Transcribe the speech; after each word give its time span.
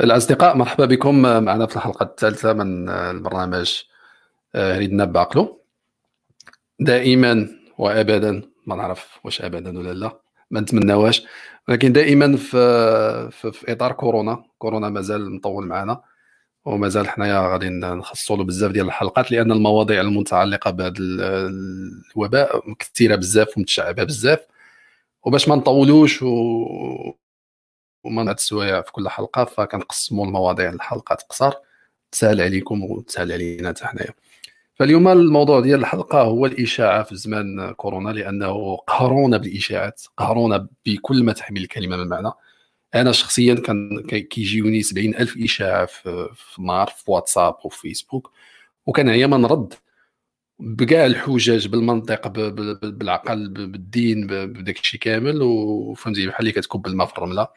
الأصدقاء 0.00 0.56
مرحبا 0.56 0.84
بكم. 0.84 1.22
معنا 1.22 1.66
في 1.66 1.76
الحلقة 1.76 2.04
الثالثة 2.04 2.52
من 2.52 2.88
البرنامج 2.88 3.82
ريدنا 4.56 5.04
بعقله 5.04 5.58
دائما 6.80 7.48
وأبدا 7.78 8.42
ما 8.66 8.76
نعرف 8.76 9.18
واش 9.24 9.42
أبدا 9.42 9.78
ولا 9.78 9.92
لا 9.92 10.20
ما 10.50 10.60
نتمناوهاش. 10.60 11.22
ولكن 11.68 11.92
دائما 11.92 12.36
في, 12.36 13.30
في, 13.30 13.52
في 13.52 13.72
إطار 13.72 13.92
كورونا 13.92 14.44
كورونا 14.58 14.88
مازال 14.88 15.34
مطول 15.34 15.66
معنا 15.66 16.00
ومازال 16.64 17.08
حنايا 17.08 17.52
غادي 17.52 17.68
نخصصوا 17.68 18.36
له 18.36 18.44
بزاف 18.44 18.72
ديال 18.72 18.86
الحلقات 18.86 19.32
لأن 19.32 19.52
المواضيع 19.52 20.00
المتعلقة 20.00 20.70
بهذا 20.70 20.94
الوباء 22.16 22.72
كثيرة 22.78 23.16
بزاف 23.16 23.58
ومتشعبة 23.58 24.04
بزاف. 24.04 24.38
وباش 25.22 25.48
ما 25.48 25.56
نطولوش. 25.56 26.24
وما 28.04 28.32
السوايع 28.32 28.82
في 28.82 28.92
كل 28.92 29.08
حلقة 29.08 29.44
فكنقسموا 29.44 30.26
المواضيع 30.26 30.70
لحلقات 30.70 31.22
قصار 31.22 31.54
تسهل 32.12 32.40
عليكم 32.40 32.84
وتسهل 32.84 33.32
علينا 33.32 33.68
حتى 33.68 33.86
حنايا. 33.86 34.14
فاليوم 34.74 35.08
الموضوع 35.08 35.60
ديال 35.60 35.80
الحلقة 35.80 36.22
هو 36.22 36.46
الإشاعة 36.46 37.02
في 37.02 37.16
زمان 37.16 37.72
كورونا 37.72 38.10
لأنه 38.10 38.76
قهرونا 38.76 39.36
بالإشاعات 39.36 40.02
قهرونا 40.16 40.68
بكل 40.86 41.24
ما 41.24 41.32
تحمل 41.32 41.62
الكلمة 41.62 41.96
من 41.96 42.08
معنى. 42.08 42.32
أنا 42.94 43.12
شخصيا 43.12 43.54
كان 43.54 44.00
كيجيوني 44.06 44.82
70 44.82 45.14
ألف 45.14 45.36
إشاعة 45.36 45.86
في, 45.86 46.28
في 46.34 46.58
النهار 46.58 46.86
في 46.86 47.10
واتساب 47.10 47.54
وفي 47.64 47.80
فيسبوك 47.80 48.32
وكان 48.86 49.08
هي 49.08 49.26
ما 49.26 49.36
نرد 49.36 49.74
بكاع 50.58 51.06
الحجج 51.06 51.68
بالمنطق 51.68 52.28
بالعقل 52.28 53.48
بالدين 53.48 54.26
بداك 54.26 54.78
الشيء 54.78 55.00
كامل 55.00 55.42
وفهمتي 55.42 56.26
بحال 56.26 56.40
اللي 56.40 56.52
كتكب 56.52 56.86
الماء 56.86 57.06
في 57.06 57.12
الرمله 57.12 57.48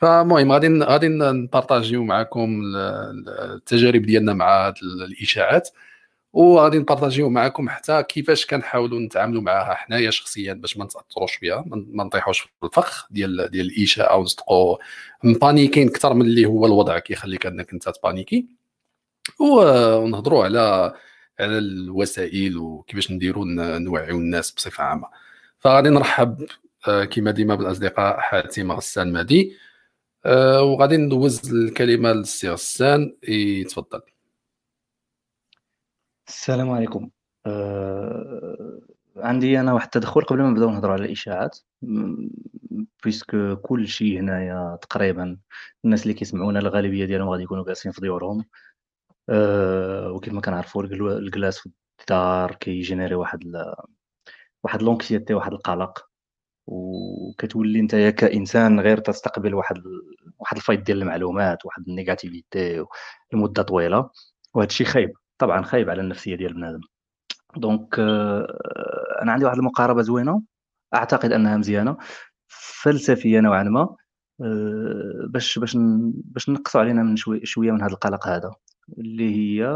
فالمهم 0.00 0.52
غادي 0.52 0.78
غادي 0.78 1.08
نبارطاجيو 1.08 2.04
معكم 2.04 2.62
التجارب 3.28 4.02
ديالنا 4.02 4.34
مع 4.34 4.66
هاد 4.66 4.74
الإشاعات 4.82 5.68
وغادي 6.32 6.78
نبارطاجيو 6.78 7.30
معكم 7.30 7.68
حتى 7.68 8.02
كيفاش 8.02 8.46
كنحاولوا 8.46 9.00
نتعاملوا 9.00 9.42
معها 9.42 9.74
حنايا 9.74 10.10
شخصيا 10.10 10.52
باش 10.52 10.76
ما 10.76 10.84
نتاثروش 10.84 11.38
بها 11.38 11.64
ما 11.68 12.04
نطيحوش 12.04 12.40
في 12.40 12.48
الفخ 12.64 13.08
ديال 13.10 13.50
ديال 13.50 13.66
الإشاعة 13.66 14.16
ونصدقوا 14.16 14.76
مبانيكين 15.24 15.88
أكثر 15.88 16.14
من 16.14 16.22
اللي 16.26 16.46
هو 16.46 16.66
الوضع 16.66 16.98
كيخليك 16.98 17.46
أنك 17.46 17.72
أنت 17.72 17.88
تبانيكي. 17.88 18.46
ونهضروا 19.40 20.44
على 20.44 20.94
على 21.40 21.58
الوسائل 21.58 22.58
وكيفاش 22.58 23.10
نديروا 23.10 23.44
نوعيو 23.78 24.18
الناس 24.18 24.50
بصفة 24.52 24.84
عامة. 24.84 25.08
فغادي 25.58 25.88
نرحب 25.88 26.46
آه، 26.88 27.04
كما 27.04 27.30
ديما 27.30 27.54
بالأصدقاء 27.54 28.20
حاتم 28.20 28.72
غسان 28.72 29.12
مادي 29.12 29.56
آه، 30.26 30.62
وغادي 30.62 30.96
ندوز 30.96 31.54
الكلمة 31.54 32.12
للسي 32.12 32.50
غسان 32.50 33.16
يتفضل 33.28 34.00
السلام 36.28 36.70
عليكم. 36.70 37.10
أه... 37.46 38.80
عندي 39.16 39.60
أنا 39.60 39.72
واحد 39.72 39.84
التدخل 39.84 40.20
قبل 40.20 40.42
ما 40.42 40.50
نبداو 40.50 40.70
نهضروا 40.70 40.92
على 40.92 41.04
الإشاعات. 41.04 41.58
بويسك 43.02 43.58
كل 43.62 43.88
شيء 43.88 44.20
هنايا 44.20 44.78
تقريبا 44.82 45.36
الناس 45.84 46.02
اللي 46.02 46.14
كيسمعونا 46.14 46.58
الغالبية 46.58 47.04
ديالهم 47.04 47.28
غادي 47.28 47.42
يكونوا 47.42 47.64
جالسين 47.64 47.92
في 47.92 48.00
ديورهم. 48.00 48.44
أه... 49.28 50.12
وكيف 50.12 50.32
ما 50.32 50.40
كنعرفوا 50.40 50.82
الجلاس 51.18 51.58
في 51.58 51.70
الدار 52.00 52.54
كي 52.54 52.67
générer 52.67 53.14
واحد 53.14 53.44
ل... 53.44 53.74
واحد 54.64 54.82
l'anxiété 54.82 55.34
واحد 55.34 55.52
القلق. 55.52 56.09
وكتولي 56.70 57.80
انت 57.80 57.96
كإنسان 57.96 58.80
غير 58.80 58.98
تستقبل 58.98 59.54
واحد. 59.54 59.82
واحد 60.38 60.56
الفايض 60.56 60.84
ديال 60.84 61.02
المعلومات 61.02 61.66
واحد 61.66 61.88
ال 61.88 61.97
négativité 61.97 62.84
لمدة 63.32 63.62
طويلة 63.62 64.10
وهذا 64.54 64.68
الشيء 64.68 64.86
خايب. 64.86 65.12
طبعا 65.38 65.62
خايب 65.62 65.90
على 65.90 66.00
النفسية 66.02 66.36
ديال 66.36 66.54
بنادم. 66.54 66.80
donc 67.56 67.98
آه، 67.98 68.58
أنا 69.22 69.32
عندي 69.32 69.44
واحد 69.44 69.58
المقاربة 69.58 70.02
زوينة 70.02 70.42
أعتقد 70.94 71.32
أنها 71.32 71.56
مزيانة 71.56 71.96
فلسفية 72.48 73.40
نوعا 73.40 73.62
ما 73.62 73.96
آه، 74.42 75.26
باش 75.28 75.58
باش 75.58 75.76
باش 76.24 76.48
نقصوا 76.48 76.80
علينا 76.80 77.02
من 77.02 77.16
شوي 77.16 77.46
شوية 77.46 77.72
من 77.72 77.82
هذا 77.82 77.92
القلق 77.92 78.28
هذا 78.28 78.50
اللي 78.98 79.36
هي 79.36 79.66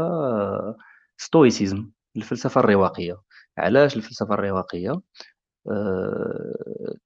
ستويسيزم 1.17 1.89
الفلسفة 2.17 2.59
الرواقية. 2.61 3.17
علاش 3.57 3.97
الفلسفة 3.97 4.33
الرواقية؟ 4.33 5.01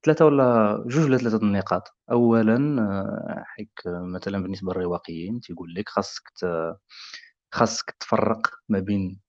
ثلاثة 0.06 0.25
ولا 0.25 0.84
جوج 0.88 1.06
ولا 1.06 1.18
ثلاثة 1.18 1.38
النقاط. 1.38 1.84
اولا 2.12 2.81
آه، 2.81 3.44
حيك 3.46 3.81
مثلا 3.88 4.44
بالنسبة 4.44 4.74
للرواقيين 4.74 5.40
تيقول 5.42 5.74
لك 5.75 5.90
خاصك 5.90 6.24
خاصك 7.53 7.92
تفرق 8.00 8.48
ما 8.69 8.80
بين 8.80 9.19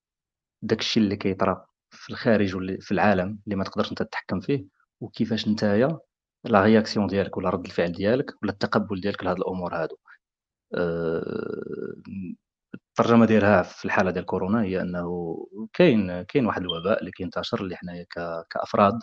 داكشي 0.63 1.01
اللي 1.01 1.17
كيطرا 1.17 1.67
في 1.91 2.11
الخارج 2.11 2.57
واللي 2.57 2.81
في 2.81 2.93
العالم 2.93 3.39
اللي 3.47 3.57
ما 3.57 3.65
تقدرش 3.65 3.91
انت 3.91 4.03
تتحكم 4.03 4.41
فيه 4.41 4.67
وكيفاش 5.01 5.49
نتايا 5.49 5.99
la 6.45 6.63
réaction 6.65 7.07
ديالك 7.07 7.37
ولا 7.37 7.51
رد 7.51 7.67
الفعل 7.67 7.93
ديالك 7.93 8.31
ولا 8.43 8.53
التقبل 8.53 9.01
ديالك 9.01 9.25
لهاد 9.25 9.37
الأمور 9.37 9.75
هادو. 9.75 9.97
أه... 10.75 11.95
الترجمة 12.91 13.27
ديالها 13.27 13.63
في 13.63 13.85
الحالة 13.85 14.11
ديال 14.11 14.27
كورونا 14.27 14.63
هي 14.63 14.81
أنه 14.81 15.37
كاين 15.73 16.23
كاين 16.23 16.47
واحد 16.47 16.63
الوباء 16.63 17.01
اللي 17.01 17.11
كينتشر 17.11 17.61
اللي 17.61 17.77
حنايا 17.77 18.07
كأفراد 18.51 18.99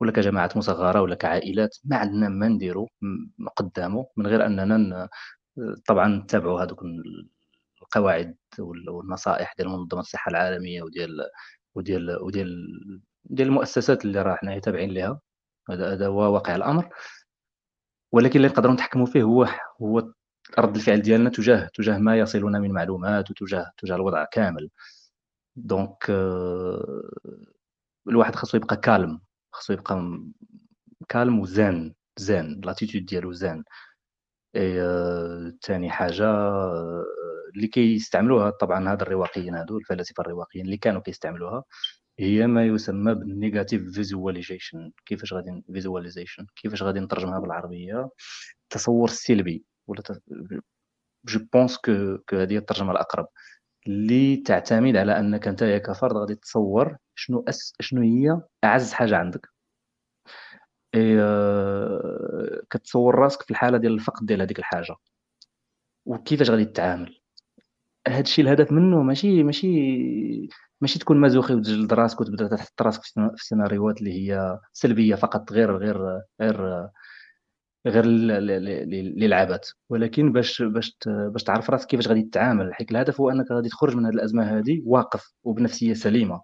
ولا 0.00 0.12
كجماعات 0.12 0.56
مصغرة 0.56 1.02
ولا 1.02 1.14
كعائلات 1.14 1.76
ما 1.84 1.96
عندنا 1.96 2.28
ما 2.28 2.48
نديرو 2.48 2.88
قدامه 3.56 4.06
من 4.16 4.26
غير 4.26 4.46
أننا 4.46 5.08
طبعا 5.86 6.08
نتبعوا 6.08 6.62
هذوك 6.62 6.82
القواعد 7.82 8.36
والنصائح 8.58 9.54
ديال 9.58 9.68
منظمة 9.68 10.00
الصحة 10.00 10.30
العالمية 10.30 10.82
وديال 10.82 11.10
وديال 11.74 12.18
وديال 12.22 12.50
ديال 13.24 13.48
المؤسسات 13.48 14.04
اللي 14.04 14.22
راه 14.22 14.34
حنا 14.36 14.58
تابعين 14.58 14.90
لها 14.90 15.20
هذا 15.70 16.06
هو 16.06 16.34
واقع 16.34 16.56
الأمر. 16.56 16.88
ولكن 18.12 18.36
اللي 18.36 18.48
نقدروا 18.48 18.74
نتحكموا 18.74 19.06
فيه 19.06 19.22
هو 19.22 19.48
هو 19.82 20.12
رد 20.58 20.76
الفعل 20.76 21.02
ديالنا 21.02 21.30
تجاه 21.30 21.68
تجاه 21.74 21.98
ما 21.98 22.18
يصلنا 22.18 22.58
من 22.58 22.72
معلومات 22.72 23.30
وتجاه 23.30 23.72
تجاه 23.78 23.96
الوضع 23.96 24.24
كامل. 24.24 24.70
donc 25.56 26.04
euh, 26.04 27.10
الواحد 28.08 28.34
خاصو 28.36 28.56
يبقى 28.56 28.76
calme 28.76 29.20
خاصو 29.52 29.72
يبقى 29.72 30.20
calme 31.08 31.40
و 31.40 31.53
zen 31.53 31.94
zen 32.18 32.60
l'attitude 32.64 33.04
ديالو 33.06 33.32
زان. 33.32 33.64
ثاني 35.62 35.90
حاجة 35.90 36.24
آه، 36.26 37.04
اللي 37.56 37.66
كيستعملوها 37.68 38.50
طبعا 38.50 38.92
هاد 38.92 39.02
الرواقيين 39.02 39.54
هادو 39.54 39.78
الفلاسفة 39.78 40.20
الرواقيين 40.20 40.64
اللي 40.66 40.76
كانوا 40.76 41.00
كيستعملوها 41.02 41.64
هي 42.18 42.46
ما 42.46 42.66
يسمى 42.66 43.14
بال 43.14 43.28
negative 43.28 43.82
visualization. 43.94 44.92
كيفاش 45.06 45.32
غادي 45.34 45.64
visualization؟ 45.72 46.46
كيفاش 46.56 46.82
غادي 46.82 47.00
نترجمها 47.00 47.38
بالعربية؟ 47.40 48.10
التصور 48.64 49.08
السلبي 49.08 49.64
ولا 49.88 50.02
je 51.26 51.40
pense 51.52 51.76
que 51.78 52.18
que 52.28 52.36
هذه 52.36 52.58
الترجمة 52.58 52.92
الأقرب. 52.92 53.28
اللي 53.86 54.36
تعتمد 54.36 54.96
على 54.96 55.18
أنك 55.18 55.48
أنت 55.48 55.64
كفرد 55.64 56.16
غادي 56.16 56.34
تصور 56.34 56.96
شنو 57.14 57.44
أس 57.48 57.72
شنو 57.80 58.02
هي 58.02 58.40
أعز 58.64 58.92
حاجة 58.92 59.16
عندك. 59.16 59.48
آه، 60.94 62.62
كتصور 62.70 63.14
راسك 63.14 63.42
في 63.42 63.50
الحالة 63.50 63.78
ديال 63.78 63.92
الفقد 63.92 64.26
ديال 64.26 64.42
هذيك 64.42 64.58
الحاجة. 64.58 64.94
وكيفاش 66.06 66.50
غادي 66.50 66.64
تتعامل. 66.64 67.20
هذا 68.08 68.20
الشيء 68.20 68.44
الهدف 68.44 68.72
منه 68.72 69.02
ماشي 69.02 69.42
ماشي 69.42 69.68
ماشي 70.80 70.98
تكون 70.98 71.16
مازوخي 71.20 71.54
وتجلد 71.54 71.92
راسك 71.92 72.20
وتبدأ 72.20 72.56
تحط 72.56 72.82
راسك 72.82 73.02
في 73.02 73.44
سيناريوهات 73.44 73.98
اللي 73.98 74.12
هي 74.12 74.58
سلبية 74.72 75.14
فقط 75.14 75.52
غير 75.52 75.76
غير 75.76 76.22
غير 76.40 76.88
غير 77.86 78.04
للعبات 79.16 79.68
ولكن 79.88 80.32
باش 80.32 80.62
باش 80.62 80.98
باش 81.06 81.42
تعرف 81.44 81.70
راسك 81.70 81.88
كيفاش 81.88 82.08
غادي 82.08 82.22
تتعامل 82.22 82.74
حيت 82.74 82.90
الهدف 82.90 83.20
هو 83.20 83.30
أنك 83.30 83.50
غادي 83.52 83.68
تخرج 83.68 83.96
من 83.96 84.06
هذه 84.06 84.14
الأزمة 84.14 84.58
هذه 84.58 84.82
واقف 84.86 85.32
وبنفسية 85.44 85.94
سليمة. 85.94 86.40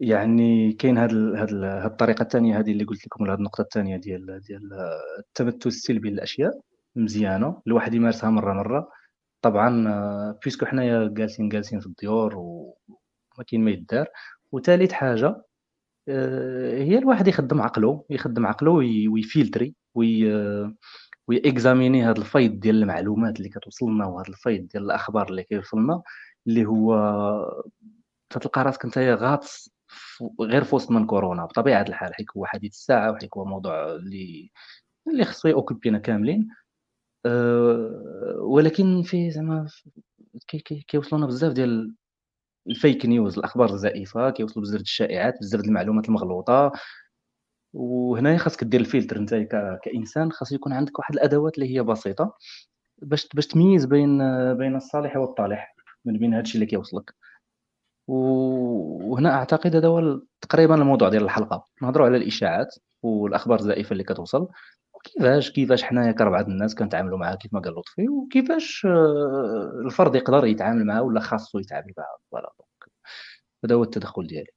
يعني 0.00 0.72
كاين 0.72 0.98
هاد 0.98 1.14
هاد 1.14 1.48
الطريقة 1.86 2.22
الثانية 2.22 2.58
هذه 2.58 2.72
اللي 2.72 2.84
قلت 2.84 3.06
لكم 3.06 3.30
هاد 3.30 3.38
النقطة 3.38 3.62
الثانية 3.62 3.96
ديال 3.96 4.40
ديال 4.40 4.62
التمثل 5.18 5.58
السلبي 5.66 6.10
للأشياء. 6.10 6.60
مزيانة. 6.96 7.62
الواحد 7.66 7.94
يمارسها 7.94 8.30
مره 8.30 8.52
مرة. 8.54 8.88
طبعا 9.42 10.32
puisque 10.44 10.66
حنايا 10.66 11.08
جالسين 11.08 11.48
جالسين 11.48 11.80
في 11.80 11.86
الديور 11.86 12.36
وما 12.36 13.44
كاين 13.48 13.64
ما 13.64 13.70
يدار. 13.70 14.08
وثالث 14.52 14.92
حاجة 14.92 15.42
هي 16.08 16.98
الواحد 16.98 17.28
يخدم 17.28 17.62
عقله 17.62 18.04
يخدم 18.10 18.46
عقله 18.46 18.70
وي 19.10 20.32
filtrer 21.28 21.56
وي 21.56 21.64
وي 21.64 21.72
examiner 21.72 22.04
هذا 22.04 22.18
الفيض 22.18 22.60
ديال 22.60 22.82
المعلومات 22.82 23.36
اللي 23.38 23.48
كتوصلنا 23.48 24.06
وهذا 24.06 24.28
الفيض 24.28 24.68
ديال 24.68 24.84
الأخبار 24.84 25.28
اللي 25.30 25.42
كيوصلنا 25.42 26.02
اللي 26.46 26.66
هو 26.66 26.94
تتلقى 28.30 28.62
راسك 28.64 28.84
انت 28.84 28.98
غاطس 28.98 29.70
غير 30.40 30.64
في 30.64 30.74
وسط 30.74 30.90
من 30.90 31.06
كورونا. 31.06 31.44
بطبيعة 31.44 31.82
الحال 31.82 32.14
حيت 32.14 32.26
هو 32.36 32.46
حديث 32.46 32.72
الساعة 32.72 33.10
وحيت 33.12 33.30
هو 33.36 33.44
موضوع 33.44 33.92
اللي 33.94 34.50
اللي 35.08 35.24
خصو 35.24 35.48
يوكوبينا 35.48 35.98
كاملين. 35.98 36.48
أه 37.26 38.36
ولكن 38.40 39.02
فيه 39.02 39.30
زعما 39.30 39.68
كيوصلونا 40.88 41.26
بزاف 41.26 41.52
ديال 41.52 41.94
الفيك 42.68 43.06
نيوز 43.06 43.38
الأخبار 43.38 43.70
الزائفة 43.74 44.30
كيوصلوا 44.30 44.64
بزاف 44.64 44.80
الشائعات 44.80 45.34
بزاف 45.40 45.60
المعلومات 45.60 46.08
المغلوطة. 46.08 46.72
وهنايا 47.72 48.38
خاصك 48.38 48.64
دير 48.64 48.80
الفلتر 48.80 49.16
انت 49.16 49.34
كإنسان 49.84 50.32
خاص 50.32 50.52
يكون 50.52 50.72
عندك 50.72 50.98
واحد 50.98 51.14
الأدوات 51.14 51.54
اللي 51.58 51.74
هي 51.74 51.82
بسيطة 51.82 52.34
باش 53.02 53.28
باش 53.34 53.46
تميز 53.46 53.84
بين 53.86 54.18
بين 54.54 54.76
الصالح 54.76 55.16
والطالح 55.16 55.74
من 56.04 56.18
بين 56.18 56.34
هادشي 56.34 56.54
اللي 56.54 56.66
كيوصلك. 56.66 57.14
وهنا 58.08 59.30
أعتقد 59.34 59.76
هذا 59.76 59.88
هو 59.88 60.20
تقريبا 60.40 60.74
الموضوع 60.74 61.08
ديال 61.08 61.22
الحلقة. 61.24 61.64
نهضروا 61.82 62.06
على 62.06 62.16
الإشاعات 62.16 62.74
والأخبار 63.02 63.58
الزائفة 63.58 63.92
اللي 63.92 64.04
كتوصل. 64.04 64.48
وكيفاش 65.00 65.50
كيفاش 65.50 65.82
حنايا 65.82 66.12
كربعة 66.12 66.42
الناس 66.42 66.74
كنتعاملوا 66.74 67.18
معها 67.18 67.34
كيف 67.34 67.54
ما 67.54 67.60
قال 67.60 67.74
لطفي 67.74 68.08
وكيفاش 68.08 68.86
آه، 68.86 69.82
الفرد 69.86 70.14
يقدر 70.14 70.46
يتعامل 70.46 70.84
معها 70.84 71.00
ولا 71.00 71.20
خاصو 71.20 71.58
يتعامل 71.58 71.92
معها 71.98 72.18
voilà 72.30 72.52
هذا 73.64 73.74
هو 73.74 73.82
التدخل 73.82 74.26
ديالي. 74.26 74.50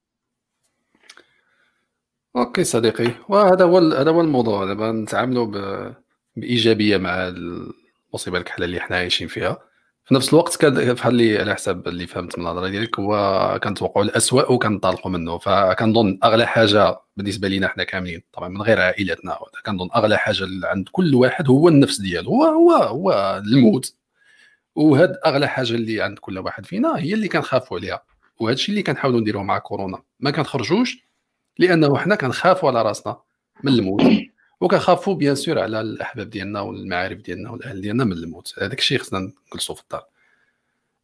okay 2.36 2.64
صديقي. 2.64 3.12
وهذا 3.30 3.66
هو 3.66 3.78
هذا 3.78 4.12
هو 4.12 4.22
الموضوع. 4.22 4.66
دابا 4.66 4.92
نتعاملوا 4.92 5.94
بإيجابية 6.36 6.98
مع 6.98 7.28
المصيبه 7.28 8.38
الكحلة 8.38 8.66
اللي 8.66 8.80
حنا 8.80 8.96
عايشين 8.98 9.28
فيها. 9.28 9.58
في 10.06 10.14
نفس 10.14 10.30
الوقت 10.34 10.56
كان 10.56 10.94
بحال 10.94 11.14
اللي 11.14 11.40
على 11.40 11.56
حسب 11.56 11.88
اللي 11.88 12.08
فهمت 12.08 12.40
من 12.40 12.46
الهضرة 12.46 12.70
ديالك 12.70 13.00
هو 13.00 13.60
كنتوقعوا 13.64 14.06
الاسوء 14.06 14.54
وكنطالقوا 14.54 15.12
منه. 15.12 15.38
فكنظن 15.38 16.20
أغلى 16.24 16.46
حاجة 16.48 17.00
بالنسبة 17.18 17.48
لينا 17.48 17.68
حنا 17.68 17.84
كاملين 17.84 18.22
طبعا 18.34 18.50
من 18.50 18.62
غير 18.62 18.82
عائلاتنا 18.82 19.38
كنظن 19.66 19.90
أغلى 19.96 20.18
حاجة 20.18 20.46
عند 20.64 20.90
كل 20.92 21.16
واحد 21.16 21.48
هو 21.50 21.68
النفس 21.68 22.02
ديالو 22.02 22.32
هو 22.32 22.44
هو 22.44 22.72
هو 22.72 23.42
الموت. 23.46 23.96
وهاد 24.76 25.18
أغلى 25.26 25.48
حاجة 25.48 25.74
اللي 25.74 26.02
عند 26.02 26.20
كل 26.20 26.38
واحد 26.40 26.66
فينا 26.66 26.98
هي 27.00 27.14
اللي 27.14 27.28
كنخافوا 27.28 27.78
عليها. 27.78 28.04
وهذا 28.40 28.54
الشيء 28.56 28.70
اللي 28.70 28.84
كنحاولوا 28.84 29.20
نديروه 29.20 29.44
مع 29.44 29.58
كورونا. 29.60 30.02
ما 30.20 30.32
كنخرجوش 30.32 30.98
لأنه 31.60 31.98
حنا 31.98 32.16
كنخافوا 32.16 32.70
على 32.70 32.82
رأسنا 32.82 33.18
من 33.64 33.74
الموت. 33.74 34.02
وكنخافوا 34.64 35.14
بيان 35.16 35.36
سور 35.36 35.60
على 35.60 35.82
الأحباب 35.82 36.30
ديالنا 36.30 36.62
والمعارف 36.62 37.20
ديالنا 37.20 37.52
والأهل 37.52 37.82
ديالنا 37.82 38.04
من 38.04 38.12
الموت. 38.12 38.54
هذاك 38.62 38.80
الشيء 38.80 38.98
خصنا 38.98 39.32
نجلسوا 39.54 39.76
في 39.76 39.82
الدار. 39.82 40.06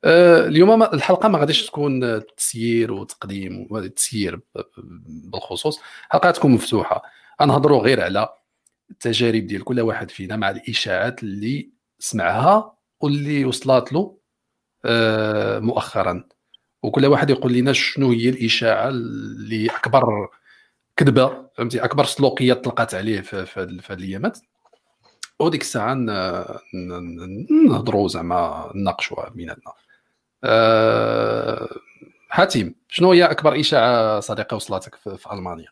أه 0.03 0.45
اليوم 0.47 0.83
الحلقة 0.83 1.29
ما 1.29 1.39
غاديش 1.39 1.65
تكون 1.65 2.25
تسيير 2.37 2.91
وتقديم 2.91 3.87
تسيير 3.87 4.39
بالخصوص. 5.07 5.79
الحلقة 6.07 6.31
تكون 6.31 6.51
مفتوحة. 6.51 7.01
غنهضروا 7.41 7.81
غير 7.81 8.01
على 8.01 8.29
التجارب 8.91 9.47
ديال 9.47 9.63
كل 9.63 9.81
واحد 9.81 10.11
فينا 10.11 10.35
مع 10.35 10.49
الإشاعات 10.49 11.23
اللي 11.23 11.69
سمعها 11.99 12.77
واللي 13.01 13.45
وصلت 13.45 13.93
له 13.93 14.17
أه 14.85 15.59
مؤخرا. 15.59 16.23
وكل 16.83 17.05
واحد 17.05 17.29
يقول 17.29 17.53
لنا 17.53 17.73
شنو 17.73 18.11
هي 18.11 18.29
الإشاعة 18.29 18.89
اللي 18.89 19.67
أكبر 19.67 20.29
كذبه 20.99 21.49
فهمتي؟ 21.55 21.83
أكبر 21.83 22.05
سلوكيات 22.05 22.63
طلقات 22.63 22.95
عليه 22.95 23.21
في, 23.21 23.45
في 23.81 23.93
الأيامات. 23.93 24.39
وديك 25.39 25.61
الساعة 25.61 25.93
نهضروا 27.67 28.07
زعما 28.07 28.71
نناقشوا 28.75 29.29
بيناتنا. 29.29 29.73
أه 30.43 31.69
حاتم 32.29 32.73
شنو 32.87 33.11
هي 33.11 33.25
أكبر 33.25 33.59
إشاعة 33.59 34.19
صديقة 34.19 34.55
وصلتك 34.55 34.95
في, 34.95 35.17
في 35.17 35.33
ألمانيا؟ 35.33 35.67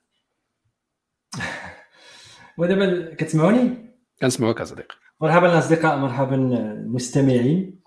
ودابا 2.58 3.16
كتسمعوني؟ 3.16 3.96
كنسمعوك 4.22 4.64
صديقي. 4.64 4.96
مرحبا 5.22 5.54
الأصدقاء 5.54 5.98
مرحبا 5.98 6.36
المستمعين. 6.36 7.80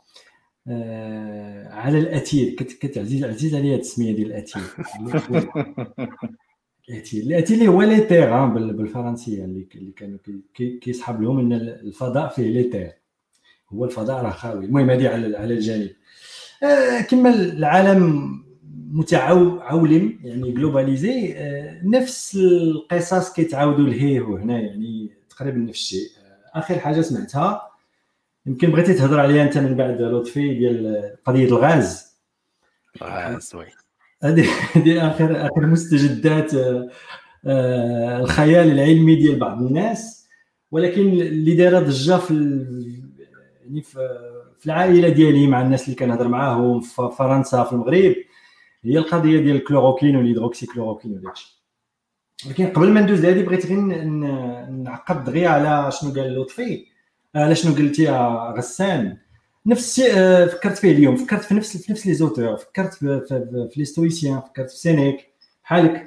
آه 0.68 1.68
على 1.68 1.98
الأثير 1.98 2.54
كتعزيز 2.54 3.24
عزيز 3.24 3.54
عليا 3.54 3.76
التسميه 3.76 4.12
ديال 4.16 4.26
الأثير. 4.26 4.62
الاتي 7.14 7.54
اللي 7.54 7.68
هو 7.68 7.82
l'éther 7.82 8.46
بالفرنسية 8.46 9.44
اللي 9.44 9.92
كانوا 9.96 10.18
كيسحب 10.54 11.22
لهم 11.22 11.38
إن 11.38 11.52
الفضاء 11.52 12.28
فيه 12.28 12.42
l'éther 12.42 12.92
هو 13.72 13.84
الفضاء 13.84 14.24
راه 14.24 14.30
خاوي. 14.30 14.64
المهم 14.64 14.90
هذه 14.90 15.08
على 15.08 15.36
على 15.36 15.54
الجانب. 15.54 15.90
آه 16.62 17.00
كما 17.00 17.34
العالم 17.34 18.30
متعولم 18.92 20.18
يعني 20.24 20.52
globalisé 20.52 21.32
آه 21.36 21.80
نفس 21.84 22.36
القصص 22.36 23.32
كيتعاودوا 23.32 23.86
لهيه 23.86 24.20
هنا 24.20 24.60
يعني 24.60 25.10
تقريبا 25.30 25.58
نفس 25.58 25.78
الشيء. 25.78 26.08
آه 26.54 26.58
آخر 26.58 26.78
حاجة 26.78 27.00
سمعتها. 27.00 27.70
يمكن 28.46 28.70
بغيتي 28.70 28.94
تهضر 28.94 29.20
عليها 29.20 29.42
أنت 29.42 29.58
من 29.58 29.74
بعد 29.74 30.02
لطفي 30.02 30.54
ديال 30.54 31.16
قضية 31.24 31.48
الغاز. 31.48 32.16
الغاز 33.02 33.54
oui. 33.54 33.66
هذه 34.22 34.46
اخر 35.08 35.46
آخر 35.46 35.66
مستجدات 35.66 36.54
آه، 36.54 36.88
آه، 37.46 38.20
الخيال 38.20 38.72
العلمي 38.72 39.14
ديال 39.16 39.38
بعض 39.38 39.62
الناس. 39.62 40.28
ولكن 40.70 41.00
اللي 41.00 41.54
دايرة 41.54 41.78
ضجة 41.78 42.16
في 42.16 42.34
يعني 43.60 43.82
في 43.82 44.66
العائلة 44.66 45.08
ديالي 45.08 45.46
مع 45.46 45.62
الناس 45.62 45.84
اللي 45.84 45.96
كنهضر 45.96 46.28
معاهم 46.28 46.80
في 46.80 47.10
فرنسا 47.18 47.64
في 47.64 47.72
المغرب 47.72 48.14
هي 48.84 48.98
القضية 48.98 49.40
ديال 49.40 49.56
ال 49.56 49.61
chloroquine 49.61 50.08
وال 50.08 50.16
hydroxychloroquine 50.16 51.12
وداكشي 51.12 51.62
ولكن 52.46 52.66
قبل 52.66 52.90
ما 52.90 53.00
ندوز 53.00 53.20
لهذه 53.20 53.42
بغيت 53.42 53.66
غير 53.66 54.04
نعقد 54.70 55.24
دغيا 55.24 55.48
على 55.48 55.92
شنو 55.92 56.12
قال 56.12 56.40
لطفي 56.40 56.86
على 57.34 57.54
شنو 57.54 57.74
قلتي 57.74 58.10
غسان. 58.58 59.16
نفس 59.66 59.98
الشيء 59.98 60.12
آه، 60.16 60.46
فكرت 60.46 60.78
فيه 60.78 60.92
اليوم 60.92 61.16
فكرت 61.16 61.44
في 61.44 61.54
نفس 61.54 61.76
في 61.76 61.92
نفس 61.92 62.06
les 62.06 62.14
auteurs 62.14 62.56
فكرت 62.56 62.94
في, 62.94 63.20
في, 63.28 63.68
في 63.72 63.80
les 63.80 63.84
stoïciens 63.84 64.40
فكرت 64.40 64.70
في 64.70 64.76
Sénèque 64.76 65.32
بحالك 65.64 66.04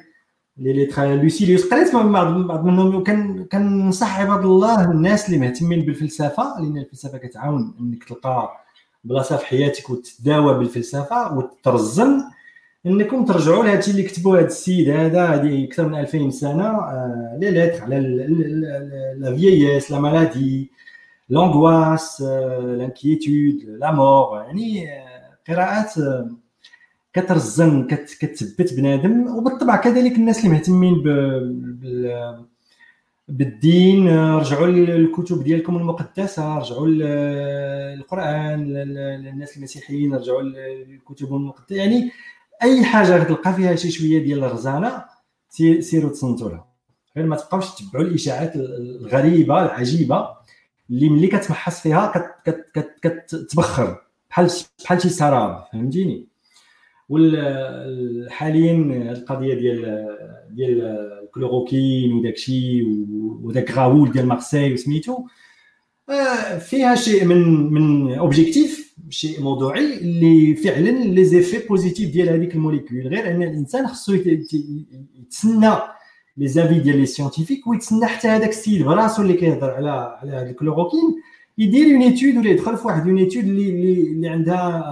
les 0.57 0.73
lettres 0.73 0.85
à 0.85 1.15
Lucilius 1.15 1.65
قريت 1.73 1.95
بعض 1.95 2.47
بعض 2.47 2.65
منهم 2.65 2.95
وكان 2.95 3.45
كنصح 3.45 4.19
عباد 4.19 4.45
الله 4.45 4.91
الناس 4.91 5.25
اللي 5.25 5.37
مهتمين 5.37 5.85
بالفلسفة 5.85 6.59
لأن 6.59 6.77
الفلسفة 6.77 7.17
كتعاون 7.17 7.75
إنك 7.79 8.03
تلقى 8.03 8.63
بلاصة 9.03 9.37
في 9.37 9.45
حياتك 9.45 9.89
وتتداوى 9.89 10.53
بالفلسفة 10.53 11.37
وترزن 11.37 12.23
إنكم 12.85 13.25
ترجعوا 13.25 13.63
لهادشي 13.63 13.91
اللي 13.91 14.03
كتبوا 14.03 14.37
هذا 14.37 14.45
السيد 14.45 14.89
هذا 14.89 15.25
هذه 15.25 15.65
أكثر 15.65 15.87
من 15.87 15.99
2000 15.99 16.29
سنة 16.29 16.67
آه 16.67 17.37
les 17.41 17.51
lettres 17.51 17.83
على 17.83 17.99
la 19.17 19.35
vieillesse 19.35 19.91
la 19.91 19.99
maladie 19.99 20.71
l'angoisse 21.29 22.21
l'inquiétude 22.61 23.63
la 23.79 23.91
mort 23.91 24.37
يعني 24.37 24.87
قراءات 25.47 25.93
كترزن 27.13 27.87
كتثبت 27.87 28.73
بنادم 28.73 29.37
وبالطبع 29.37 29.75
كذلك 29.75 30.15
الناس 30.15 30.39
اللي 30.39 30.49
مهتمين 30.49 31.03
بالدين 33.27 34.09
رجعوا 34.19 34.67
للكتب 34.67 35.43
ديالكم 35.43 35.77
المقدسه 35.77 36.57
رجعوا 36.57 36.87
للقران 36.87 38.73
للناس 38.73 39.57
المسيحيين 39.57 40.15
رجعوا 40.15 40.41
للكتب 40.41 41.33
المقدسه 41.35 41.75
يعني 41.75 42.11
اي 42.63 42.83
حاجة 42.83 43.17
غتلقى 43.17 43.53
فيها 43.53 43.75
شي 43.75 43.91
شوية 43.91 44.23
ديال 44.23 44.43
الرزانه 44.43 45.05
سيروا 45.79 46.11
تصنتوا 46.11 46.49
لها 46.49 46.65
غير 47.17 47.25
ما 47.25 47.35
تبقاوش 47.35 47.75
تتبعوا 47.75 48.05
الاشاعات 48.05 48.55
الغريبه 48.55 49.65
العجيبه 49.65 50.27
اللي 50.89 51.09
ملي 51.09 51.27
كتمحص 51.27 51.81
فيها 51.81 52.33
كتبخر 53.03 54.01
بحال 54.29 54.51
بحال 54.83 55.01
شي 55.01 55.09
سراب 55.09 55.63
فهمتيني؟ 55.73 56.27
وحاليا 57.09 58.73
القضية 59.11 59.53
ديال 59.53 60.07
ديال 60.49 60.81
الكلوروكين 61.23 62.13
وداك 62.13 62.33
الشيء 62.33 63.05
وداك 63.43 63.71
Raoult 63.71 64.11
ديال 64.11 64.25
مارسي 64.25 64.73
وسميتو 64.73 65.25
آه، 66.09 66.57
فيها 66.57 66.95
شيء 66.95 67.25
من 67.25 67.73
من 67.73 68.13
objectif 68.13 68.95
شيء 69.09 69.41
موضوعي 69.41 69.97
اللي 69.97 70.55
فعلا 70.55 70.89
les 70.89 71.25
effets 71.25 71.67
positifs 71.67 72.09
ديال 72.09 72.29
هذيك 72.29 72.55
ال 72.55 72.61
molécule. 72.61 73.07
غير 73.07 73.31
أن 73.31 73.43
الإنسان 73.43 73.87
خصو 73.87 74.13
يتسنى 74.13 75.71
les 76.37 76.47
avis 76.47 76.79
ديال 76.79 76.97
les 76.97 77.05
scientifiques 77.05 77.67
ويتسنى 77.67 78.05
حتى 78.05 78.27
هذاك 78.27 78.49
السيد 78.49 78.85
براسو 78.85 79.21
اللي 79.21 79.33
كيهضر 79.33 79.71
على 79.71 80.17
على 80.21 80.31
هذا 80.31 80.49
الكلوروكين 80.49 81.21
يدير 81.57 81.95
une 81.95 82.01
étude 82.01 82.37
ولا 82.37 82.49
يدخل 82.49 82.77
في 82.77 82.87
واحد 82.87 83.07
une 83.07 83.17
étude 83.17 83.43
اللي 83.43 83.69
اللي, 83.69 84.01
اللي 84.01 84.29
عندها 84.29 84.83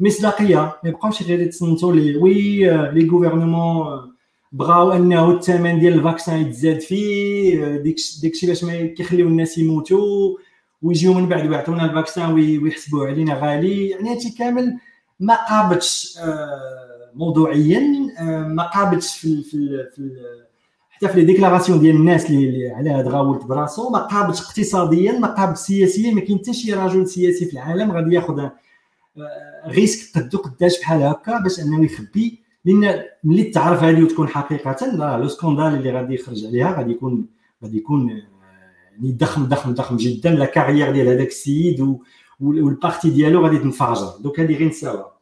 مصداقيه 0.00 0.76
ما 0.84 0.88
يبقاوش 0.90 1.22
غير 1.22 1.40
يتصنتوا 1.40 1.92
les 1.92 2.16
وي 2.16 2.58
les 2.90 3.08
gouvernements 3.10 4.14
بغاو 4.52 4.92
انه 4.92 5.30
الثمن 5.30 5.78
ديال 5.78 5.94
ال 5.94 6.01
vaccin 6.01 6.40
يتزاد 6.40 6.80
فيه 6.80 7.76
ديك 7.76 7.96
داكشي 8.22 8.46
باش 8.46 8.64
ما 8.64 8.86
كيخليو 8.86 9.28
الناس 9.28 9.58
يموتوا 9.58 10.36
ويجيو 10.82 11.14
من 11.14 11.28
بعد 11.28 11.46
ويعطونا 11.46 11.84
ال 11.84 11.91
vaccin 11.91 12.32
ويحسبوه 12.32 13.06
علينا 13.06 13.34
غالي 13.34 13.88
يعني 13.88 14.10
هادشي 14.10 14.30
كامل 14.30 14.78
ما 15.20 15.34
قابلش 15.34 16.18
آه 16.18 16.93
موضوعيا 17.14 18.08
آه، 18.18 18.48
ما 18.48 18.62
قابلش 18.62 19.18
في 19.18 19.42
في, 19.42 19.86
في 19.94 20.10
حتى 20.90 21.08
في 21.08 21.20
les 21.20 21.24
déclarations 21.24 21.80
ديال 21.80 21.96
الناس 21.96 22.30
اللي 22.30 22.70
على 22.70 22.90
هاد 22.90 23.08
Raoult 23.08 23.44
براسو 23.44 23.90
ما 23.90 23.98
قابلش 23.98 24.40
اقتصاديا 24.40 25.18
ما 25.18 25.28
قابلش 25.28 25.58
سياسيا 25.58 26.14
ما 26.14 26.20
كاين 26.20 26.38
حتى 26.38 26.52
شي 26.52 26.72
رجل 26.74 27.08
سياسي 27.08 27.44
في 27.44 27.52
العالم 27.52 27.92
غادي 27.92 28.14
ياخذ 28.14 28.48
risque 29.66 30.18
قدو 30.18 30.38
قداش 30.38 30.80
بحال 30.80 31.02
هكا 31.02 31.38
باش 31.38 31.60
انه 31.60 31.84
يخبي 31.84 32.38
لأن 32.64 33.02
ملي 33.24 33.44
تعرف 33.44 33.82
هذه 33.82 34.02
وتكون 34.02 34.28
حقيقه 34.28 34.86
la 34.86 35.18
le 35.18 35.28
scandale 35.28 35.74
اللي 35.74 35.90
غادي 35.90 36.14
يخرج 36.14 36.46
عليها 36.46 36.76
غادي 36.76 36.90
يكون 36.90 37.26
غادي 37.64 37.76
يكون 37.76 38.08
يعني 38.10 39.12
ضخم 39.12 39.44
ضخم 39.44 39.74
ضخم 39.74 39.96
جدا. 39.96 40.30
la 40.30 40.44
carrière 40.44 40.92
ديال 40.92 41.08
هذاك 41.08 41.28
السيد 41.28 41.98
وال 42.40 42.60
parti 42.60 43.10
ديالو 43.10 43.44
غادي 43.44 43.58
تنفجر. 43.58 44.12
donc 44.20 44.40
هذه 44.40 44.56
غير 44.56 44.68
نساوها. 44.68 45.13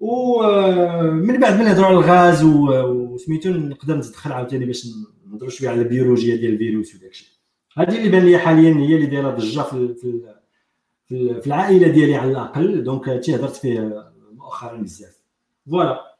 ومن 0.00 1.40
بعد 1.40 1.58
من 1.58 1.64
نهضروا 1.64 1.86
على 1.86 1.96
الغاز 1.96 2.44
وسميتو 2.44 3.50
نقدر 3.50 3.96
نتدخل 3.96 4.32
عاوتاني 4.32 4.64
باش 4.66 4.86
نهضروا 5.26 5.50
شوية 5.50 5.68
على 5.68 5.82
البيولوجيا 5.82 6.36
ديال 6.36 6.52
الفيروس 6.52 6.94
وداك 6.94 7.10
الشيء. 7.10 7.28
هذه 7.78 7.98
اللي 7.98 8.08
بان 8.08 8.26
لي 8.26 8.38
حاليا 8.38 8.74
هي 8.74 8.96
اللي 8.96 9.06
دايرة 9.06 9.30
ضجة 9.30 9.62
في 9.62 9.94
في 11.08 11.46
العائلة 11.46 11.88
ديالي 11.88 12.16
على 12.16 12.30
الأقل. 12.30 12.84
donc 12.84 13.08
هادشي 13.08 13.36
هضرت 13.36 13.56
فيه 13.56 14.04
مؤخرا 14.32 14.76
بزاف. 14.76 15.16
voilà 15.70 16.16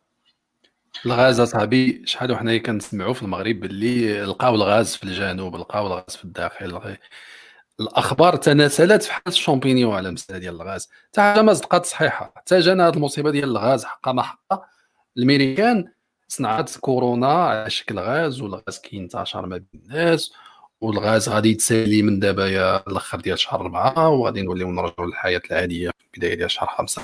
الغاز 1.06 1.40
أصاحبي 1.40 2.02
شحال 2.04 2.32
وحنا 2.32 2.58
كنسمعوا 2.58 3.12
في 3.12 3.22
المغرب 3.22 3.60
باللي 3.60 4.22
لقاو 4.22 4.54
الغاز 4.54 4.96
في 4.96 5.04
الجنوب 5.04 5.56
لقاو 5.56 5.86
الغاز 5.86 6.16
في 6.16 6.24
الداخل 6.24 6.80
الأخبار 7.80 8.36
تناسلت 8.36 9.02
في 9.02 9.12
حال 9.12 9.22
ال 9.28 9.34
champignons 9.34 9.94
على 9.94 10.08
المساله 10.08 10.38
ديال 10.38 10.54
الغاز. 10.54 10.88
حتى 11.08 11.20
حاجة 11.20 11.42
ما 11.42 11.54
صدقات 11.54 11.86
صحيحة. 11.86 12.32
حتى 12.36 12.60
جانا 12.60 12.88
هذه 12.88 12.94
المصيبة 12.94 13.30
ديال 13.30 13.50
الغاز 13.50 13.84
حقا 13.84 14.12
ما 14.12 14.22
حقا. 14.22 14.62
الميريكان 15.18 15.84
صنعت 16.28 16.76
كورونا 16.76 17.32
على 17.32 17.70
شكل 17.70 17.98
غاز 17.98 18.40
والغاز 18.40 18.78
كينتشر 18.82 19.46
ما 19.46 19.56
بين 19.56 19.80
الناس 19.84 20.32
والغاز 20.80 21.28
غادي 21.28 21.50
يتسالي 21.50 22.02
من 22.02 22.18
دابا 22.18 22.46
يا 22.48 22.88
الأخر 22.88 23.20
ديال 23.20 23.38
شهر 23.38 23.60
أربعة 23.60 24.08
وغادي 24.08 24.42
نوليو 24.42 24.72
نرجعوا 24.72 25.06
للحياة 25.06 25.42
العادية 25.50 25.90
في 25.90 26.06
بدايه 26.16 26.34
ديال 26.34 26.50
شهر 26.50 26.68
خمسة. 26.68 27.02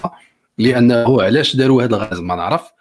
لأنه 0.59 1.23
علاش 1.23 1.57
داروا 1.57 1.83
هذا 1.83 1.97
الغاز؟ 1.97 2.21
ما 2.21 2.35
نعرف. 2.35 2.73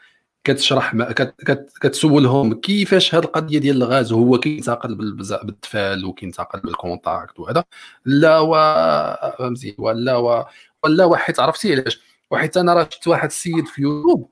كتشرح 0.43 0.95
كت 1.11 1.35
كت 1.45 1.71
كتسولهم 1.81 2.53
كيفاش 2.53 3.15
هذه 3.15 3.23
القضية 3.23 3.59
ديال 3.59 3.77
الغاز 3.77 4.13
هو 4.13 4.39
كينتقل 4.39 4.95
بالتفال 5.43 6.05
وكينتقل 6.05 6.59
بال 6.59 6.77
contact 6.77 7.39
وهذا. 7.39 7.63
لا 8.05 8.39
و 8.39 8.53
فهمتي 9.39 9.75
ولا 9.77 10.15
و... 10.17 10.45
ولا 10.83 11.05
وحيت 11.05 11.39
عرفتي 11.39 11.71
علاش؟ 11.73 12.01
وحيت 12.31 12.57
أنا 12.57 12.73
راه 12.73 12.89
شفت 12.91 13.07
واحد 13.07 13.27
السيد 13.27 13.65
في 13.67 13.81
يوتيوب 13.81 14.29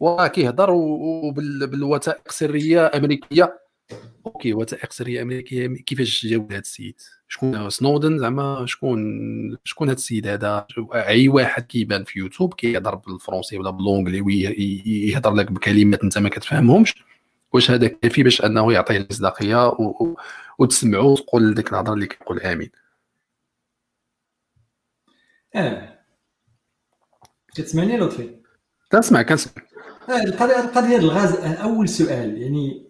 وراه 0.00 0.26
كيهضر 0.26 0.70
بالوثائق 1.66 2.20
السرية 2.26 2.90
أمريكية. 2.94 3.65
OK 4.26 4.52
وثائق 4.54 4.92
سرية 4.92 5.22
أمريكية 5.22 5.66
كيفاش 5.66 6.26
جاو 6.26 6.46
هذا 6.50 6.58
السيد؟ 6.58 7.00
شكون 7.28 7.70
سنودن 7.70 8.18
زعما 8.18 8.66
شكون 8.66 8.98
شكون 9.64 9.88
هذا 9.88 9.96
السيد 9.96 10.26
هذا؟ 10.26 10.66
أي 10.94 11.28
واحد 11.28 11.66
كيبان 11.66 12.04
في 12.04 12.18
يوتيوب 12.18 12.54
كيهضر 12.54 12.94
بالفرنسي 12.94 13.58
ولا 13.58 13.70
ب 13.70 13.75
l'anglais 13.75 14.20
ويهضر 14.20 15.34
لك 15.34 15.52
بكلمات 15.52 16.02
أنت 16.02 16.18
ما 16.18 16.28
كتفهمهمش؟ 16.28 16.94
واش 17.52 17.70
هذا 17.70 17.88
كافي 17.88 18.22
باش 18.22 18.44
أنه 18.44 18.72
يعطيه 18.72 18.96
المصداقيه 18.96 19.72
وتسمعوا 20.58 21.12
وتقول 21.12 21.54
ديك 21.54 21.72
الهضرة 21.72 21.94
اللي 21.94 22.06
كيقول 22.06 22.40
آمين؟ 22.40 22.70
آه. 25.54 25.98
كتسمعني 27.54 27.96
لطفي؟ 27.96 28.36
تسمع 28.90 29.22
كنسمع. 29.22 29.62
آه 30.08 30.22
القضية 30.22 30.60
القضية 30.60 30.96
الغاز 30.96 31.34
أول 31.34 31.88
سؤال 31.88 32.42
يعني 32.42 32.85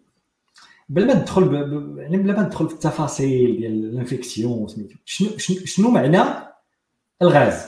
بلا 0.88 1.06
ما 1.06 1.20
ندخل. 1.20 1.54
يعني 1.98 2.16
بلا 2.16 2.32
ما 2.32 2.42
ندخل 2.42 2.68
في 2.68 2.74
التفاصيل 2.74 3.56
ديال 3.56 3.84
ال 3.84 3.93
infection 3.93 4.68
سميتو 4.68 4.94
شنو 5.04 5.38
شنو 5.64 5.90
معنى 5.90 6.22
الغاز 7.22 7.66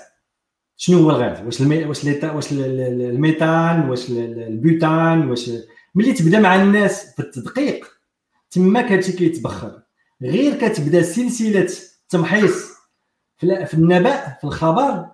شنو 0.77 0.99
هو 0.99 1.11
الغاز 1.11 1.47
واش 1.47 1.61
المي... 1.61 1.85
واش. 1.85 2.05
واش 2.05 2.53
الميثان 2.53 3.89
واش 3.91 4.11
البوتان 4.11 5.31
واش 5.31 5.51
ملي 5.95 6.13
تبدا 6.13 6.41
مع 6.41 6.63
الناس 6.63 7.15
في 7.15 7.23
التدقيق 7.23 7.99
هادشي 8.57 9.13
كيتبخر 9.13 9.83
غير 10.23 10.69
كتبدا 10.69 11.03
سلسلة 11.03 11.69
تمحيص 12.09 12.79
في 13.39 13.75
النبأ 13.75 14.37
في 14.41 14.45
الخبر 14.45 15.07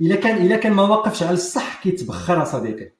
إلا 0.00 0.16
كان 0.16 0.46
إلا 0.46 0.56
كان 0.56 0.72
ما 0.72 0.82
واقفش 0.82 1.22
على 1.22 1.34
الصح 1.34 1.82
كيتبخر 1.82 2.44
صديقي 2.44 2.92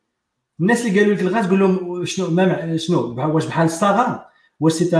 الناس 0.60 0.86
اللي 0.86 1.00
قالوا 1.00 1.14
لك 1.14 1.20
الغاز 1.20 1.46
قول 1.46 1.60
لهم 1.60 2.04
شنو 2.04 2.30
ما 2.30 2.76
شنو؟ 2.76 3.14
واش 3.34 3.46
بحال 3.46 3.66
الصغار 3.66 4.26
واش 4.60 4.72
سي 4.72 4.90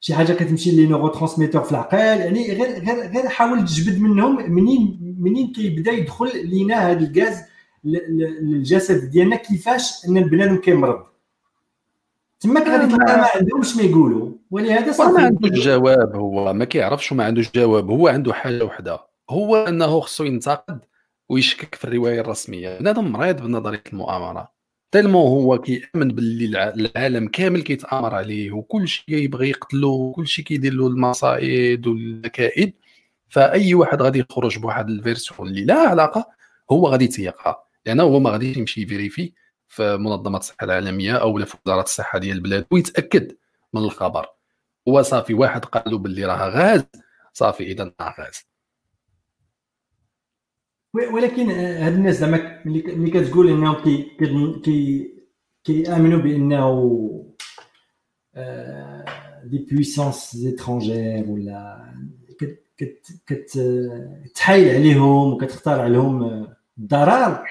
شي 0.00 0.14
حاجة 0.14 0.32
كتمشي 0.32 0.70
les 0.70 0.86
neurotransmetteurs 0.86 1.62
في 1.62 1.70
العقل 1.70 1.98
يعني 1.98 2.52
غير 2.52 2.84
غير 2.84 3.10
غير 3.12 3.28
حاول 3.28 3.64
تجبد 3.64 4.00
منهم 4.00 4.50
منين 4.50 5.16
منين 5.18 5.52
كيبدا 5.52 5.92
يدخل 5.92 6.46
لينا 6.48 6.74
هذا 6.74 7.10
الغاز 7.10 7.42
للجسد 7.84 9.10
ديالنا 9.10 9.36
كيفاش 9.36 10.06
أن 10.08 10.16
البنادم 10.16 10.56
كيمرض. 10.56 11.02
تما 12.40 12.60
غادي 12.60 12.92
تلقى 12.92 13.16
ما 13.16 13.26
عندهمش 13.34 13.76
ما 13.76 13.82
يقولوا؟ 13.82 14.30
ولهذا 14.50 14.92
صافي 14.92 15.12
ما 15.12 15.22
عندوش 15.22 15.50
جواب 15.50 16.16
هو 16.16 16.52
ما 16.52 16.64
كيعرفش 16.64 17.12
وما 17.12 17.24
عندوش 17.24 17.50
جواب. 17.54 17.90
هو 17.90 18.08
عنده 18.08 18.32
حاجة 18.32 18.64
وحدة. 18.64 19.00
هو 19.30 19.56
أنه 19.56 20.00
خصو 20.00 20.24
ينتقد 20.24 20.78
ويشكك 21.28 21.74
في 21.74 21.84
الرواية 21.84 22.20
الرسمية. 22.20 22.78
بنادم 22.78 23.04
مريض 23.12 23.42
بنظرية 23.42 23.82
المؤامرة. 23.92 24.56
تلمو 24.92 25.26
هو 25.26 25.58
كيأمن 25.58 26.08
باللي 26.08 26.72
العالم 26.74 27.28
كامل 27.28 27.62
كيتآمر 27.62 28.14
عليه 28.14 28.52
وكل 28.52 28.88
شيء 28.88 29.04
يبغي 29.14 29.48
يقتلو 29.50 29.92
وكل 29.92 30.26
شيء 30.28 30.44
كيدير 30.44 30.72
له 30.72 30.86
المصائد 30.86 31.86
والكائد 31.86 32.74
فأي 33.28 33.74
واحد 33.74 34.02
غادي 34.02 34.18
يخرج 34.18 34.58
بواحد 34.58 34.88
ال 34.88 34.95
version 34.95 35.48
اللي 35.48 35.64
لا 35.64 35.74
علاقة 35.74 36.26
هو 36.70 36.88
غادي 36.88 37.04
يتيقها 37.04 37.64
لأنه 37.86 38.02
هو 38.02 38.20
ما 38.20 38.30
غاديش 38.30 38.56
يمشي 38.56 38.82
ي 38.82 38.88
vérifie 38.88 39.32
في 39.68 39.96
منظمة 39.96 40.38
الصحة 40.38 40.64
العالمية 40.64 41.12
أو 41.12 41.44
في 41.44 41.56
وزارة 41.66 41.82
الصحة 41.82 42.18
ديال 42.18 42.36
البلاد 42.36 42.66
ويتأكد 42.70 43.36
من 43.74 43.82
الخبر. 43.82 44.26
هو 44.88 45.02
صافي 45.02 45.34
واحد 45.34 45.64
قال 45.64 45.82
له 45.86 45.98
باللي 45.98 46.24
راه 46.24 46.48
غاز 46.48 46.84
صافي 47.32 47.64
إذا 47.72 47.92
غاز. 48.02 48.46
ولكن 51.12 51.50
هاد 51.50 51.92
الناس 51.94 52.16
زعما 52.18 52.60
ملي 52.64 53.10
كتقول 53.10 53.48
انهم 53.48 53.74
كي 53.74 54.02
كي 54.64 55.10
كيآمنوا 55.64 56.18
بأنه 56.18 56.66
des 59.44 59.58
puissances 59.70 60.36
étrangères 60.36 61.24
ولا 61.28 61.86
كتحايل 63.26 64.74
عليهم 64.76 65.32
وكتختار 65.32 65.80
عليهم 65.80 66.46
الضرر. 66.78 67.44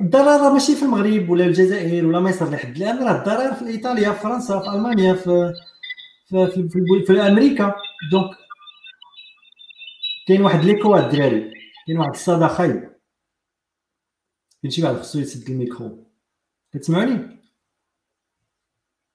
الضرر 0.00 0.26
راه 0.40 0.52
ماشي 0.52 0.74
في 0.74 0.82
المغرب 0.82 1.30
ولا 1.30 1.44
الجزائر 1.44 2.06
ولا 2.06 2.20
مصر 2.20 2.50
لحد 2.50 2.76
الآن 2.76 3.02
راه 3.02 3.18
الضرر 3.18 3.54
في 3.54 3.66
إيطاليا 3.66 4.12
في 4.12 4.20
فرنسا 4.20 4.58
في 4.60 4.68
ألمانيا 4.68 5.14
في 5.14 5.52
في 6.28 6.46
في, 6.46 6.68
في, 6.68 7.04
في 7.06 7.20
أمريكا. 7.20 7.74
donc 8.12 8.30
كاين 10.28 10.42
واحد 10.42 10.64
l'écho 10.64 10.96
الدراري 10.96 11.52
كاين 11.86 11.98
واحد 11.98 12.10
الصدى 12.10 12.48
خايب 12.48 12.91
شي 14.70 14.82
بعد 14.82 14.96
خصو 14.96 15.18
يسد 15.18 15.50
الميكرو. 15.50 16.04
كتسمعوني 16.72 17.40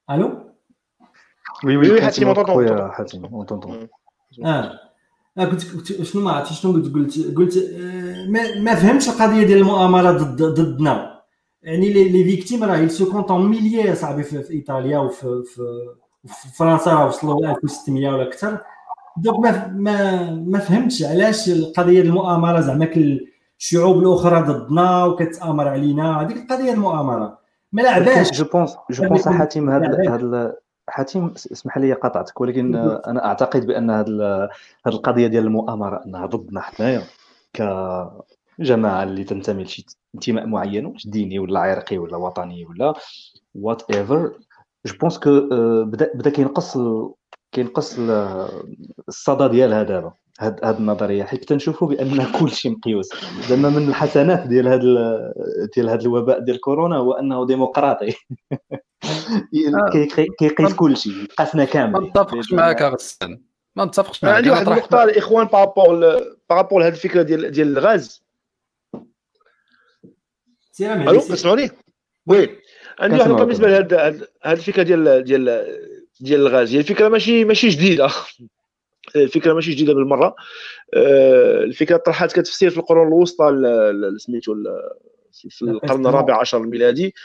allô؟ 0.09 0.47
oui 1.65 1.77
oui 1.77 2.01
حاتم 2.01 2.33
خويا 2.43 2.91
حاتم 2.91 3.25
آه. 4.45 4.79
كنت 5.37 6.03
شنو 6.03 6.21
ما 6.21 6.31
عرفتش 6.31 6.61
شنو 6.61 6.71
قلت 6.71 6.93
قلت 6.93 7.37
قلت 7.37 7.57
آه 7.57 8.25
ما, 8.25 8.59
ما 8.59 8.75
فهمتش 8.75 9.09
القضية 9.09 9.43
ديال 9.45 9.57
المؤامرة 9.57 10.11
ضد 10.11 10.43
ضدنا. 10.43 11.21
يعني 11.61 11.93
les 11.93 12.09
les 12.09 12.23
victimes 12.23 12.63
راه 12.63 12.77
ils 12.77 12.98
se 12.98 13.11
comptent 13.11 13.42
en 13.42 13.49
milliers 13.49 13.95
صاحبي 13.95 14.23
في, 14.23 14.43
في 14.43 14.53
إيطاليا 14.53 14.97
وفي 14.99 15.43
في, 15.45 15.87
في 16.27 16.57
فرنسا 16.57 16.93
راه 16.93 17.07
وصلوا 17.07 17.51
1600 17.51 18.09
ولا 18.09 18.23
أكثر. 18.23 18.61
donc 19.17 19.39
ما 19.39 19.67
ما 19.67 20.31
ما 20.31 20.59
فهمتش 20.59 21.03
علاش 21.03 21.49
القضية 21.49 21.91
ديال 21.93 22.05
المؤامرة 22.05 22.61
زعما 22.61 22.85
الشعوب 23.59 23.97
الأخرى 23.97 24.41
ضدنا 24.41 25.05
وكتأمر 25.05 25.67
علينا. 25.67 26.21
هذيك 26.21 26.37
القضية 26.37 26.73
المؤامرة. 26.73 27.39
ما 27.71 27.81
لعباش. 27.81 28.31
je 28.31 28.45
pense 28.45 28.77
je 28.91 29.07
pense 29.07 29.27
حاتم 29.27 29.69
هذا 29.69 30.55
حاتم 30.89 31.33
اسمح 31.35 31.77
لي 31.77 31.93
قطعتك 31.93 32.41
ولكن 32.41 32.75
أنا 32.75 33.25
أعتقد 33.25 33.65
بأن 33.65 33.89
هذه 33.89 34.49
القضية 34.87 35.27
ديال 35.27 35.43
المؤامرة 35.43 36.03
أنها 36.05 36.25
ضدنا 36.25 36.61
حنايا 36.61 37.03
كجماعة 37.53 39.03
اللي 39.03 39.23
تنتمي 39.23 39.63
لشي 39.63 39.85
انتماء 40.15 40.45
معين 40.45 40.85
واش 40.85 41.07
ديني 41.07 41.39
ولا 41.39 41.59
عرقي 41.59 41.97
ولا 41.97 42.17
وطني 42.17 42.65
ولا 42.65 42.93
whatever 43.55 44.31
je 44.85 44.97
pense 45.01 45.19
que 45.19 45.47
بدا 45.83 46.11
بدا 46.15 46.29
كينقص 46.29 46.77
كينقص 47.51 47.99
الصدى 49.07 49.47
ديالها 49.47 49.83
دابا. 49.83 50.13
هاد 50.39 50.59
هاد 50.63 50.77
النظرية 50.77 51.23
حيت 51.23 51.49
كنشوفوا 51.49 51.87
بان 51.87 52.25
كلشي 52.39 52.69
مقيوس. 52.69 53.09
زعما 53.49 53.69
من 53.69 53.89
الحسنات 53.89 54.47
ديال 54.47 54.67
هاد 54.67 54.81
ديال 55.75 55.89
هاد 55.89 56.01
الوباء 56.01 56.39
ديال 56.39 56.61
كورونا 56.61 56.97
هو 56.97 57.13
أنه 57.13 57.45
ديمقراطي. 57.45 58.13
كيقيس 60.39 60.73
كل 60.73 60.97
شيء 60.97 61.25
قاسنا 61.37 61.65
كامل. 61.65 61.91
ما 61.91 61.99
نتفقش 61.99 62.53
معاك 62.53 62.81
غسان. 62.81 63.41
ما 63.75 63.85
نتفقش 63.85 64.23
معاك. 64.23 64.35
عندي 64.35 64.49
واحد 64.49 64.67
النقطة 64.67 65.03
الاخوان 65.03 65.47
par 65.47 65.69
rapport 65.69 66.19
par 66.49 66.59
rapport 66.59 66.81
لهذه 66.81 66.93
الفكرة 66.93 67.21
ديال 67.21 67.51
ديال 67.51 67.77
الغاز. 67.77 68.23
ألو 70.81 71.19
كتسمعوني 71.19 71.71
oui. 72.27 72.49
عندي 72.99 73.15
واحد 73.15 73.29
النقطه 73.29 73.43
بالنسبة 73.43 73.67
لهذه 73.67 74.27
هذه 74.43 74.57
الفكرة 74.57 74.83
ديال 74.83 75.23
ديال 75.23 75.77
ديال 76.19 76.39
الغاز. 76.39 76.73
هي 76.73 76.79
الفكرة 76.79 77.07
ماشي 77.07 77.45
ماشي 77.45 77.69
جديدة. 77.69 78.09
الفكرة 79.23 79.53
ماشي 79.53 79.71
جديدة 79.71 79.93
بالمرة. 79.93 80.35
آه، 80.93 81.63
الفكرة 81.63 81.97
طرحت 81.97 82.39
كتفسير 82.39 82.69
في 82.69 82.77
القرون 82.77 83.07
الوسطى 83.07 83.45
سميتو 84.17 84.55
في 85.49 85.61
القرن 85.61 86.07
الرابع 86.07 86.39
عشر 86.39 86.57
الميلادي. 86.57 87.15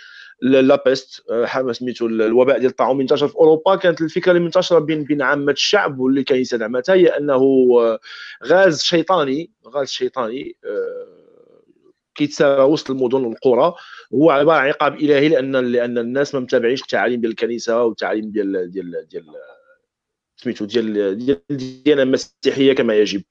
لابيست 0.43 1.23
آه، 1.31 1.73
سميتو 1.73 2.07
الوباء 2.07 2.59
ديال 2.59 2.71
الطاعون 2.71 2.99
منتشر 2.99 3.29
في 3.29 3.37
أوروبا. 3.37 3.77
كانت 3.77 4.01
الفكرة 4.01 4.33
اللي 4.33 4.43
منتشره 4.43 4.79
بين 4.79 5.05
بين 5.05 5.23
عامة 5.23 5.53
الشعب 5.53 5.99
واللي 5.99 6.25
كان 6.25 6.43
دعمتها 6.53 6.95
هي 6.95 7.07
أنه 7.07 7.69
آه، 7.81 7.99
غاز 8.47 8.83
شيطاني 8.83 9.51
غاز 9.69 9.89
شيطاني 9.89 10.57
كيتسارى 12.15 12.63
وسط 12.63 12.91
المدن 12.91 13.25
والقرى. 13.25 13.75
هو 14.15 14.31
عبارة 14.31 14.57
عن 14.57 14.69
عقاب 14.69 14.95
إلهي 14.95 15.29
لأن 15.29 15.57
لأن 15.57 15.99
الناس 15.99 16.35
ما 16.35 16.41
متابعينش 16.41 16.83
التعاليم 16.83 17.21
ديال 17.21 17.31
الكنيسة 17.31 17.85
والتعاليم 17.85 18.31
ديال 18.31 18.71
ديال 18.71 19.07
ديال 19.11 19.25
سميتو 20.43 20.65
ديال 20.65 21.19
ديال 21.19 21.41
الديانه 21.51 22.03
المسيحية 22.03 22.73
كما 22.73 22.95
يجب. 22.95 23.23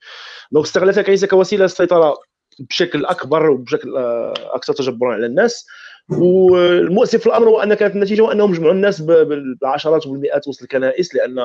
donc 0.51 0.65
استغلتها 0.65 1.01
الكنيسه 1.01 1.27
كوسيله 1.27 1.63
للسيطره 1.63 2.17
بشكل 2.59 3.05
أكبر 3.05 3.49
وبشكل 3.49 3.97
آه، 3.97 4.33
أكثر 4.37 4.73
تجبرا 4.73 5.13
على 5.13 5.25
الناس. 5.25 5.65
والمؤسف 6.09 7.19
في 7.19 7.27
الأمر 7.27 7.49
هو 7.49 7.63
أن 7.63 7.73
كانت 7.73 7.95
النتيجة 7.95 8.31
أنهم 8.31 8.53
جمعوا 8.53 8.73
الناس 8.73 9.01
بالعشرات 9.01 10.07
وبالمئات 10.07 10.47
وسط 10.47 10.61
الكنائس 10.61 11.15
لأن 11.15 11.35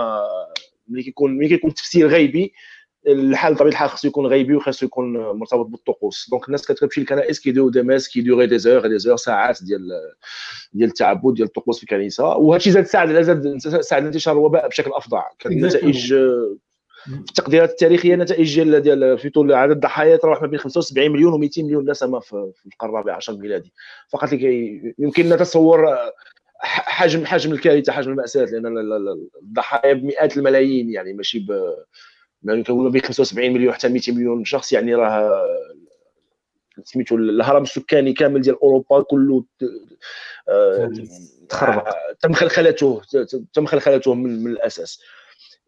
ملي 0.89 1.03
كيكون 1.03 1.39
ملي 1.39 1.49
كيكون 1.49 1.71
التفسير 1.71 2.09
غيبي 2.09 2.53
الحال 3.07 3.55
بطبيعه 3.55 3.71
الحال 3.71 3.89
خصو 3.89 4.09
يكون 4.09 4.27
غيبي 4.27 4.55
وخاصو 4.55 4.87
يكون 4.87 5.17
مرتبط 5.17 5.67
بالطقوس. 5.67 6.29
donc 6.31 6.47
الناس 6.47 6.67
كتمشي 6.67 7.01
للكنائس 7.01 7.41
كيديروا 7.41 7.71
des 7.71 7.83
messes 7.83 8.09
كيديروا 8.09 8.45
des 8.45 8.59
heures 8.59 8.87
des 8.87 8.99
heures 8.99 9.17
ساعات 9.17 9.63
ديال 9.63 9.89
ديال 10.73 10.89
التعبد 10.89 11.35
ديال 11.35 11.49
الطقوس 11.49 11.77
في 11.77 11.83
الكنيسة. 11.83 12.25
وهذا 12.25 12.57
الشيء 12.57 12.73
زاد 12.73 12.87
ساعد 12.87 13.23
زاد 13.23 13.59
ساعد 13.81 14.05
انتشار 14.07 14.35
الوباء 14.35 14.69
بشكل 14.69 14.91
افظع 14.95 15.23
كانت 15.39 15.65
نتائج 15.65 16.15
التقديرات 17.09 17.71
التاريخية 17.71 18.17
نتائج 18.17 18.55
ديال 18.55 18.81
ديال 18.81 19.19
في 19.19 19.31
طول 19.31 19.53
عدد 19.53 19.73
الضحايا 19.73 20.17
تراوح 20.17 20.43
ما 20.43 20.47
بين 20.49 20.59
75 20.59 21.11
مليون 21.11 21.33
و 21.33 21.39
200 21.39 21.63
مليون 21.63 21.91
نسمه 21.91 22.21
في 22.21 22.53
القرن 22.67 22.91
الرابع 22.91 23.17
عشر 23.17 23.33
الميلادي. 23.33 23.73
فقط 24.09 24.29
يمكن 24.99 25.29
نتصور 25.29 25.87
حجم 26.61 27.27
حجم 27.27 27.53
الكارثة 27.53 27.93
حجم 27.93 28.11
المأساة 28.11 28.45
لأن 28.45 28.79
الضحايا 29.43 29.93
بمئات 29.93 30.37
الملايين 30.37 30.91
يعني 30.91 31.13
ماشي 31.13 31.39
ب 31.39 31.75
يعني 32.47 32.63
كنقولوا 32.63 32.91
بين 32.91 33.03
75 33.03 33.51
مليون 33.51 33.75
حتى 33.75 33.89
200 33.89 34.13
مليون 34.13 34.45
شخص 34.45 34.73
يعني 34.73 34.95
راه 34.95 35.47
سميتو 36.85 37.17
الهرم 37.17 37.63
السكاني 37.63 38.13
كامل 38.13 38.41
ديال 38.41 38.63
أوروبا 38.63 39.03
كله 39.03 39.45
آه، 40.49 40.93
تخربق 41.49 41.89
تم 42.21 42.33
خلخلته 42.33 43.03
تم 43.53 43.67
خلخلته 43.67 44.15
من, 44.15 44.45
من 44.45 44.51
الأساس. 44.51 45.01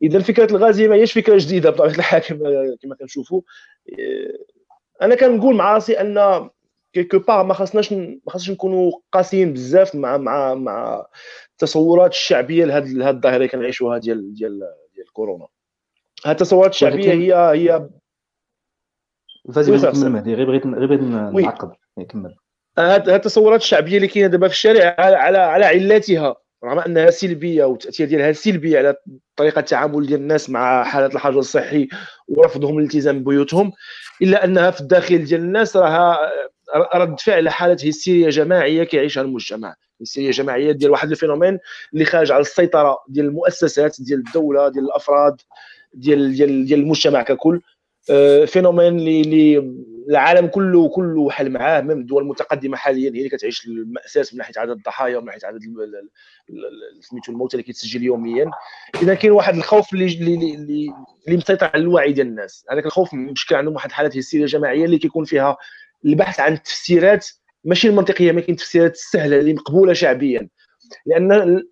اذا 0.02 0.18
فكرة 0.18 0.50
الغازيه 0.50 0.88
ما 0.88 0.94
هيش 0.94 1.12
فكرة 1.12 1.38
جديدة 1.38 1.70
بطبيعة 1.70 1.94
الحال 1.94 2.22
كما 2.82 2.94
كنشوفوا. 3.00 3.40
آه، 3.88 5.04
أنا 5.04 5.14
كنقول 5.14 5.56
مع 5.56 5.74
راسي 5.74 6.00
أن 6.00 6.48
كيكو 6.92 7.18
بار 7.18 7.44
ما 7.44 7.54
خصناش 7.54 7.92
ما 7.92 8.18
خصناش 8.28 8.50
نكونوا 8.50 8.92
قاسيين 9.12 9.52
بزاف 9.52 9.94
مع 9.94 10.16
مع 10.16 10.54
مع 10.54 11.06
التصورات 11.52 12.10
الشعبية 12.10 12.64
لهذه 12.64 13.10
الظاهرة 13.10 13.36
اللي 13.36 13.48
كنعيشوها 13.48 13.98
ديال 13.98 14.34
ديال 14.34 14.58
ديال 14.94 15.12
كورونا. 15.12 15.46
التصورات 16.26 16.70
الشعبية 16.70 17.12
هي 17.12 17.34
هي 17.34 17.88
فازي 19.54 19.92
كمل 19.92 20.10
مهدي 20.10 20.34
غير 20.34 20.46
بغيت 20.46 20.66
غير 20.66 20.86
بغيت 20.86 21.00
نعقب. 21.00 21.72
كمل. 22.08 22.34
هذه 22.78 23.16
التصورات 23.16 23.60
الشعبية 23.60 23.96
اللي 23.96 24.08
كاينة 24.08 24.28
دابا 24.28 24.48
في 24.48 24.54
الشارع 24.54 24.96
على 24.98 25.16
على, 25.16 25.38
على 25.38 25.64
علاتها 25.64 26.36
رغم 26.64 26.78
أنها 26.78 27.10
سلبية 27.10 27.64
والتاثير 27.64 28.08
ديالها 28.08 28.32
سلبي 28.32 28.78
على 28.78 28.96
طريقة 29.36 29.58
التعامل 29.58 30.06
ديال 30.06 30.20
الناس 30.20 30.50
مع 30.50 30.84
حالات 30.84 31.14
الحجر 31.14 31.38
الصحي 31.38 31.88
ورفضهم 32.28 32.78
الالتزام 32.78 33.20
ببيوتهم 33.20 33.72
إلا 34.22 34.44
أنها 34.44 34.70
في 34.70 34.80
الداخل 34.80 35.24
ديال 35.24 35.40
الناس 35.40 35.76
راها 35.76 36.18
رد 36.94 37.20
فعل 37.20 37.48
حاله 37.48 37.88
هستيريا 37.88 38.30
جماعية 38.30 38.84
كيعيشها 38.84 39.20
المجتمع. 39.20 39.74
هستيريا 40.02 40.30
جماعيه 40.30 40.72
ديال 40.72 40.90
واحد 40.90 41.10
الفينومين 41.10 41.58
اللي 41.92 42.04
خارج 42.04 42.32
على 42.32 42.40
السيطرة 42.40 42.98
ديال 43.08 43.26
المؤسسات 43.26 43.96
ديال 44.00 44.18
الدولة 44.26 44.68
ديال 44.68 44.84
الأفراد. 44.84 45.40
ديال 46.00 46.34
ديال 46.34 46.66
ديال 46.66 46.80
المجتمع 46.80 47.22
ككل. 47.22 47.60
آه، 48.10 48.44
فينومين 48.44 48.98
اللي 48.98 49.74
العالم 50.10 50.46
كله 50.46 50.88
كله 50.88 51.30
حل 51.30 51.50
معاه. 51.50 51.80
من 51.80 51.90
الدول 51.90 52.22
المتقدمة 52.22 52.76
حاليا 52.76 53.10
هي 53.10 53.18
اللي 53.18 53.28
كتعيش 53.28 53.66
المأساة 53.66 54.26
من 54.32 54.38
ناحية 54.38 54.52
عدد 54.56 54.70
الضحايا 54.70 55.18
ومن 55.18 55.26
ناحية 55.26 55.46
عدد 55.46 55.60
سميتو 57.00 57.32
الموتى 57.32 57.54
اللي 57.54 57.62
كيتسجل 57.62 58.02
يوميا. 58.02 58.50
إذا 59.02 59.14
كاين 59.14 59.32
واحد 59.32 59.56
الخوف 59.56 59.92
اللي 59.92 60.06
اللي 60.06 60.54
اللي, 60.54 61.36
مسيطر 61.36 61.70
على 61.74 61.82
الوعي 61.82 62.12
ديال 62.12 62.26
الناس. 62.26 62.64
هذاك 62.70 62.86
الخوف 62.86 63.14
مشكل 63.14 63.54
عندهم 63.54 63.74
واحد 63.74 63.88
الحالات 63.88 64.16
هستيريه 64.16 64.46
جماعيه 64.46 64.84
اللي 64.84 64.98
كيكون 64.98 65.24
فيها 65.24 65.56
البحث 66.04 66.40
عن 66.40 66.52
التفسيرات 66.52 67.26
ماشي 67.64 67.88
المنطقية 67.88 68.32
ما 68.32 68.40
كاين 68.40 68.50
التفسيرات 68.50 68.92
السهله 68.92 69.38
اللي 69.38 69.54
مقبولة 69.54 69.92
شعبيا. 69.92 70.48
لأن 71.06 71.62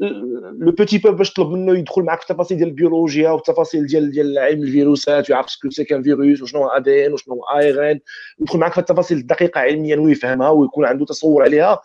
le 0.59 0.73
petit 0.73 0.99
peuple 0.99 1.13
باش 1.13 1.33
تطلب 1.33 1.51
منه 1.51 1.79
يدخل 1.79 2.03
معك 2.03 2.21
في 2.21 2.31
التفاصيل 2.31 2.59
ديال 2.59 2.69
البيولوجيا 2.69 3.31
والتفاصيل 3.31 3.87
ديال 3.87 4.11
ديال 4.11 4.39
علم 4.39 4.63
الفيروسات 4.63 5.31
ويعرف 5.31 5.51
ce 5.51 5.59
que 5.59 5.71
c'est 5.71 5.85
qu'un 5.85 6.03
virus 6.03 6.43
وشنو 6.43 6.63
هو 6.63 6.69
ADN 6.69 7.13
وشنو 7.13 7.35
هو 7.35 7.59
ARN 7.59 8.01
يدخل 8.41 8.59
معك 8.59 8.73
في 8.73 8.79
التفاصيل 8.79 9.19
الدقيقة 9.19 9.61
علميا 9.61 9.97
ويفهمها 9.97 10.49
ويكون 10.51 10.85
عنده 10.85 11.05
تصور 11.05 11.43
عليها. 11.43 11.81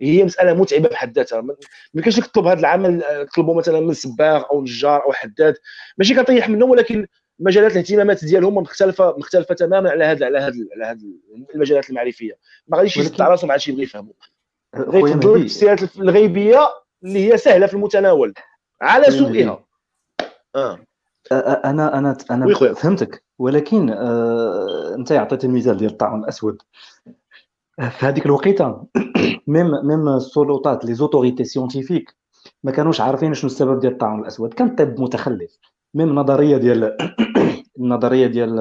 هي 0.00 0.24
مسألة 0.24 0.54
متعبة 0.54 0.88
بحد 0.88 1.18
ذاتها. 1.18 1.40
ما 1.40 1.54
يمكنش 1.94 2.16
تطلب 2.16 2.46
هذا 2.46 2.60
العمل 2.60 3.02
تطلبه 3.32 3.54
مثلا 3.54 3.80
من 3.80 3.94
صباغ 3.94 4.44
أو 4.52 4.62
نجار 4.62 5.04
أو 5.04 5.12
حداد. 5.12 5.54
ماشي 5.98 6.14
كطيح 6.14 6.48
منه 6.48 6.64
ولكن 6.64 7.06
مجالات 7.38 7.72
الاهتمامات 7.72 8.24
ديالهم 8.24 8.54
مختلفه 8.54 9.14
مختلفة 9.18 9.54
تماما 9.54 9.90
على 9.90 10.04
هذا 10.04 10.26
على 10.26 10.38
هذا 10.38 10.56
على 10.76 10.84
هذه 10.84 11.04
المجالات 11.54 11.90
المعرفية. 11.90 12.38
ما 12.68 12.78
غاديش 12.78 12.96
يسد 12.96 13.22
راسهم 13.22 13.50
على 13.50 13.60
شي 13.60 13.70
يبغي 13.70 13.82
يفهموا 13.82 14.12
غيفضلوا 14.80 15.36
التفسيرات 15.36 15.96
الغيبية 15.98 16.60
اللي 17.04 17.32
هي 17.32 17.36
سهلة 17.36 17.66
في 17.66 17.74
المتناول. 17.74 18.34
على 18.82 19.04
سوءها 19.04 19.64
آه. 20.56 20.78
أنا 21.64 21.98
أنا 21.98 22.16
أنا 22.30 22.54
فهمتك. 22.74 23.24
ولكن 23.38 23.90
آه 23.90 24.94
أنت 24.94 25.12
عطيت 25.12 25.44
المثال 25.44 25.76
ديال 25.76 25.90
الطاعون 25.90 26.20
الأسود. 26.20 26.62
في 27.76 28.06
هذيك 28.06 28.26
الوقيتة 28.26 28.86
même 29.46 29.70
même 29.86 30.08
السلطات 30.08 30.84
les 30.84 30.94
autorités 30.94 31.44
scientifiques 31.44 32.16
ما 32.64 32.72
كانوش 32.72 33.00
عارفين 33.00 33.34
شنو 33.34 33.50
السبب 33.50 33.80
ديال 33.80 33.92
الطاعون 33.92 34.20
الأسود. 34.20 34.54
كان 34.54 34.74
طب 34.74 35.00
متخلف. 35.00 35.58
même 35.94 36.14
نظرية 36.14 36.56
ديال 36.56 36.96
النظريه 37.80 38.26
ديال 38.26 38.58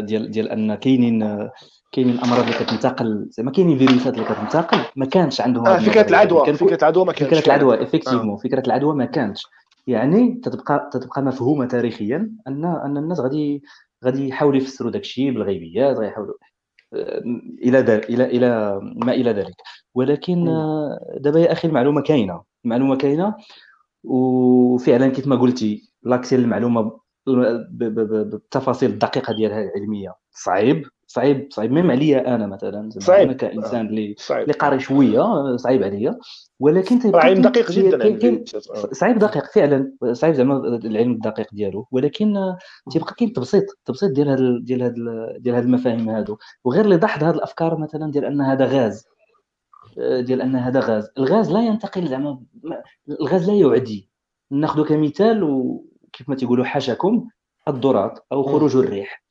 ديال 0.00 0.30
ديال 0.30 0.48
أن 0.48 0.74
كاينين 0.74 1.48
كاينين 1.92 2.18
أمراض 2.20 2.40
اللي 2.40 2.52
كتنتقل 2.52 3.28
زعما 3.30 3.50
كاينين 3.50 3.78
فيروسات 3.78 4.14
اللي 4.14 4.24
كتنتقل 4.24 4.78
ما 4.96 5.06
كانش 5.06 5.40
عندهم 5.40 5.66
آه 5.66 5.78
فكرة 5.78 6.08
العدوى 6.08 6.54
فكرة 6.54 6.76
العدوى 6.76 7.04
ما 7.04 7.12
كانتش 7.12 7.38
فكره 7.38 7.46
العدوى 7.46 7.82
افكتيفمون 7.82 8.30
آه. 8.30 8.36
فكرة 8.36 8.62
العدوى 8.66 8.94
ما 8.94 9.04
كانتش 9.04 9.46
يعني 9.86 10.40
تتبقى 10.44 10.90
تتبقى 10.92 11.22
مفهومة 11.22 11.66
تاريخيا 11.66 12.30
ان 12.48 12.64
أن 12.64 12.96
الناس 12.96 13.20
غادي 13.20 13.62
غادي 14.04 14.28
يحاولوا 14.28 14.56
يفسروا 14.56 14.90
داك 14.90 15.02
الشيء 15.02 15.30
بالغيبيات 15.32 15.96
غيحاولوا 15.96 16.34
آه، 16.94 17.22
إلى 17.62 17.78
إلى 17.80 18.24
إلى 18.24 18.80
ما 18.82 19.12
إلى 19.12 19.30
ذلك. 19.32 19.54
ولكن 19.94 20.48
آه، 20.48 20.98
دابا 21.20 21.40
يا 21.40 21.52
أخي 21.52 21.68
المعلومة 21.68 22.00
كاينة. 22.00 22.42
المعلومة 22.64 22.96
كاينة 22.96 23.34
وفعلا 24.04 25.08
كيف 25.08 25.26
ما 25.26 25.36
قلتي 25.36 25.90
لاكسي 26.02 26.36
للمعلومه 26.36 27.00
بالتفاصيل 27.70 28.90
الدقيقة 28.90 29.34
ديالها 29.34 29.62
العلمية. 29.62 30.14
صعيب 30.30 30.86
صعيب 31.06 31.48
صعيب. 31.52 31.72
ميم 31.72 31.90
عليا 31.90 32.34
أنا 32.34 32.46
مثلا 32.46 32.90
صعيب. 32.98 33.28
أنا 33.28 33.36
كإنسان 33.36 33.86
اللي 33.86 34.14
اللي 34.30 34.52
قاري 34.52 34.80
شوية 34.80 35.56
صعيب 35.56 35.82
عليا. 35.82 36.18
ولكن 36.60 37.00
صعيب 37.12 37.42
دقيق 37.42 37.70
جدا 37.70 38.06
يعني 38.06 38.44
صعيب 38.92 39.18
دقيق 39.18 39.44
فعلا. 39.54 39.92
صعيب 40.12 40.34
زعما 40.34 40.56
العلم 40.84 41.12
الدقيق 41.12 41.54
ديالو. 41.54 41.88
ولكن 41.92 42.34
تيبقى 42.90 43.14
كاين 43.18 43.32
تبسيط 43.32 43.64
تبسيط 43.84 44.10
ديال 44.12 44.28
هاد 44.28 44.64
ديال 44.64 44.82
هاد 44.82 44.94
ديال 45.38 45.54
هاد 45.54 45.64
المفاهيم 45.64 46.08
هادو. 46.08 46.36
وغير 46.64 46.84
اللي 46.84 46.96
ضحض 46.96 47.24
هاد 47.24 47.34
الأفكار 47.34 47.78
مثلا 47.78 48.10
ديال 48.10 48.24
أن 48.24 48.40
هذا 48.40 48.64
غاز. 48.64 49.06
ديال 49.96 50.42
أن 50.42 50.56
هذا 50.56 50.80
غاز. 50.80 51.10
الغاز 51.18 51.52
لا 51.52 51.60
ينتقل 51.60 52.06
زعما 52.06 52.40
الغاز 53.20 53.50
لا 53.50 53.54
يعدي. 53.54 54.08
ناخذ 54.50 54.84
كمثال 54.84 55.42
وكيف 56.08 56.28
ما 56.28 56.34
تيقولوا 56.34 56.64
حاشاكم 56.64 57.28
الضرطات 57.68 58.18
أو 58.32 58.42
خروج 58.42 58.76
الريح. 58.76 59.22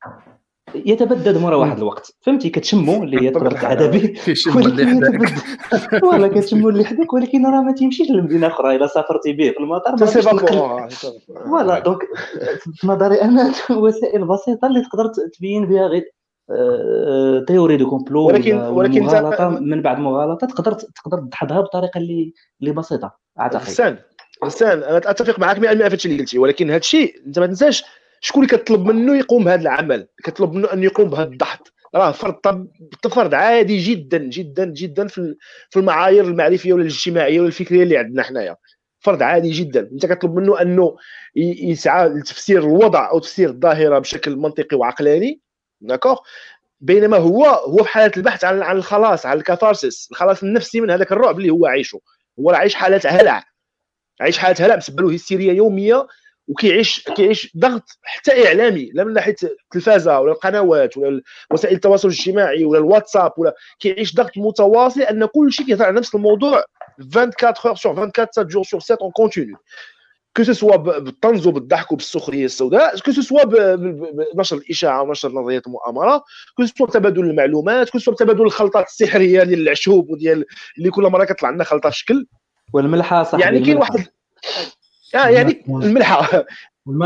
يتبدد 0.76 1.38
مرة 1.38 1.58
واحد 1.58 1.78
الوقت. 1.78 2.12
فهمتي؟ 2.22 2.50
كتشمو 2.50 3.04
اللي 3.04 3.22
هي 3.22 3.30
تقدر 3.32 3.52
تعدى 3.52 3.88
به 3.88 4.08
كيشم 4.26 4.58
اللي 4.58 4.86
حداك 4.86 5.32
يتبدد 5.32 6.00
voilà 6.02 6.28
كتشمو 6.28 6.70
اللي 6.70 6.86
حداك 6.86 7.14
ولكن 7.14 7.46
راه 7.46 7.62
ما 7.62 7.72
تيمشيش 7.72 8.12
لمدينه 8.12 8.48
أخرى. 8.48 8.76
إلا 8.76 8.88
سافرتي 8.88 9.34
به 9.34 9.50
في 9.52 9.60
المطار 9.60 9.92
mais 9.92 10.06
c'est 10.06 10.22
voilà 11.46 11.80
donc 11.80 12.00
في 12.76 12.88
نظري 12.88 13.22
أنا 13.22 13.54
وسائل 13.84 14.28
بسيطة 14.28 14.68
اللي 14.68 14.82
تقدر 14.82 15.12
تبين 15.38 15.66
بها 15.66 15.88
غير 15.88 16.12
آه، 16.50 17.46
théorie 17.48 17.78
du 17.78 17.90
complot 17.90 18.26
ولكن- 18.28 18.58
ولكن 18.62 19.04
مغالطة. 19.04 19.50
من 19.50 19.82
بعد 19.82 20.00
مغالطة 20.00 20.48
تقدر 20.48 20.72
تقدر 20.74 21.18
تدحضها 21.20 21.62
بطريقة 21.62 21.98
اللي 21.98 22.34
اللي 22.62 22.72
بسيطة 22.72 23.18
أعتقد. 23.40 23.62
حسان 24.44 24.84
أنا 24.84 24.98
أتفق 24.98 25.40
معك 25.40 25.58
100% 25.58 25.60
في 25.60 25.84
هادشي 25.84 26.08
اللي 26.10 26.20
قلتي 26.20 26.38
ولكن 26.40 26.68
هذا 26.70 26.78
الشيء 26.78 27.16
أنت 27.28 27.40
ما 27.40 27.48
تنساش 27.48 27.84
شكون 28.22 28.44
اللي 28.46 28.58
كتطلب 28.58 28.86
منه 28.86 29.18
يقوم 29.18 29.44
بهذا 29.44 29.62
العمل 29.62 30.08
كتطلب 30.24 30.54
منه 30.54 30.74
أن 30.74 30.84
يقوم 30.84 31.10
بهذا 31.10 31.30
الضغط 31.30 31.74
راه 31.96 32.12
فرض 32.12 32.68
فرض 33.12 33.34
عادي 33.34 33.78
جدا 33.78 34.18
جدا 34.18 34.66
جدا 34.66 35.08
في 35.08 35.18
ال- 35.18 35.38
في 35.70 35.80
المعايير 35.80 36.24
المعرفية 36.26 36.74
ولا 36.74 36.82
الاجتماعية 36.82 37.40
ولا 37.40 37.48
الفكرية 37.48 37.84
اللي 37.84 37.98
عندنا 37.98 38.24
حنايا. 38.24 38.56
فرض 39.00 39.24
عادي 39.24 39.52
جدا. 39.52 39.90
أنت 39.92 40.06
كتطلب 40.06 40.36
منه 40.36 40.62
أنه 40.62 40.96
يسعى 41.36 42.10
لتفسير 42.10 42.60
الوضع 42.60 43.10
أو 43.12 43.20
تفسير 43.20 43.50
الظاهرة 43.50 44.00
بشكل 44.00 44.36
منطقي 44.36 44.78
وعقلاني 44.78 45.42
d'accord؟ 45.82 46.18
بينما 46.82 47.18
هو 47.18 47.46
هو 47.46 47.78
في 47.84 47.90
حالة 47.90 48.12
البحث 48.18 48.44
عن 48.44 48.62
عن 48.62 48.78
الخلاص 48.78 49.26
عن 49.26 49.38
الكاثارسيس 49.38 50.08
الخلاص 50.12 50.44
النفسي 50.44 50.82
من 50.82 50.92
هذاك 50.92 51.12
الرعب 51.12 51.38
اللي 51.40 51.50
هو 51.50 51.66
عايشه. 51.66 52.00
هو 52.40 52.50
عايش 52.52 52.76
حالة 52.76 53.02
هلع. 53.06 53.44
عايش 54.22 54.40
هلع 54.40 54.76
مسبب 54.76 55.02
له 55.02 55.14
هستيريه 55.14 55.52
يومية 55.52 56.08
وكيعيش 56.48 57.04
كيعيش 57.16 57.58
ضغط 57.58 57.84
حتى 58.04 58.48
إعلامي 58.48 58.92
لا 58.94 59.04
من 59.04 59.14
ناحية 59.14 59.36
التلفازة 59.44 60.20
ولا 60.20 60.32
القنوات 60.32 60.98
ولا 60.98 61.22
وسائل 61.52 61.76
التواصل 61.76 62.08
الاجتماعي 62.08 62.66
ولا 62.66 62.80
الواتساب 62.80 63.32
ولا 63.38 63.56
كيعيش 63.80 64.16
ضغط 64.16 64.32
متواصل 64.38 65.02
أن 65.02 65.26
كل 65.26 65.52
شيء 65.52 65.66
كيهضر 65.66 65.86
على 65.86 65.96
نفس 65.96 66.16
الموضوع 66.16 66.64
24 67.16 67.54
heures 67.66 67.76
sur 67.76 67.92
24 67.92 68.28
7 68.32 68.48
jours 68.48 68.64
sur 68.64 68.80
7 68.80 68.98
en 69.02 69.12
continu 69.12 69.58
que 70.38 70.44
ce 70.44 70.54
soit 70.54 70.76
بالطنز 70.76 71.48
وبالضحك 71.48 71.92
وبالسخرية 71.92 72.46
السوداء 72.46 73.00
que 73.00 73.12
ce 73.12 73.22
soit 73.22 73.44
بنشر 74.36 74.58
الإشاعة 74.58 75.02
ونشر 75.02 75.32
نظريات 75.32 75.68
المؤامرة 75.68 76.24
que 76.58 76.66
ce 76.66 76.74
soit 76.78 76.88
تبادل 76.88 77.22
المعلومات 77.22 77.90
que 77.90 78.00
ce 78.00 78.04
soit 78.04 78.14
تبادل 78.14 78.42
الخلطات 78.42 78.86
السحرية 78.86 79.44
ديال 79.44 79.60
العشوب 79.60 80.10
وديال 80.10 80.46
اللي 80.78 80.90
كل 80.90 81.04
مرة 81.04 81.26
كطلع 81.26 81.50
لنا 81.50 81.64
خلطة 81.64 81.90
في 81.90 81.98
شكل. 81.98 82.28
والملحة 82.74 83.24
صاحبي 83.24 83.44
يعني 83.44 83.60
كاين. 83.60 83.78
واحد 83.78 84.08
آه 85.16 85.28
يعني 85.28 85.64
الملحة. 85.70 86.46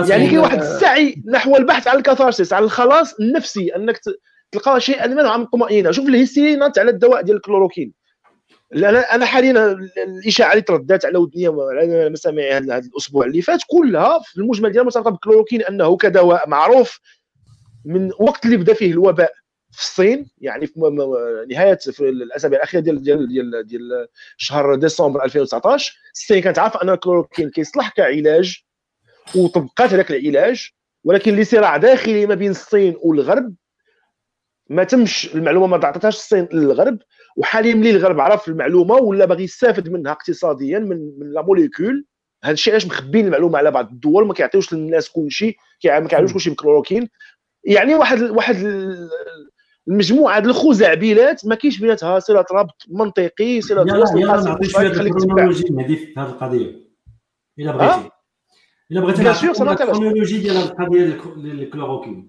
يعني 0.09 0.27
كاين 0.27 0.39
واحد 0.39 0.59
السعي 0.61 1.23
نحو 1.25 1.57
البحث 1.57 1.87
عن 1.87 1.97
الكاثارسيس 1.97 2.53
عن 2.53 2.63
الخلاص 2.63 3.13
النفسي 3.13 3.75
انك 3.75 3.99
تلقى 4.51 4.81
شيئا 4.81 5.07
ما 5.07 5.37
من 5.37 5.43
الطمأنينة. 5.43 5.91
شوف 5.91 6.07
الهستيرينات 6.07 6.79
على 6.79 6.91
الدواء 6.91 7.21
ديال 7.21 7.37
الكلوروكين. 7.37 7.93
لا، 8.71 9.15
أنا 9.15 9.25
حاليا 9.25 9.77
الإشاعة 10.07 10.51
اللي 10.51 10.61
ترددت 10.61 11.05
على 11.05 11.17
ودنيا 11.17 11.49
وعلى 11.49 12.09
مسامعي 12.09 12.51
هذا 12.53 12.77
هذا 12.77 12.85
الأسبوع 12.85 13.25
اللي 13.25 13.41
فات 13.41 13.59
كلها 13.67 14.19
في 14.19 14.37
المجمل 14.37 14.71
ديالها 14.71 14.85
مرتبطة 14.85 15.09
بالكلوروكين 15.09 15.61
أنه 15.61 15.97
كدواء 15.97 16.49
معروف 16.49 16.99
من 17.85 18.11
وقت 18.19 18.45
اللي 18.45 18.57
بدا 18.57 18.73
فيه 18.73 18.91
الوباء. 18.91 19.33
في 19.71 19.81
الصين 19.81 20.29
يعني 20.37 20.67
في 20.67 20.79
نهاية 21.49 21.75
في 21.77 22.09
الأسابيع 22.09 22.57
الأخيرة 22.57 22.81
ديال 22.81 23.03
ديال 23.03 23.27
ديال 23.27 23.67
ديال 23.67 24.07
شهر 24.37 24.75
ديسمبر 24.75 25.23
2019 25.23 25.93
الصين 26.13 26.41
كانت 26.41 26.59
عارفة 26.59 26.81
أن 26.83 26.89
الكلوروكين 26.89 27.49
كيصلح 27.49 27.89
كعلاج 27.89 28.63
وطبقات 29.35 29.93
هذاك 29.93 30.11
العلاج 30.11 30.69
ولكن 31.03 31.35
لصراع 31.35 31.77
داخلي 31.77 32.25
ما 32.25 32.35
بين 32.35 32.51
الصين 32.51 32.95
والغرب 33.03 33.55
ما 34.69 34.83
تمش 34.83 35.35
المعلومة 35.35 35.67
ما 35.67 35.77
تعطتهاش 35.77 36.15
الصين 36.15 36.47
للغرب 36.53 36.99
وحاليا 37.37 37.73
ملي 37.73 37.89
الغرب 37.91 38.19
عرف 38.19 38.47
المعلومة 38.47 38.95
ولا 38.95 39.25
باغي 39.25 39.43
يستافد 39.43 39.89
منها 39.89 40.11
اقتصاديا 40.11 40.79
من 40.79 41.19
من 41.19 41.31
لا 41.33 41.41
موليكول 41.41 42.05
هذا 42.43 42.53
الشيء 42.53 42.73
علاش 42.73 42.85
مخبين 42.85 43.25
المعلومة 43.25 43.57
على 43.57 43.71
بعض 43.71 43.91
الدول 43.91 44.27
ما 44.27 44.33
كيعطيوش 44.33 44.73
للناس 44.73 45.09
كل 45.09 45.31
شيء 45.31 45.57
ما 45.85 46.07
كيعرفوش 46.07 46.33
كل 46.33 46.39
شيء 46.39 46.53
بالكلوروكين 46.53 47.09
يعني 47.63 47.95
واحد 47.95 48.21
واحد 48.21 48.55
المجموعه 49.91 50.39
د 50.39 50.45
الخزعبلات 50.45 51.45
ما 51.45 51.55
كاينش 51.55 51.79
بيناتها 51.79 52.19
صلة 52.19 52.45
ربط 52.51 52.85
منطقي 52.89 53.61
صلة 53.61 53.81
يلا 53.81 53.97
وصل 53.97 54.17
يلا 54.19 54.31
قاسم 54.31 54.47
نعطي 54.49 54.65
مشترك 54.67 54.93
شوية 54.93 55.01
الكرونولوجي 55.01 55.63
هذه 55.79 55.95
في 55.95 56.13
هذه 56.17 56.29
القضية. 56.29 56.75
إلا 57.59 57.71
بغيتي. 57.71 58.09
إلا 58.91 59.01
بغيتي 59.01 59.23
m'intéresse. 59.23 59.61
الكرونولوجي 59.61 60.37
ديال 60.39 60.55
هذه 60.57 60.63
القضية 60.65 60.97
ديال 61.03 61.13
الك- 61.13 61.37
ديال 61.37 61.61
الكلوروكين 61.61 62.27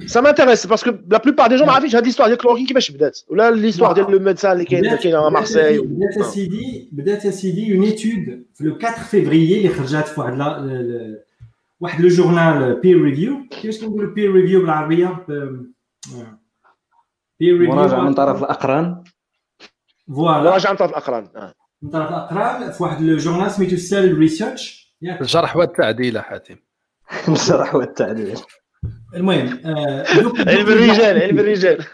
m'intéresse 0.00 0.66
parce 0.66 0.82
que 0.86 0.90
la 1.14 1.20
plupart 1.20 1.48
des 1.48 1.56
gens 1.58 1.66
ما 1.66 1.72
عارفينش 1.72 1.96
هذه 1.96 2.10
l'histoire 2.10 2.26
ديال 2.26 2.36
كلوروكين 2.38 2.66
كيفاش 2.66 2.90
بدات. 2.90 3.18
ولا 3.28 3.50
l'histoire 3.72 3.92
ديال 3.92 4.10
لو 4.10 4.18
ميدسان 4.18 4.52
اللي 4.52 4.64
كاين 4.64 4.96
كاين 4.96 5.14
à 5.16 5.32
مارسيل 5.32 5.86
بدات 5.86 6.16
يا 6.16 6.22
سيدي 6.22 6.88
بدات 6.92 7.24
يا 7.24 7.30
سيدي 7.30 7.74
اون 7.76 7.82
ايتود 7.82 8.44
في 8.54 8.64
لو 8.64 8.74
4 8.74 9.04
فيفريي 9.04 9.56
اللي 9.58 9.68
خرجت 9.68 10.06
في 10.08 10.20
واحد 10.20 10.38
لا- 10.38 11.24
واحد 11.80 12.00
le 12.02 12.08
journal 12.08 12.80
peer 12.80 13.02
review 13.02 13.36
كيفاش 13.50 13.80
كنقولوا 13.80 14.14
peer 14.14 14.32
review 14.32 14.60
بالعربية؟ 14.60 15.24
بير 15.28 15.66
مراجعة 17.40 18.00
من 18.00 18.14
طرف 18.14 18.42
الأقران. 18.42 19.04
voilà 20.08 20.50
مراجعة 20.50 20.70
من 20.70 20.76
طرف 20.76 20.90
الأقران 20.90 21.28
آه. 21.36 21.54
من 21.82 21.90
طرف 21.90 22.08
الأقران 22.08 22.72
في 22.72 22.82
واحد 22.82 23.02
le 23.02 23.16
journal 23.16 23.50
سميتو 23.50 23.76
Cell 23.76 24.18
Research 24.18 24.94
الجرح 25.02 25.56
والتعديل 25.56 26.18
حاتم. 26.18 26.56
الجرح 27.28 27.74
والتعديل. 27.74 28.38
المهم 29.14 29.60
آه، 29.64 30.06
علم 30.48 30.68
الرجال 30.68 31.22
علم 31.22 31.38
الرجال. 31.38 31.84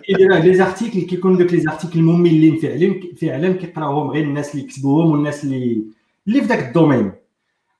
كيدير 0.00 0.34
les 0.34 0.54
articles 0.54 1.00
كيكون 1.00 1.36
دوك 1.36 1.52
les 1.52 1.60
articles 1.60 2.02
مملين 2.02 2.56
فعلا 2.56 3.00
فعلا 3.20 3.52
كيقراوهم 3.52 4.10
غير 4.10 4.24
الناس 4.24 4.54
اللي 4.54 4.66
كتبوهم 4.66 5.10
والناس 5.10 5.44
اللي 5.44 5.84
اللي 6.28 6.40
في 6.40 6.46
ذاك 6.46 6.68
ال 6.68 6.73
domaine. 6.73 7.12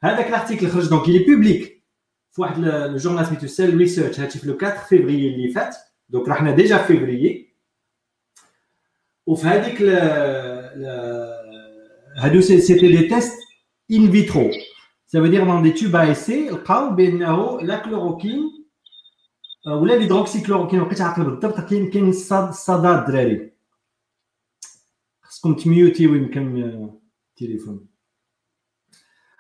هذاك 0.03 0.29
ال 0.29 0.34
article 0.34 0.69
خرج 0.69 0.89
donc 0.89 1.09
il 1.09 1.19
est 1.19 1.40
publié 1.40 1.83
في 2.33 2.41
واحد 2.41 2.59
le 2.59 2.97
journal 2.97 3.27
سميتو 3.27 3.47
Cell 3.47 3.77
Research 3.77 4.21
هادشي 4.21 4.39
في 4.39 4.47
le 4.47 4.55
4 4.55 4.85
فيفري 4.85 5.29
اللي 5.29 5.53
فات. 5.53 5.77
donc 6.09 6.29
راه 6.29 6.35
حنا 6.35 6.51
déjà 6.51 6.79
في 6.79 6.87
فيفري 6.87 7.55
وفي 9.27 9.47
هذيك 9.47 9.81
ل- 9.81 9.87
ل- 10.83 11.35
هادو 12.19 12.41
c'é- 12.41 12.61
c'était 12.61 12.89
des 12.97 13.09
tests 13.09 13.33
in 13.93 14.11
vitro 14.13 14.51
ça 15.15 15.21
veut 15.21 15.29
dire 15.35 15.47
dans 15.47 15.61
des 15.63 15.75
tubes 15.75 15.95
à 15.97 16.11
essai 16.11 16.51
لقاو 16.53 16.95
بانه 16.95 17.61
la 17.61 17.77
chloroquine 17.79 18.41
آه، 19.67 19.77
ولا 19.77 19.95
l'hydroxychloroquine 19.95 20.79
ما 20.79 20.85
بقيتش 20.85 21.01
عاقل 21.01 21.25
بالضبط 21.25 21.61
كاين 21.61 21.91
كاين 21.91 22.09
الصاد- 22.09 22.49
الصدى 22.49 22.89
الدراري 22.89 23.53
خصكم 25.23 25.55
تميوتيو 25.55 26.15
يمكن 26.15 26.63
آه، 26.63 27.01
التليفون 27.31 27.87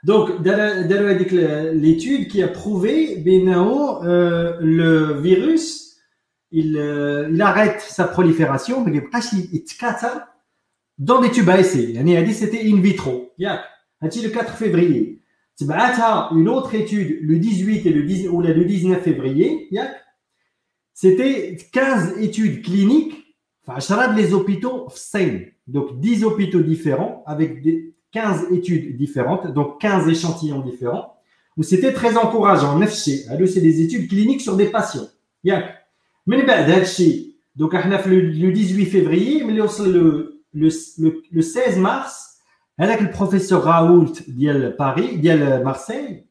دونك 0.04 0.40
دار- 0.40 0.82
داروا 0.82 1.10
هذيك 1.10 1.32
ليتود 1.72 2.26
كي 2.26 2.46
بروفي 2.46 3.14
بانه 3.14 4.00
آه، 4.04 4.60
لو 4.60 5.22
فيروس 5.22 5.83
il, 6.54 6.76
euh, 6.78 7.28
il, 7.32 7.42
arrête 7.42 7.80
sa 7.80 8.04
prolifération, 8.04 8.84
mais 8.84 8.92
il 8.92 8.98
est 8.98 9.08
dans 10.98 11.20
des 11.20 11.30
tubes 11.30 11.48
à 11.48 11.58
essai. 11.58 11.90
Il 11.90 12.16
a 12.16 12.22
dit 12.22 12.32
c'était 12.32 12.64
in 12.64 12.80
vitro. 12.80 13.32
Le 13.38 14.28
4 14.28 14.56
février? 14.56 15.20
Une 15.60 16.48
autre 16.48 16.74
étude, 16.74 17.18
le 17.22 17.38
18 17.38 17.86
et 17.86 17.90
le, 17.90 18.02
10, 18.02 18.28
ou 18.28 18.40
le 18.40 18.64
19 18.64 19.02
février, 19.02 19.68
c'était 20.92 21.56
15 21.72 22.18
études 22.20 22.62
cliniques, 22.62 23.14
enfin, 23.66 24.14
les 24.14 24.32
hôpitaux 24.32 24.86
5. 24.94 25.52
Donc 25.66 25.98
10 25.98 26.24
hôpitaux 26.24 26.60
différents 26.60 27.24
avec 27.26 27.62
des 27.62 27.94
15 28.12 28.52
études 28.52 28.96
différentes, 28.96 29.52
donc 29.52 29.80
15 29.80 30.08
échantillons 30.08 30.60
différents, 30.60 31.16
où 31.56 31.62
c'était 31.62 31.92
très 31.92 32.16
encourageant. 32.16 32.78
Là, 32.78 32.86
c'est 32.86 33.60
des 33.60 33.82
études 33.82 34.08
cliniques 34.08 34.40
sur 34.40 34.56
des 34.56 34.66
patients. 34.66 35.08
Yak. 35.42 35.83
من 36.26 36.46
بعد 36.46 36.70
هذا 36.70 36.82
الشيء. 36.82 37.34
دوك 37.56 37.74
إحنا 37.74 37.96
في 37.96 38.10
لو 38.20 38.54
18 38.54 38.84
فيفري 38.84 39.44
ملي 39.44 39.60
وصل 39.60 39.92
لو 39.96 40.24
لو 41.32 41.40
16 41.40 41.78
مارس 41.80 42.34
هذاك 42.80 43.00
البروفيسور 43.00 43.60
راولت 43.64 44.30
ديال 44.30 44.76
باري 44.78 45.16
ديال 45.16 45.64
مارسيل 45.64 46.24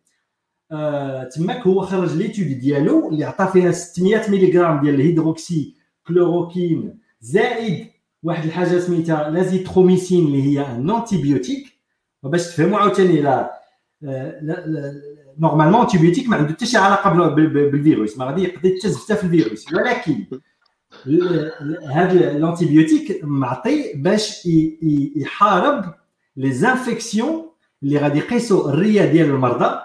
آه 0.71 1.23
تماك 1.23 1.67
هو 1.67 1.81
خرج 1.81 2.15
l'étude 2.17 2.47
ديالو 2.59 3.09
اللي 3.09 3.23
عطى 3.25 3.49
فيها 3.53 3.71
600 3.71 4.29
ملغ 4.31 4.81
ديال 4.81 4.95
الهيدروكسي 4.95 5.75
كلوروكين 6.07 6.99
زائد 7.21 7.87
واحد 8.23 8.45
الحاجة 8.45 8.79
سميتها 8.79 9.29
l'azithromycine 9.29 10.25
اللي 10.25 10.43
هي 10.43 10.75
un 10.75 10.89
antibiotique 10.89 11.65
باش 12.23 12.47
تفهموا 12.47 12.79
عاوتاني 12.79 13.21
لا 13.21 13.59
آه، 14.03 14.39
لا- 14.41 14.67
لا- 14.67 15.01
normalement 15.39 15.81
antibiotique 15.81 16.29
ما 16.29 16.35
عنده 16.35 16.49
حتى 16.53 16.65
شي 16.65 16.77
علاقه 16.77 17.09
بال- 17.09 17.49
بال- 17.49 17.71
بالفيروس. 17.71 18.17
ما 18.17 18.25
غادي 18.25 18.43
يقدر 18.43 18.69
حتى 18.83 19.15
في 19.15 19.23
الفيروس. 19.23 19.73
ولكن 19.73 20.25
هذا 21.91 22.31
ال 22.31 22.38
antibiotique 22.38 23.19
معطي 23.23 23.93
باش 23.95 24.45
يحارب 25.15 25.93
les 26.37 26.51
infections 26.51 27.49
اللي 27.83 27.97
غادي 27.97 28.19
يقيسوا 28.19 28.69
الريه 28.69 29.05
ديال 29.05 29.29
المرضى 29.29 29.79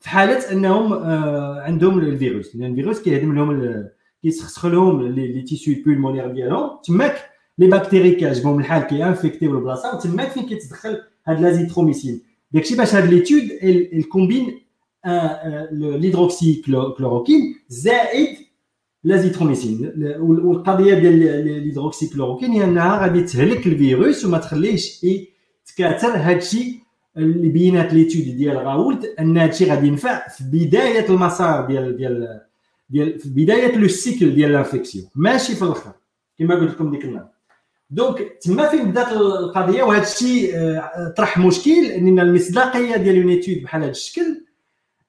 في 0.00 0.08
حالة 0.10 0.52
أنهم 0.52 0.92
آه 0.92 1.60
عندهم 1.60 1.98
الفيروس. 1.98 2.56
لأن 2.56 2.70
الفيروس 2.70 3.02
كيهدم 3.02 3.34
لهم 3.34 3.84
كيسخسخ 4.22 4.66
لهم 4.66 5.02
les 5.02 5.42
tissus 5.42 5.84
pulmonaires 5.84 6.30
ديالهم. 6.30 6.70
تماك 6.84 7.24
les 7.58 7.66
bactéries 7.66 8.14
كيعجبهم 8.14 8.60
الحال 8.60 8.82
كي 8.82 8.96
infectéيو 8.96 9.58
البلاصه 9.58 9.94
وتماك 9.96 10.28
فين 10.30 10.46
كيتدخل 10.46 11.02
هاد 11.26 11.40
l'azithromycine 11.40 12.22
داكشي 12.52 12.76
باش 12.76 12.94
هاد 12.94 13.10
l'étude 13.12 13.50
الكومبين 13.92 14.60
l'hydroxychloroquine 15.72 17.54
زائد 17.68 18.36
l'azithromycine 19.04 19.92
والقضية 20.20 20.94
ديال 20.94 21.44
l'hydroxychloroquine 21.64 22.50
هي 22.50 22.64
انها 22.64 23.02
غادي 23.02 23.22
تهلك 23.22 23.66
الفيروس 23.66 24.24
وما 24.24 24.38
تخليهش 24.38 25.04
يتكاثر 25.04 26.08
هادشي 26.16 26.82
اللي 27.16 27.48
بينات 27.48 27.92
l'étude 27.92 28.36
ديال 28.36 28.56
Raoult 28.58 29.14
ان 29.20 29.36
هادشي 29.36 29.64
غادي 29.64 29.86
ينفع 29.86 30.28
في 30.28 30.44
بدايه 30.44 31.08
المسار 31.08 31.66
ديال 31.66 31.96
ديال 31.96 32.40
ديال 32.90 33.18
في 33.18 33.28
بدايه 33.28 33.76
le 33.76 33.88
cycle 33.88 34.34
ديال 34.34 34.52
l'infection 34.52 35.06
ماشي 35.14 35.54
في 35.54 35.62
الآخر 35.62 35.92
كما 36.38 36.54
قلت 36.54 36.70
لكم 36.70 36.90
ديك 36.90 37.04
النهار 37.04 37.28
donc 37.92 38.38
تما 38.42 38.68
فين 38.68 38.90
بدات 38.90 39.12
القضية؟ 39.12 39.82
وهذا 39.82 40.02
الشيء 40.02 40.56
آه، 40.56 41.14
طرح 41.16 41.38
مشكل 41.38 41.84
أن 41.84 42.20
المصداقية 42.20 42.96
ديال 42.96 43.22
un 43.22 43.62
بحال 43.62 43.82
هذا 43.82 43.90
الشكل 43.90 44.44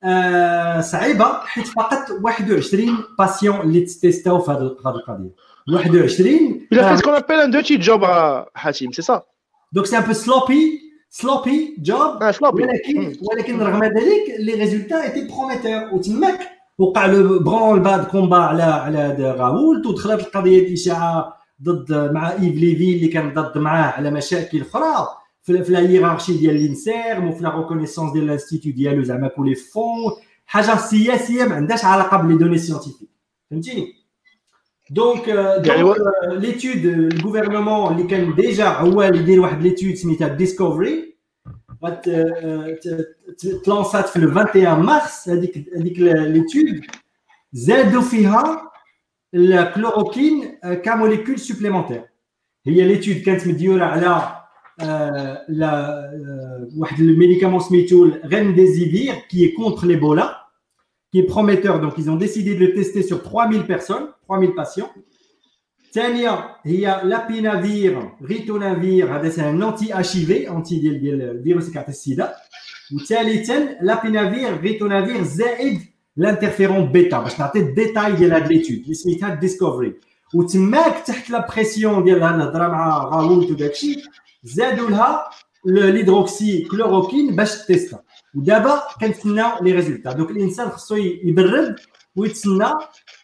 آه، 0.03 0.81
صعيبة 0.81 1.25
حيت 1.25 1.67
فقط 1.67 1.99
21 2.21 2.97
patients 3.19 3.61
اللي 3.61 3.81
تستيستاو 3.81 4.39
في 4.39 4.51
هذه 4.51 4.57
القضية. 4.57 5.29
21 5.67 6.67
Il 6.71 6.79
a 6.79 6.89
fait 6.89 6.97
ce 6.97 7.03
qu'on 7.03 7.13
appelle 7.13 7.39
un 7.39 7.49
dirty 7.49 7.81
job 7.81 8.05
حاتم 8.55 8.91
سي 8.91 9.01
سا 9.01 9.21
دونك 9.73 9.85
سي 9.85 9.97
ان 9.97 10.03
بو 10.03 10.13
سلوبي 10.13 10.79
سلوبي 11.09 11.75
جوب 11.79 12.23
ولكن 12.41 13.15
ولكن 13.21 13.59
رغم 13.59 13.83
ذلك 13.83 14.39
لي 14.39 14.53
ريزولتا 14.53 15.03
ايتي 15.03 15.27
بروميتور 15.27 15.93
وتماك 15.93 16.39
وقع 16.77 17.05
لو 17.05 17.39
برون 17.39 17.81
باد 17.81 18.05
كومبا 18.05 18.37
على 18.37 18.63
على 18.63 19.31
راولت 19.31 19.85
ودخلت 19.85 20.21
القضية 20.21 20.67
الإشاعة 20.67 21.42
ضد 21.61 22.11
مع 22.13 22.31
إيف 22.31 22.55
ليفي 22.55 22.95
اللي 22.95 23.07
كان 23.07 23.33
ضد 23.33 23.57
معاه 23.57 23.91
على 23.91 24.11
مشاكل 24.11 24.61
أخرى. 24.61 25.07
في 25.41 25.53
لا 25.53 25.79
هيرارشي 25.79 26.37
ديال 26.37 26.55
لينسيرم 26.55 27.27
وفي 27.27 27.43
لا 27.43 27.57
ريكونيسونس 27.57 28.13
ديال 28.13 28.23
الانستيتو 28.23 28.69
ديالو 28.69 29.03
زعما 29.03 29.27
كولي 29.27 29.55
فون. 29.55 30.11
حاجة 30.45 30.77
سياسية 30.77 31.43
ما 31.43 31.55
عندهاش 31.55 31.85
علاقة 31.85 32.17
بلي 32.17 32.37
دوني 32.37 32.57
سيونتيفيك 32.57 33.09
فهمتيني؟ 33.51 33.93
donc 34.89 35.29
donc 35.29 35.97
l'étude 36.23 36.85
ال 36.85 36.94
gouvernement 36.94 37.93
اللي 37.93 38.07
كان 38.07 38.35
déjà 38.35 38.67
هو 38.67 39.03
اللي 39.03 39.19
يدير 39.19 39.41
واحد 39.41 39.61
l'étude 39.61 39.93
سميتها 39.93 40.27
Discovery 40.27 41.17
ت 43.65 43.72
lancéات 43.72 44.09
في 44.09 44.25
21 44.25 44.79
مارس 44.79 45.29
هذيك 45.29 45.69
هذيك 45.77 45.99
l'étude 45.99 46.81
زادوا 47.53 48.01
فيها 48.01 48.71
ال 49.33 49.43
chloroquine 49.43 50.45
ك 50.83 50.90
molécule 50.90 51.39
supplémentaire 51.39 52.03
هي 52.67 52.87
l'étude 52.87 53.15
كانت 53.15 53.47
مديوره 53.47 53.85
على 53.85 54.43
la 55.49 56.03
واحد 56.77 56.99
ال 56.99 57.05
médicament 57.05 57.59
سميتو 57.59 58.11
remdesivir 58.11 59.13
qui 59.29 59.43
est 59.45 59.53
contre 59.53 59.85
l'Ebola 59.85 60.43
qui 61.11 61.19
est 61.19 61.27
prometteur. 61.27 61.79
Donc 61.79 61.93
ils 61.97 62.09
ont 62.09 62.15
décidé 62.15 62.55
de 62.55 62.59
le 62.65 62.73
tester 62.73 63.03
sur 63.03 63.21
3000 63.21 63.65
personnes 63.65 64.07
3000 64.27 64.55
patients. 64.55 64.89
ثانية 65.93 66.55
هي 66.63 67.01
lopinavir 67.03 68.09
ritonavir 68.21 69.15
هذا 69.15 69.29
c'est 69.29 69.49
un 69.49 69.63
anti 69.63 70.15
HIV 70.15 70.49
anti 70.49 70.79
ديال 70.79 71.01
ديال 71.01 71.21
الفيروس 71.21 71.69
ال 76.17 76.24
interféron 76.24 76.91
bêta 76.91 77.19
باش 77.19 77.39
نعطي 77.39 77.59
الديتاي 77.59 78.11
ديال 78.13 78.33
هاد 78.33 78.47
l'étude 78.47 78.77
اللي 78.77 78.93
سميتها 78.93 79.35
Discovery 79.35 79.93
وتماك 80.33 81.03
تحت 81.07 81.29
la 81.29 81.47
pression 81.47 82.03
ديال 82.03 82.23
الهضره 82.23 82.67
مع 82.67 83.03
Raoult 83.03 83.51
وداكشي 83.51 83.95
زادوا 84.43 84.89
لها 84.89 85.29
l'hydroxychloroquine 85.65 87.35
باش 87.35 87.65
تيستا 87.65 87.99
ودابا 88.35 88.81
كنتسناو 89.01 89.63
les 89.63 89.71
résultats 89.71 90.11
donc 90.13 90.31
الانسان 90.31 90.69
خصو 90.69 90.95
يبرد 90.95 91.75
ويتسنى 92.15 92.69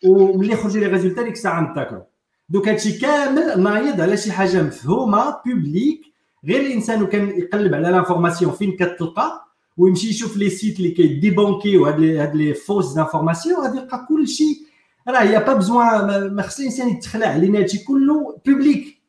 وملي 0.06 0.54
يخرجوا 0.54 0.82
les 0.82 0.88
résultats 0.88 1.22
ديك 1.22 1.34
الساعة 1.34 1.62
نتاكلو 1.62 2.04
دوك 2.50 2.68
هادشي 2.68 3.00
كامل 3.00 3.64
نايض 3.64 4.02
على 4.02 4.18
شي 4.18 4.32
حاجة 4.32 4.62
مفهومه 4.64 5.36
public 5.46 6.02
غير 6.46 6.62
الانسان 6.62 7.04
وكان 7.04 7.30
يقلب 7.30 7.74
على 7.74 7.90
l'information 7.90 8.52
فين 8.52 8.72
كتلقى 8.72 9.49
ويمشي 9.80 10.10
يشوف 10.10 10.38
les 10.38 10.50
sites 10.50 10.78
اللي 10.78 10.92
كي 10.92 11.11
debunk 11.11 11.67
يو 11.67 11.86
هاد 11.86 12.00
les 12.00 12.20
هاد 12.20 12.36
les 12.36 12.54
fausses 12.54 12.98
informations 12.98 13.62
غادي 13.62 13.78
يلقى 13.78 14.06
كلشي 14.10 14.66
راه 15.08 15.24
يا 15.24 15.40
pas 15.40 15.54
besoin 15.54 16.34
ما 16.34 16.42
خص 16.42 16.60
الانسان 16.60 16.90
يتخلع 16.90 17.28
علينا 17.28 17.60
هادشي 17.60 17.84
كله 17.84 18.42
public 18.46 19.02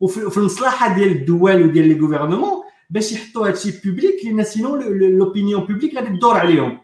وفي 0.00 0.36
المصلحه 0.38 0.94
ديال 0.94 1.10
الدول 1.10 1.62
وديال 1.62 1.88
les 1.88 2.00
gouvernements 2.00 2.62
باش 2.90 3.12
يحطوا 3.12 3.48
هادشي 3.48 3.70
public 3.84 4.24
لأن 4.24 4.44
sinon 4.44 4.76
l'opinion 4.76 5.60
publique 5.60 5.94
غادي 5.94 6.16
تدور 6.16 6.36
عليهم 6.36 6.80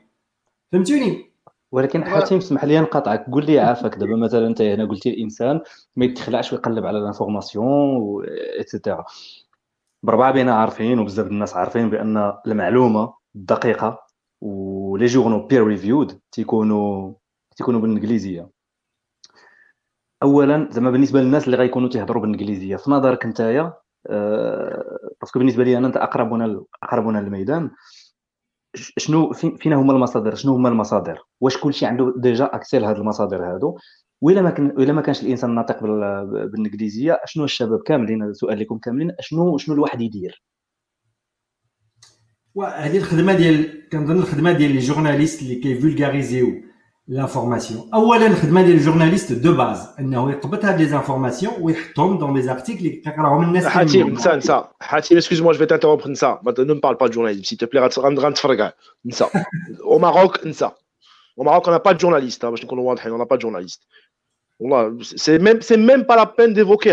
فهمتوني 0.72 1.30
ولكن 1.72 2.04
حاتم 2.04 2.36
اسمح 2.36 2.64
لي 2.64 2.80
نقاطعك 2.80 3.26
قول 3.32 3.46
لي 3.46 3.58
عافاك. 3.58 3.96
دابا 3.96 4.16
مثلا 4.16 4.46
انت 4.46 4.62
هنا 4.62 4.84
قلتي 4.84 5.10
الإنسان 5.10 5.60
ما 5.96 6.04
يتخلعش 6.04 6.52
ويقلب 6.52 6.86
على 6.86 6.98
l'information 6.98 7.66
et 8.58 8.70
cetera 8.70 9.04
بربعة 10.02 10.32
بينا 10.32 10.54
عارفين 10.54 10.98
وبزاف 10.98 11.26
الناس 11.26 11.54
عارفين 11.54 11.90
بأن 11.90 12.32
المعلومة 12.46 13.19
الدقيقه 13.36 14.06
و 14.40 14.57
les 14.57 15.06
journaux 15.06 15.46
peer 15.46 15.64
reviewed 15.66 16.20
تيكونوا 16.32 17.14
تيكونوا 17.56 17.80
بالإنجليزية. 17.80 18.50
اولا 20.22 20.68
زعما 20.70 20.90
بالنسبة 20.90 21.20
للناس 21.20 21.46
اللي 21.46 21.56
غيكونوا 21.56 21.88
تيهضروا 21.88 22.22
بالإنجليزية 22.22 22.76
في 22.76 22.90
نظرك 22.90 23.26
نتايا 23.26 23.74
أه 24.06 24.98
parce 25.20 25.32
que 25.32 25.38
بالنسبة 25.38 25.64
لي 25.64 25.78
أنا 25.78 25.86
أنت 25.86 25.96
أقربنا 25.96 26.64
أقربنا 26.82 27.18
للميدان 27.18 27.70
شنو 28.74 29.32
فين 29.32 29.72
هما 29.72 29.92
المصادر 29.92 30.34
شنو 30.34 30.54
هما 30.54 30.68
المصادر؟ 30.68 31.18
واش 31.40 31.58
كلشي 31.60 31.86
عنده 31.86 32.14
déjà 32.16 32.44
accès 32.44 32.78
لهاد 32.78 32.96
المصادر 32.96 33.54
هادو؟ 33.54 33.78
ولا 34.20 34.42
ما 34.42 34.50
كان 34.50 34.74
ولا 34.78 34.92
ما 34.92 35.02
كانش 35.02 35.22
الإنسان 35.22 35.54
ناطق 35.54 35.82
بالإنجليزية 35.82 37.20
شنو 37.24 37.44
الشباب 37.44 37.82
كاملين 37.82 38.32
سؤال 38.34 38.58
لكم 38.60 38.78
كاملين 38.78 39.12
شنو 39.20 39.58
شنو 39.58 39.74
الواحد 39.74 40.00
يدير؟ 40.00 40.42
وهذه 42.54 42.96
الخدمة 42.96 43.32
ديال 43.32 43.88
كنظن 43.92 44.16
الخدمة 44.18 44.52
ديال 44.52 44.72
les 44.72 44.78
journalistes 44.78 45.42
اللي 45.42 45.54
كي 45.54 45.70
vulgariser 45.70 46.47
يو 46.47 46.62
l'information 47.08 47.90
اولا 47.94 48.26
الخدمة 48.26 48.62
ديال 48.62 48.76
ال 48.76 48.81
journaliste 48.81 49.32
de 49.32 49.54
base 49.54 49.88
أنه 49.98 50.30
يقبط 50.30 50.64
هاد 50.64 50.80
les 50.80 50.86
informations 50.86 51.54
ويحطهم 51.60 52.18
dans 52.18 52.34
des 52.34 52.42
articles 52.42 52.78
اللي 52.78 52.90
كيقراهم 52.90 53.42
الناس 53.42 53.66
حاتم 53.66 54.08
نسى 54.08 54.30
نسى. 54.36 54.64
حاتم 54.80 55.16
excuse-moi 55.16 55.52
je 55.52 55.58
vais 55.58 55.66
t'interrompre 55.66 56.10
نسى 56.10 56.38
ne 56.58 56.74
parle 56.74 56.96
pas 56.96 57.06
journalisme 57.06 57.42
s'il 57.42 57.56
te 57.56 57.66
plaît 57.66 57.88
غنتفرقع 57.98 58.72
نسى. 59.06 59.24
au 59.84 59.98
Maroc 59.98 60.46
نسى. 60.46 60.70
Au 61.40 61.42
Maroc, 61.42 61.66
on 61.68 61.70
n'a 61.70 61.80
pas 61.80 61.94
de 61.94 62.00
journaliste. 62.00 62.44
Hein, 62.44 62.52
on 62.68 63.18
n'a 63.18 63.26
pas 63.26 63.36
de 63.36 63.40
journaliste. 63.40 63.82
C'est 65.16 65.38
même, 65.38 65.62
c'est 65.62 65.78
même 65.78 66.04
pas 66.04 66.16
la 66.16 66.26
peine 66.26 66.52
d'évoquer 66.52 66.92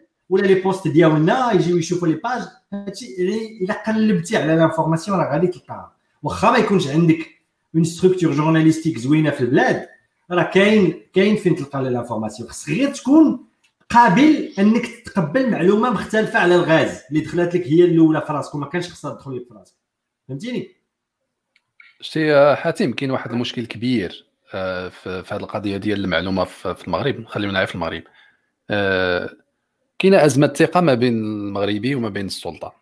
ولا 0.31 0.47
les 0.47 0.55
posts 0.55 0.87
ديالنا 0.87 1.51
يجيو 1.51 1.77
يشوفوا 1.77 2.07
les 2.07 2.13
pages 2.13 2.41
هادشي 2.73 3.15
إلا 3.61 3.73
قلبتي 3.73 4.37
على 4.37 4.55
l'information 4.55 5.19
راه 5.19 5.33
غادي 5.33 5.47
تلقاها. 5.47 5.93
واخا 6.23 6.51
ما 6.51 6.57
يكونش 6.57 6.87
عندك 6.87 7.29
une 7.75 7.83
structure 7.83 8.31
journalistique 8.31 8.97
زوينة 8.97 9.29
في 9.29 9.41
البلاد 9.41 9.87
راه 10.31 10.43
كاين 10.43 11.03
كاين 11.13 11.35
فين 11.35 11.55
تلقى 11.55 11.83
l'information 11.83 12.49
خص 12.49 12.69
غير 12.69 12.93
تكون 12.93 13.45
قابل 13.89 14.53
إنك 14.59 14.85
تقبل 14.85 15.51
معلومة 15.51 15.89
مختلفة 15.89 16.39
على 16.39 16.55
الغاز 16.55 17.01
اللي 17.09 17.21
دخلت 17.21 17.55
لك 17.55 17.67
هي 17.67 17.83
الأولى 17.83 18.21
في 18.21 18.33
راسك 18.33 18.55
وما 18.55 18.65
كانش 18.65 18.89
خصها 18.89 19.13
تدخل 19.13 19.35
لك 19.35 19.47
في 19.47 19.53
راسك. 19.53 19.75
فهمتيني؟ 20.27 20.75
شتي 22.01 22.55
حاتم 22.55 22.93
كاين 22.93 23.11
واحد 23.11 23.31
المشكل 23.31 23.65
كبير 23.65 24.25
آه، 24.53 24.89
في 24.89 25.23
هذه 25.31 25.39
القضية 25.39 25.77
ديال 25.77 26.03
المعلومة 26.03 26.43
في 26.43 26.87
المغرب. 26.87 27.25
خلينا 27.25 27.53
نعرف 27.53 27.69
في 27.69 27.75
المغرب. 27.75 28.03
آه، 28.69 29.29
كاينة 30.01 30.25
أزمة 30.25 30.47
ثقه 30.47 30.81
ما 30.81 30.93
بين 30.93 31.13
المغربي 31.13 31.95
وما 31.95 32.09
بين 32.09 32.25
السلطة. 32.25 32.73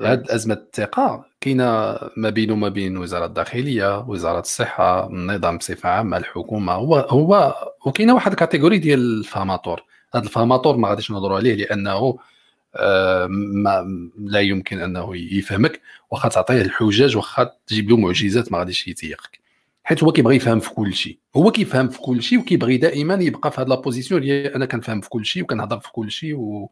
هاد 0.00 0.30
أزمة 0.30 0.54
الثقة 0.54 1.24
كاينة 1.40 1.98
ما 2.16 2.30
بينه 2.30 2.52
وما 2.52 2.68
بين 2.68 2.96
وزارة 2.96 3.26
الداخلية 3.26 3.98
وزارة 4.00 4.40
الصحة 4.40 5.06
النظام 5.06 5.58
بصفة 5.58 5.88
عامة 5.88 6.16
الحكومة 6.16 6.72
هو 6.72 6.96
هو 6.96 7.54
وكاينة 7.86 8.14
واحد 8.14 8.30
ال 8.32 8.37
catégorie 8.37 8.78
ديال 8.78 9.18
ال 9.18 9.26
fameux. 9.26 9.84
هذا 10.14 10.24
الفاماتور 10.24 10.76
ما 10.76 10.88
غاديش 10.88 11.10
نهضروا 11.10 11.36
عليه 11.36 11.54
لأنه 11.54 12.18
آه، 12.76 13.26
ما 13.30 14.10
لا 14.18 14.40
يمكن 14.40 14.80
أنه 14.80 15.16
يفهمك 15.16 15.80
واخا 16.10 16.28
تعطيه 16.28 16.62
الحجاج 16.62 17.16
واخا 17.16 17.50
تجيب 17.66 17.90
له 17.90 17.96
معجزات 17.96 18.52
ما 18.52 18.58
غاديش 18.58 18.88
يتيقك. 18.88 19.45
حيت 19.88 20.02
هو 20.04 20.12
كيبغي 20.12 20.36
يفهم 20.36 20.60
في 20.60 20.70
كل 20.70 20.94
شيء. 20.94 21.18
هو 21.36 21.50
كيفهم 21.50 21.88
في 21.88 21.98
كل 21.98 22.22
شيء 22.22 22.38
وكيبغي 22.38 22.76
دائما 22.76 23.14
يبقى 23.14 23.50
في 23.52 23.60
هذه 23.60 23.66
l'opposition 23.68 24.22
اللي 24.22 24.54
أنا 24.54 24.66
كنفهم 24.66 25.00
في 25.00 25.08
كل 25.08 25.26
شيء 25.26 25.42
وكنهضر 25.42 25.80
في 25.80 25.92
كل 25.92 26.10
شيء 26.10 26.34
و... 26.34 26.70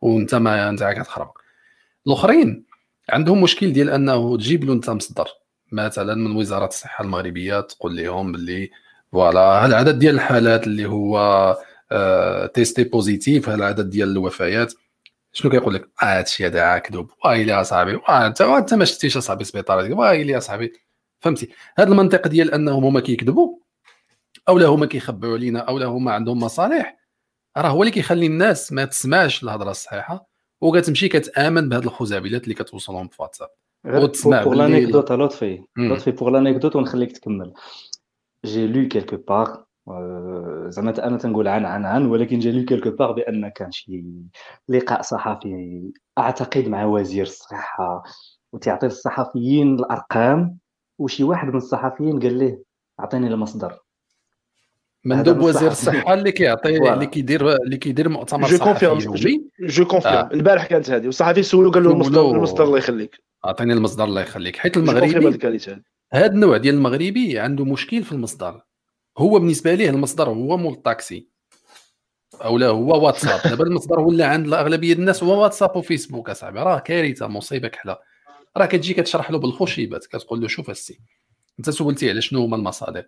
وأنت 0.00 0.34
ما 0.34 0.68
أنت 0.68 0.84
كتخرب 0.84 1.30
الأخرين 2.06 2.64
عندهم 3.10 3.42
مشكل 3.42 3.72
ديال 3.72 3.90
أنه 3.90 4.36
تجيب 4.36 4.64
له 4.64 4.72
أنت 4.72 4.90
مصدر. 4.90 5.28
مثلا 5.72 6.14
من 6.14 6.36
وزارة 6.36 6.66
الصحة 6.66 7.04
المغربية 7.04 7.60
تقول 7.60 7.96
لهم 7.96 8.32
باللي 8.32 8.70
voilà 9.12 9.66
العدد 9.66 9.98
ديال 9.98 10.14
الحالات 10.14 10.66
اللي 10.66 10.86
هو 10.86 11.18
آه 11.92 12.46
testé 12.46 12.84
positif 12.84 13.48
العدد 13.48 13.90
ديال 13.90 14.08
الوفيات. 14.08 14.74
شنو 15.32 15.50
كيقول 15.50 15.74
لك؟ 15.74 15.88
هادشي 16.00 16.46
هذا 16.46 16.78
كذوب 16.78 17.10
وايلي 17.24 17.52
يا 17.52 17.62
صاحبي 17.62 18.00
انت 18.08 18.74
ما 18.74 18.84
شفتيش 18.84 19.16
أصاحبي 19.16 19.44
سبيطار 19.44 19.92
وايلي 19.92 20.32
يا 20.32 20.38
صاحبي 20.40 20.72
فهمتي؟ 21.20 21.48
هذا 21.78 21.88
المنطق 21.88 22.28
ديال 22.28 22.54
أنهم 22.54 22.84
هما 22.84 23.00
كيكذبوا 23.00 23.58
أو 24.48 24.58
لا 24.58 24.66
هما 24.66 24.86
كيخبعوا 24.86 25.34
علينا 25.34 25.60
أو 25.60 25.78
لا 25.78 25.86
هما 25.86 26.12
عندهم 26.12 26.38
مصالح. 26.38 26.96
راه 27.56 27.68
هو 27.68 27.82
اللي 27.82 27.92
كيخلي 27.92 28.26
الناس 28.26 28.72
ما 28.72 28.84
تسمعش 28.84 29.42
الهضرة 29.42 29.70
الصحيحة 29.70 30.26
وكتمشي 30.60 31.08
كتآمن 31.08 31.68
بهاد 31.68 31.84
الخزعبلات 31.84 32.44
اللي 32.44 32.54
كتوصلهم 32.54 33.08
في 33.08 33.22
واتساب. 33.22 33.48
وتسمع 33.84 34.42
pour 34.44 34.54
l'anecdote 34.54 35.12
لطفي 35.12 35.64
لطفي 35.78 36.10
pour 36.10 36.30
l'anecdote 36.30 36.76
ونخليك 36.76 37.12
تكمل. 37.12 37.52
j'ai 38.44 38.66
lu 38.66 38.88
quelque 38.88 39.16
part 39.16 39.56
زعما 40.68 41.06
أنا 41.06 41.18
تنقول 41.18 41.48
عن 41.48 41.64
عن 41.64 41.84
عن 41.84 42.06
ولكن 42.06 42.38
j'ai 42.38 42.52
lu 42.52 42.64
quelque 42.64 42.90
part 42.90 43.12
بأن 43.12 43.48
كان 43.48 43.72
شي 43.72 44.04
لقاء 44.68 45.02
صحفي 45.02 45.82
أعتقد 46.18 46.68
مع 46.68 46.84
وزير 46.84 47.22
الصحة 47.22 48.02
وتعطي 48.52 48.86
الصحفيين 48.86 49.74
الأرقام 49.74 50.58
وشي 51.00 51.24
واحد 51.24 51.48
من 51.48 51.56
الصحفيين 51.56 52.20
قال 52.20 52.38
ليه 52.38 52.62
أعطيني 53.00 53.26
المصدر 53.26 53.78
مندوب 55.04 55.40
وزير 55.40 55.70
الصحة 55.70 56.14
اللي 56.14 56.32
كيعطي 56.32 56.92
اللي 56.92 57.06
كيدير 57.06 57.52
اللي 57.52 57.76
كيدير 57.76 58.08
مؤتمر 58.08 58.48
je 58.48 58.58
confirme 58.58 58.98
je 59.60 59.84
confirme 59.84 60.28
البارح 60.32 60.66
كانت 60.66 60.90
هذه. 60.90 61.06
والصحفي 61.06 61.42
سولو 61.42 61.70
قال 61.70 61.84
له 61.84 61.90
المصدر 61.90 62.30
المصدر 62.30 62.64
الله 62.64 62.78
يخليك. 62.78 63.22
أعطيني 63.44 63.72
المصدر 63.72 64.04
الله 64.04 64.20
يخليك. 64.20 64.56
حيت 64.56 64.76
المغربي 64.76 65.38
هذا 66.12 66.26
النوع 66.26 66.56
ديال 66.56 66.74
المغربي 66.74 67.38
عنده 67.38 67.64
مشكل 67.64 68.02
في 68.02 68.12
المصدر. 68.12 68.60
هو 69.18 69.38
بالنسبة 69.38 69.74
ليه 69.74 69.90
المصدر 69.90 70.28
هو 70.28 70.56
مول 70.56 70.72
الطاكسي 70.72 71.28
أو 72.34 72.58
لا 72.58 72.66
هو 72.66 73.06
واتساب. 73.06 73.50
دابا 73.50 73.64
المصدر 73.64 74.00
ولا 74.00 74.26
عند 74.26 74.46
الاغلبيه 74.46 74.92
الناس 74.92 75.22
هو 75.22 75.42
واتساب 75.42 75.76
وفيسبوك 75.76 76.30
أصاحبي. 76.30 76.58
راه 76.58 76.78
كارثة 76.78 77.26
مصيبة 77.26 77.68
كحلة. 77.68 78.09
راه 78.56 78.66
كتجي 78.66 78.94
كتشرح 78.94 79.30
له 79.30 79.38
بالخشيبات 79.38 80.06
كتقول 80.06 80.40
له 80.40 80.48
شوف 80.48 80.70
السي 80.70 81.00
انت 81.58 81.70
سولتي 81.70 82.10
على 82.10 82.20
شنو 82.20 82.44
هما 82.44 82.56
المصادر. 82.56 83.04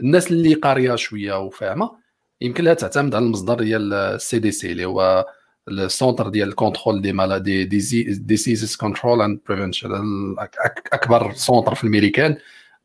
الناس 0.00 0.30
اللي 0.30 0.54
قارية 0.54 0.94
شوية 0.94 1.40
وفاهمة 1.40 1.90
يمكن 2.40 2.64
لها 2.64 2.74
تعتمد 2.74 3.14
على 3.14 3.24
المصدر 3.24 3.62
ديال 3.62 3.92
ال 3.92 4.38
CDC 4.38 4.72
اللي 4.72 4.84
هو 4.84 5.26
ال 5.68 5.77
centre 5.77 6.28
ديال 6.28 6.48
ال 6.48 6.54
contrôle 6.54 7.02
des 7.02 7.12
maladies 7.12 7.64
disease 7.64 8.76
control 8.76 9.22
and 9.22 9.40
prevention 9.48 9.90
أكبر 10.92 11.32
centre 11.32 11.74
في 11.74 11.84
الميريكان 11.84 12.36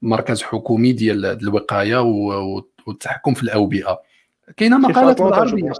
مركز 0.01 0.41
حكومي 0.41 0.91
ديال 0.91 1.25
الوقاية 1.25 2.01
والتحكم 2.88 3.33
في 3.33 3.43
الأوبئة. 3.43 4.01
كاينة 4.57 4.77
مقالات 4.77 5.21
بالعربية. 5.21 5.73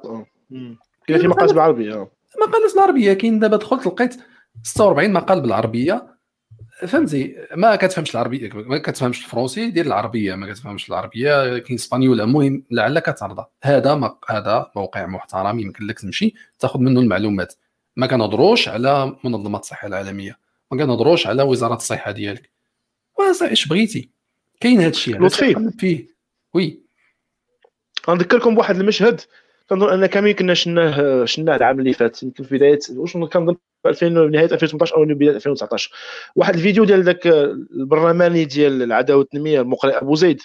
كاين 1.08 1.20
في 1.22 1.28
مقالات 1.28 1.54
بالعربية. 1.54 2.10
مقالات 2.42 2.74
بالعربية. 2.74 3.14
كاين 3.14 3.40
دابا 3.40 3.58
دخلت 3.58 3.88
لقيت 3.88 4.16
46 4.64 5.14
مقال 5.14 5.42
بالعربية. 5.42 6.18
فهمتي؟ 6.88 7.36
ما 7.56 7.76
كتفهمش 7.76 8.16
العربية 8.16 8.50
ما 8.54 8.78
كتفهمش 8.78 9.26
الفرنسي 9.26 9.72
ديال 9.72 9.88
العربية 9.88 10.36
ما 10.36 10.54
كتفهمش 10.54 10.90
العربية 10.90 11.58
كاين 11.58 11.76
إسبانيول. 11.76 12.22
المهم 12.22 12.64
لعلك 12.72 13.16
ترضى 13.20 13.46
هذا 13.64 13.96
مق... 13.96 14.32
هذا 14.32 14.72
موقع 14.76 15.06
محترم 15.06 15.60
يمكن 15.60 15.88
لك 15.88 16.00
تمشي 16.00 16.34
تاخذ 16.60 16.80
منه 16.80 17.00
المعلومات. 17.00 17.54
ما 17.96 18.08
كنهضروش 18.08 18.70
على 18.70 19.16
منظمة 19.24 19.60
الصحة 19.60 19.88
العالمية 19.88 20.38
ما 20.72 20.78
كنهضروش 20.78 21.28
على 21.28 21.44
وزارة 21.44 21.76
الصحة 21.76 22.12
ديالك. 22.12 22.50
اش 23.42 23.68
بغيتي؟ 23.68 24.10
كاين 24.60 24.80
هذا 24.80 24.90
الشيء. 24.90 25.22
لطفي. 25.22 25.72
فيه. 25.78 26.08
وي. 26.54 26.80
غنذكركم 28.10 28.56
بواحد 28.56 28.80
المشهد 28.80 29.22
كنظن 29.70 29.90
ان 29.90 30.06
كامل 30.06 30.32
كنا 30.32 30.54
شناه 30.54 31.26
شناه 31.26 31.56
العام 31.56 31.80
اللي 31.80 31.94
فات. 31.94 32.24
يمكن 32.24 32.44
في 32.44 32.56
بداية 32.56 32.80
واش 32.90 33.14
كنظن 33.14 33.56
في 33.84 33.90
2000 33.90 34.10
نهاية 34.10 34.46
2018 34.46 34.96
أو 34.96 35.06
بدايه 35.06 35.36
2019 35.36 35.92
واحد 36.36 36.56
الفيديو 36.56 36.84
ديال 36.84 37.04
ذاك 37.04 37.28
البرلماني 37.28 38.46
ديال 38.46 38.84
العداله 38.84 39.18
والتنميه 39.18 39.62
المقرئ 39.62 40.02
أبو 40.02 40.16
زيد. 40.16 40.42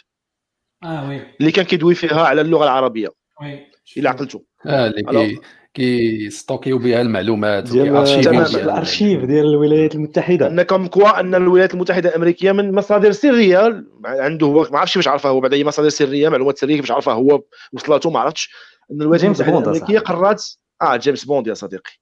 آه 0.84 1.08
oui. 1.08 1.20
اللي 1.40 1.52
كان 1.52 1.64
كيدوي 1.64 1.94
فيها 1.94 2.22
على 2.22 2.40
اللغة 2.40 2.64
العربية. 2.64 3.08
oui. 3.42 3.66
إلا 3.96 4.10
عقلتو. 4.10 4.40
آه 4.66 4.86
اللي 4.86 5.38
كي 5.74 6.30
stocker 6.30 6.68
يو 6.68 6.78
بها 6.78 7.00
المعلومات 7.00 7.64
ديال 7.64 7.88
الأرشيف 7.88 9.24
ديال 9.24 9.46
الولايات 9.46 9.94
المتحدة. 9.94 10.46
comme 10.46 10.86
quoi 10.86 11.20
أن 11.20 11.34
الولايات 11.34 11.74
المتحدة 11.74 12.08
الأمريكية 12.08 12.52
من 12.52 12.74
مصادر 12.74 13.12
سرية 13.12 13.84
عنده 14.04 14.46
هو 14.46 14.68
ما 14.72 14.78
عرفتش 14.78 14.96
باش 14.96 15.08
عرفها 15.08 15.30
هو 15.30 15.40
بعد 15.40 15.52
أي 15.52 15.64
مصادر 15.64 15.88
سرية 15.88 16.28
معلومات 16.28 16.58
سرية 16.58 16.76
كيفاش 16.76 16.90
عرفها 16.90 17.14
هو 17.14 17.42
وصلته 17.72 18.10
ما 18.10 18.20
عرفتش. 18.20 18.50
أن 18.90 19.02
الولايات 19.02 19.24
المتحدة 19.24 19.58
الأمريكية 19.58 19.98
قررت 19.98 20.58
آه 20.82 20.96
جيمس 20.96 21.24
بوند 21.24 21.46
يا 21.46 21.54
صديقي. 21.54 21.92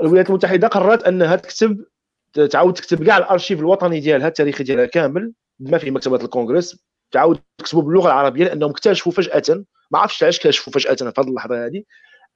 الولايات 0.00 0.28
المتحدة 0.28 0.68
قررت 0.68 1.02
انها 1.02 1.36
تكتب 1.36 1.84
تعاود 2.50 2.74
تكتب 2.74 3.04
كاع 3.04 3.18
الأرشيف 3.18 3.60
الوطني 3.60 4.00
ديالها 4.00 4.28
التاريخي 4.28 4.64
ديالها 4.64 4.86
كامل 4.86 5.32
بما 5.58 5.78
في 5.78 5.90
مكتبات 5.90 6.24
الكونغرس. 6.24 6.84
تعاود 7.10 7.40
تكتبوا 7.58 7.82
باللغة 7.82 8.06
العربية 8.06 8.44
لأنهم 8.44 8.70
اكتشفوا 8.70 9.12
فجاه 9.12 9.64
ما 9.90 9.98
عرفتش 9.98 10.22
علاش 10.22 10.36
اكتشفوا 10.38 10.72
فجأة 10.72 10.94
في 10.94 11.04
هذه 11.04 11.28
اللحظة 11.28 11.66
هذه 11.66 11.82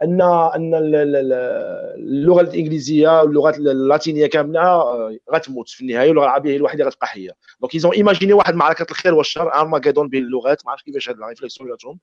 ان 0.02 0.20
أن 0.22 0.72
اللغة 0.74 2.40
الإنجليزية 2.40 3.22
واللغة 3.22 3.56
اللاتينية 3.56 4.26
كاملة 4.26 4.60
آه، 4.60 5.18
غتموت 5.34 5.68
في 5.68 5.80
النهاية 5.80 6.08
واللغة 6.08 6.24
العربية 6.24 6.50
هي 6.50 6.56
الوحيدة 6.56 6.84
غتبقى 6.84 7.06
حية. 7.06 7.30
دونك 7.60 7.74
ايزون 7.74 7.92
ايماجيني 7.92 8.32
واحد 8.32 8.54
معركة 8.54 8.86
الخير 8.90 9.14
والشر 9.14 9.54
ارماغيدون 9.54 10.08
بين 10.08 10.24
اللغات. 10.24 10.66
ما 10.66 10.70
عرفتش 10.70 10.84
كيفاش 10.84 11.08
هاد 11.08 11.16
الريفليكسيون 11.16 11.68
جاتهم. 11.68 11.98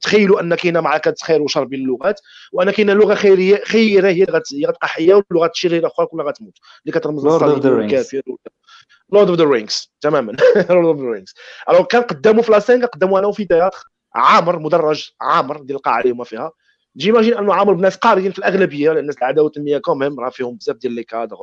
تخيلوا 0.00 0.40
أن 0.40 0.54
كاينة 0.54 0.80
معركة 0.80 1.14
خير 1.22 1.42
وشر 1.42 1.64
بين 1.64 1.80
اللغات 1.80 2.20
وأن 2.52 2.70
كاينة 2.70 2.92
لغة 2.92 3.14
خيريه 3.14 3.64
خيره 3.64 4.08
هي 4.08 4.24
غتبقى 4.24 4.88
حية 4.88 5.14
واللغة 5.14 5.50
الشريره 5.54 5.80
الاخرى 5.80 6.06
كلها 6.06 6.26
غتموت. 6.26 6.58
اللي 6.86 7.00
كترمز 7.00 7.26
والكافر 7.26 8.22
لورد 9.12 9.28
اوف 9.28 9.38
ذا 9.38 9.44
رينجز 9.44 9.92
تماما. 10.00 10.32
لورد 10.70 10.86
اوف 10.86 11.00
ذا 11.00 11.10
رينجز 11.12 11.34
الوغ 11.68 11.84
كان 11.84 12.02
قداموا 12.02 12.42
في 12.42 12.52
لاسين 12.52 12.84
قداموا 12.84 13.18
أنا 13.18 13.32
في 13.32 13.44
تياتر 13.44 13.78
عامر 14.14 14.58
مدرج 14.58 15.10
عامر 15.20 15.62
ديال 15.62 15.76
القاعة 15.76 16.00
اللي 16.00 16.12
هما 16.12 16.24
فيها. 16.24 16.52
جيماجين 16.96 17.34
أنه 17.34 17.54
عامر 17.54 17.72
بناس 17.72 17.96
قاريين 17.96 18.32
في 18.32 18.38
الأغلبية 18.38 18.90
لأن 18.90 18.98
الناس 18.98 19.18
العداوة 19.18 19.44
والتنميه 19.44 19.78
كوميم 19.78 20.20
راه 20.20 20.30
فيهم 20.30 20.56
بزاف 20.56 20.76
ديال 20.76 20.92
لي 20.92 21.02
كادر 21.02 21.36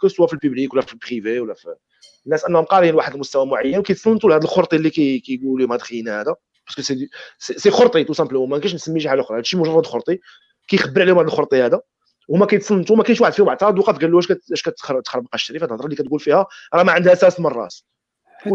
que 0.00 0.08
ce 0.08 0.14
soit 0.14 0.26
في 0.26 0.32
ال 0.32 0.38
public 0.38 0.72
ولا 0.72 0.82
في 0.82 0.92
ال 0.92 1.00
privé 1.00 1.40
ولا 1.40 1.54
في 1.54 1.74
الناس 2.26 2.44
أنهم 2.44 2.64
قاريين 2.64 2.94
لواحد 2.94 3.14
المستوى 3.14 3.46
معين 3.46 3.78
وكيتصنتوا 3.78 4.30
لهذا 4.30 4.44
الخرطي 4.44 4.76
اللي 4.76 4.90
كيقولوا 4.90 5.58
لهم 5.58 5.72
هذا 5.72 5.82
خينا 5.82 6.20
هذا. 6.20 6.34
parce 6.66 6.76
que 6.76 6.82
c'est 6.82 7.08
c'est 7.38 7.70
خرطي 7.70 8.04
tout 8.04 8.12
simplement 8.12 8.50
ما 8.50 8.58
كاينش 8.58 8.74
نسمي 8.74 9.00
شي 9.00 9.08
حاجة 9.08 9.20
أخرى 9.20 9.38
هادشي 9.38 9.56
مجرد 9.56 9.86
خرطي 9.86 10.18
كيخبر 10.68 11.00
عليهم 11.00 11.18
هذا 11.18 11.26
الخرطي 11.26 11.62
هذا 11.62 11.80
وهما 12.28 12.46
كيتصنتوا 12.46 12.96
ما 12.96 13.02
كاينش 13.02 13.20
واحد 13.20 13.32
فيهم 13.32 13.48
اعترض 13.48 13.78
وقف 13.78 13.98
قال 13.98 14.10
له 14.10 14.16
واش 14.16 14.30
واش 14.50 14.62
كتخربق 14.62 15.34
الشريف 15.34 15.62
هذه 15.62 15.68
الهضره 15.68 15.84
اللي 15.84 15.96
كتقول 15.96 16.20
فيها 16.20 16.46
راه 16.74 16.82
ما 16.82 16.92
عندها 16.92 17.12
أساس 17.12 17.40
من 17.40 17.46
الراس 17.46 17.84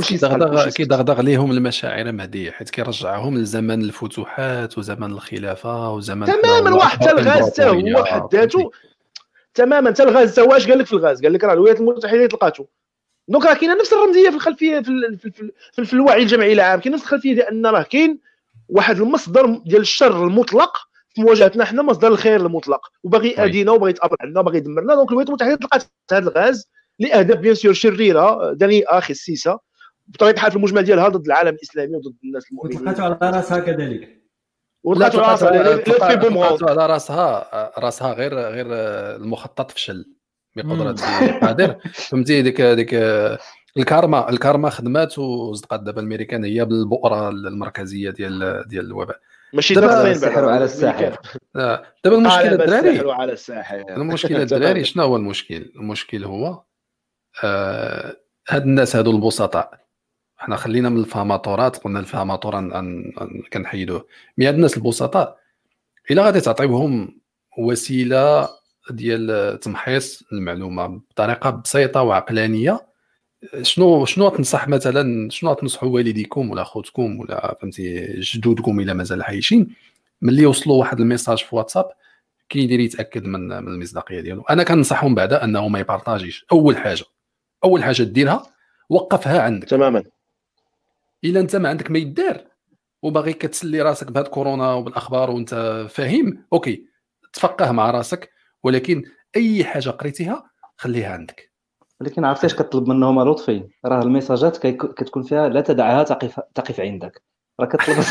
كيدغدغ 0.07 0.69
كيدغدغ 0.69 1.21
ليهم 1.21 1.51
المشاعر 1.51 2.11
مهديه 2.11 2.51
حيت 2.51 2.69
كيرجعهم 2.69 3.37
لزمن 3.37 3.81
الفتوحات 3.81 4.77
وزمن 4.77 5.11
الخلافه 5.11 5.93
وزمن 5.93 6.25
تماما 6.25 6.75
واحد 6.75 7.01
حتى 7.01 7.11
الغاز 7.11 7.51
حتى 7.51 7.63
هو 7.63 8.05
حد 8.05 8.35
ذاته 8.35 8.71
تماما 9.53 9.89
حتى 9.89 10.03
الغاز 10.03 10.31
حتى 10.31 10.41
واش 10.41 10.67
قال 10.67 10.79
لك 10.79 10.85
في 10.85 10.93
الغاز 10.93 11.23
قال 11.23 11.33
لك 11.33 11.43
راه 11.43 11.53
الولايات 11.53 11.79
المتحده 11.79 12.27
تلقاتو 12.27 12.65
donc 13.27 13.45
راه 13.45 13.53
كاينة 13.53 13.79
نفس 13.79 13.93
الرمزيه 13.93 14.29
في 14.29 14.35
الخلفيه 14.35 14.79
في, 14.79 15.17
في, 15.17 15.31
في, 15.31 15.51
في, 15.73 15.85
في 15.85 15.93
الوعي 15.93 16.21
الجمعي 16.23 16.53
العام. 16.53 16.79
كاين 16.79 16.93
نفس 16.93 17.03
الخلفيه 17.03 17.33
ديال 17.33 17.47
أن 17.47 17.65
راه 17.65 17.83
كاين 17.83 18.19
واحد 18.69 18.99
المصدر 18.99 19.61
ديال 19.65 19.81
الشر 19.81 20.23
المطلق 20.23 20.77
في 21.09 21.21
مواجهتنا 21.21 21.65
حنا 21.65 21.81
مصدر 21.81 22.07
الخير 22.07 22.45
المطلق. 22.45 22.87
وباغي 23.03 23.29
يأذينا 23.29 23.71
وباغي 23.71 23.89
يتابع 23.91 24.15
عندنا 24.21 24.39
وباغي 24.39 24.57
يدمرنا. 24.57 24.95
donc 24.95 25.09
الولايات 25.09 25.29
المتحدة 25.29 25.55
تلقات 25.55 25.83
هذا 26.11 26.29
الغاز 26.29 26.69
لأهداف 26.99 27.37
bien 27.37 27.55
sûr 27.55 27.73
شريرة 27.73 28.53
دنيئة 28.53 28.99
خسيسة. 28.99 29.59
بطبيعة 30.07 30.31
الحال 30.31 30.51
في 30.51 30.57
المجمل 30.57 30.83
ديالها 30.83 31.07
ضد 31.07 31.25
العالم 31.25 31.55
الإسلامي 31.55 31.95
وضد 31.95 32.15
الناس 32.23 32.51
المؤمنين. 32.51 32.77
وتلقاتو 32.77 33.03
على 33.03 33.37
راسها 33.37 33.59
كذلك. 33.59 34.21
وتلقاتو 34.83 35.19
على 35.21 35.61
راسها. 35.63 36.69
على 36.69 36.85
راسها 36.93 37.79
راسها 37.79 38.13
غير 38.13 38.33
غير 38.33 38.65
المخطط 39.15 39.71
فشل. 39.71 40.05
بقدرات 40.55 41.01
قادر 41.41 41.75
فهمتي 41.93 42.41
ديك 42.41 42.61
ديك 42.61 42.93
الكارما. 43.77 44.29
الكارما 44.29 44.69
خدمات 44.69 45.19
وصدقات 45.19 45.79
دابا 45.79 46.01
الميريكان 46.01 46.43
هي 46.43 46.65
بالبؤرة 46.65 47.29
المركزية 47.29 48.09
ديال 48.09 48.63
ديال 48.67 48.85
الوباء. 48.85 49.19
ماشي 49.53 49.73
دابا 49.73 50.11
السحر 50.11 50.49
على 50.49 50.65
الساحر. 50.65 51.17
آه، 51.55 51.83
دابا 52.03 52.17
المشكلة 52.17 52.51
الدراري. 52.51 53.11
على 53.11 53.33
الساحر. 53.33 53.85
المشكلة 53.97 54.41
الدراري 54.41 54.83
شنو 54.83 55.03
هو 55.03 55.15
المشكل؟ 55.15 55.71
المشكل 55.75 56.23
هو 56.23 56.63
آه 57.43 58.17
هاد 58.49 58.61
الناس 58.61 58.95
هادو 58.95 59.11
البسطاء. 59.11 59.81
حنا 60.37 60.55
خلينا 60.55 60.89
من 60.89 60.99
الفاماتورات 60.99 61.77
قلنا 61.77 61.99
الفاماتور 61.99 62.69
كنحيدوه. 63.53 64.07
mais 64.37 64.47
هاد 64.47 64.53
الناس 64.53 64.77
البسطاء 64.77 65.37
إلا 66.11 66.23
غادي 66.25 66.41
تعطيوهم 66.41 67.21
وسيلة 67.57 68.49
ديال 68.91 69.59
تمحيص 69.59 70.23
المعلومة 70.33 70.87
بطريقة 70.87 71.49
بسيطة 71.49 72.01
وعقلانية. 72.01 72.87
شنو 73.61 74.05
شنو 74.05 74.29
تنصح 74.29 74.67
مثلا 74.67 75.29
شنو 75.29 75.53
تنصحوا 75.53 75.89
والديكم 75.89 76.49
ولا 76.49 76.63
خوتكم 76.63 77.19
ولا 77.19 77.57
فهمتي 77.61 78.05
جدودكم 78.19 78.79
إلا 78.79 78.93
مازال 78.93 79.21
عايشين 79.21 79.75
ملي 80.21 80.41
يوصلوا 80.41 80.79
واحد 80.79 80.99
ال 80.99 81.04
message 81.04 81.37
في 81.37 81.55
واتساب 81.55 81.91
كيدير 82.49 82.79
يتأكد 82.79 83.25
من 83.25 83.47
من 83.47 83.67
المصداقية 83.67 84.21
ديالو. 84.21 84.41
أنا 84.41 84.63
كنصحهم 84.63 85.15
بعدا 85.15 85.43
أنه 85.43 85.67
ما 85.67 85.79
يبارطاجيش. 85.79 86.45
أول 86.51 86.77
حاجة 86.77 87.03
أول 87.63 87.83
حاجة 87.83 88.03
ديرها 88.03 88.43
وقفها 88.89 89.41
عندك. 89.41 89.67
تماما. 89.67 90.03
إلا 91.23 91.39
أنت 91.39 91.55
ما 91.55 91.69
عندك 91.69 91.91
ما 91.91 91.99
يدار 91.99 92.41
وباغي 93.01 93.33
كتسلي 93.33 93.81
راسك 93.81 94.11
بهاد 94.11 94.27
كورونا 94.27 94.73
وبالاخبار 94.73 95.31
وأنت 95.31 95.85
فاهم 95.89 96.45
أوكي 96.53 96.85
تفقه 97.33 97.71
مع 97.71 97.91
راسك. 97.91 98.29
ولكن 98.63 99.03
أي 99.35 99.63
حاجة 99.63 99.89
قريتيها 99.89 100.51
خليها 100.77 101.13
عندك. 101.13 101.51
ولكن 102.01 102.25
عرفتي 102.25 102.47
اش 102.47 102.55
كطلب 102.55 102.87
منهم 102.87 103.29
لطفي؟ 103.29 103.63
راه 103.85 104.01
الميساجات 104.01 104.57
كتكون 104.67 105.23
فيها 105.23 105.49
لا 105.49 105.61
تدعها 105.61 106.03
تقف 106.03 106.39
تقف 106.55 106.79
عندك. 106.79 107.21
راه 107.59 107.65
كطلب 107.65 107.97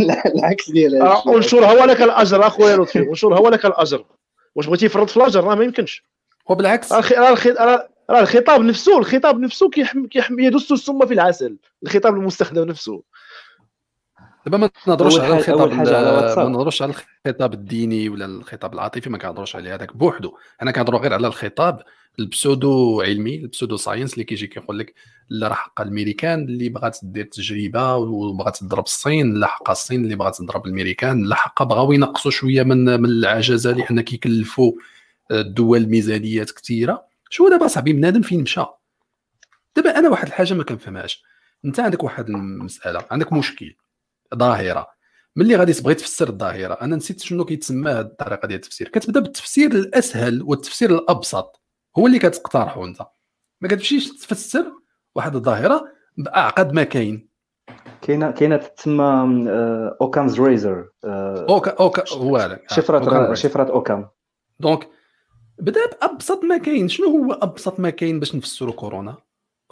العكس 0.36 0.70
ديالها 0.70 1.22
انشرها 1.36 1.72
ولك 1.72 2.02
الأجر 2.02 2.46
أخويا 2.46 2.76
لطفي. 2.76 2.98
انشرها 2.98 3.38
ولك 3.38 3.66
الأجر. 3.66 4.04
واش 4.54 4.66
بغيتي 4.66 4.86
يفرط 4.86 5.10
في 5.10 5.16
الأجر؟ 5.16 5.44
راه 5.44 5.54
ما 5.54 5.64
يمكنش. 5.64 6.04
وبالعكس 6.46 6.92
راه 8.10 8.20
الخطاب 8.22 8.60
نفسه 8.60 8.98
الخطاب 8.98 9.40
نفسه 9.40 9.70
كيحمي 9.70 10.08
كيحمي 10.08 10.44
يدس 10.44 10.72
السم 10.72 11.06
في 11.06 11.14
العسل. 11.14 11.56
الخطاب 11.82 12.14
المستخدم 12.14 12.64
نفسه. 12.64 13.02
دابا 14.46 14.58
ما 14.58 14.70
نهضروش 14.88 15.20
على 15.20 15.38
الخطاب 15.38 15.72
ما 16.38 16.48
نهضروش 16.48 16.82
على 16.82 16.94
الخطاب 17.26 17.54
الديني 17.54 18.08
ولا 18.08 18.24
الخطاب 18.24 18.74
العاطفي 18.74 19.10
ما 19.10 19.18
كنهضروش 19.18 19.56
عليه. 19.56 19.74
هذاك 19.74 19.96
بوحدو. 19.96 20.36
أنا 20.62 20.70
كنهضروا 20.70 21.00
غير 21.00 21.14
على 21.14 21.26
الخطاب 21.26 21.82
ال 22.18 22.30
pseudo 22.30 23.00
علمي 23.02 23.36
ال 23.36 23.42
pseudo 23.42 23.76
science 23.76 24.14
اللي 24.14 24.24
كيجي 24.24 24.46
كيقول 24.46 24.78
لك 24.78 24.94
لا 25.28 25.48
راه 25.48 25.54
حق 25.54 25.80
الميريكان 25.80 26.42
اللي 26.42 26.68
بغات 26.68 26.98
دير 27.02 27.24
تجربة 27.24 27.96
وبغات 27.96 28.56
تضرب 28.56 28.84
الصين 28.84 29.34
لا 29.34 29.46
حق 29.46 29.70
الصين 29.70 30.04
اللي 30.04 30.14
بغات 30.16 30.36
تضرب 30.36 30.66
الميريكان 30.66 31.24
لا 31.24 31.34
حق 31.34 31.62
بغاو 31.62 31.92
ينقصوا 31.92 32.30
شوية 32.30 32.62
من 32.62 33.00
من 33.00 33.08
العجزة 33.08 33.72
لأن 33.72 34.00
كيكلفوا 34.00 34.72
الدول 35.30 35.86
ميزانيات 35.86 36.50
كثيره 36.50 37.04
شو 37.30 37.48
دابا 37.48 37.66
صاحبي 37.66 37.92
بنادم 37.92 38.22
فين 38.22 38.42
مشى؟ 38.42 38.64
دابا 39.76 39.98
أنا 39.98 40.08
واحد 40.08 40.26
الحاجة 40.26 40.54
ما 40.54 40.64
كنفهمهاش. 40.64 41.22
أنت 41.64 41.80
عندك 41.80 42.04
واحد 42.04 42.28
المسألة 42.28 43.04
عندك 43.10 43.32
مشكل. 43.32 43.76
ظاهرة. 44.34 44.86
ملي 45.36 45.56
غادي 45.56 45.72
تبغي 45.72 45.94
تفسر 45.94 46.28
الظاهرة 46.28 46.74
أنا 46.74 46.96
نسيت 46.96 47.20
شنو 47.20 47.44
كيتسمى 47.44 47.90
هذه 47.90 48.00
الطريقة 48.00 48.46
ديال 48.46 48.60
التفسير. 48.60 48.88
كتبدا 48.88 49.20
بالتفسير 49.20 49.70
الأسهل 49.70 50.42
والتفسير 50.42 50.90
الأبسط. 50.90 51.62
هو 51.98 52.06
اللي 52.06 52.18
كتقترحه 52.18 52.84
أنت. 52.84 53.02
ما 53.60 53.68
كتمشيش 53.68 54.08
تفسر 54.08 54.72
واحد 55.14 55.36
الظاهرة 55.36 55.84
بأعقد 56.16 56.72
ما 56.72 56.84
كاين. 56.84 57.30
كاينة 58.02 58.30
كاينة 58.30 58.56
تسمى 58.56 59.04
Occam's 60.00 60.40
razor 60.40 60.88
اوكا 61.04 61.70
اوكا 61.70 62.04
هو 62.12 62.58
شفرات 62.70 63.36
شفرات 63.36 63.70
اوكام 63.70 64.08
donc 64.60 64.88
بدا 65.58 65.80
بأبسط 65.86 66.44
ما 66.44 66.58
كاين. 66.58 66.88
شنو 66.88 67.06
هو 67.06 67.32
أبسط 67.32 67.80
ما 67.80 67.90
كاين 67.90 68.20
باش 68.20 68.34
نفسروا 68.34 68.72
كورونا؟ 68.72 69.16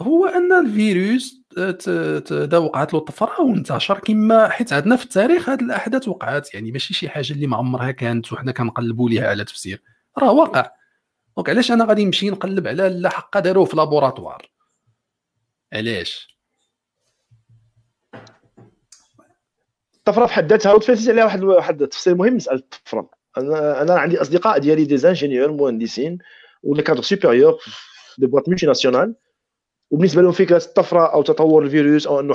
هو 0.01 0.25
أن 0.25 0.53
الفيروس 0.53 1.38
دا 2.31 2.57
وقعت 2.57 2.93
له 2.93 2.99
طفره 2.99 3.41
وانتشر 3.41 3.99
كما 3.99 4.49
حيت 4.49 4.73
عندنا 4.73 4.95
في 4.95 5.03
التاريخ 5.03 5.49
هذه 5.49 5.61
الاحداث 5.61 6.07
وقعت 6.07 6.53
يعني 6.53 6.71
ماشي 6.71 6.93
شي 6.93 7.09
حاجة 7.09 7.33
اللي 7.33 7.47
ما 7.47 7.57
عمرها 7.57 7.91
كانت 7.91 8.33
وحنا 8.33 8.51
كنقلبوا 8.51 9.09
ليها 9.09 9.29
على 9.29 9.43
تفسير 9.43 9.81
راه 10.17 10.31
واقع 10.31 10.71
donc 11.37 11.49
علاش 11.49 11.71
أنا 11.71 11.85
غادي 11.85 12.05
نمشي 12.05 12.29
نقلب 12.29 12.67
على 12.67 12.89
لا 12.89 13.09
حقا 13.09 13.39
داروه 13.39 13.65
في 13.65 13.75
laboratoire 13.75 14.49
علاش 15.73 16.37
الطفره 19.95 20.25
في 20.25 20.33
حد 20.33 20.49
ذاتها 20.49 20.73
وتفاتيت 20.73 21.09
عليها 21.09 21.23
واحد 21.25 21.43
واحد 21.43 21.81
التفسير 21.81 22.15
مهم 22.15 22.35
مساله 22.35 22.57
الطفره 22.57 23.09
أنا 23.37 23.99
عندي 23.99 24.21
اصدقاء 24.21 24.59
ديالي 24.59 24.85
des 24.85 24.97
ingénieurs 24.97 25.51
مهندسين 25.51 26.17
ولا 26.63 26.81
cadres 26.81 27.01
supérieurs 27.01 27.59
des 28.17 28.27
boîtes 28.27 28.49
nationales 28.49 29.15
وبالنسبة 29.91 30.21
لهم 30.21 30.31
فكرة 30.31 30.57
الطفرة 30.57 31.13
أو 31.13 31.21
تطور 31.21 31.63
الفيروس 31.63 32.07
أو 32.07 32.19
أنه 32.19 32.33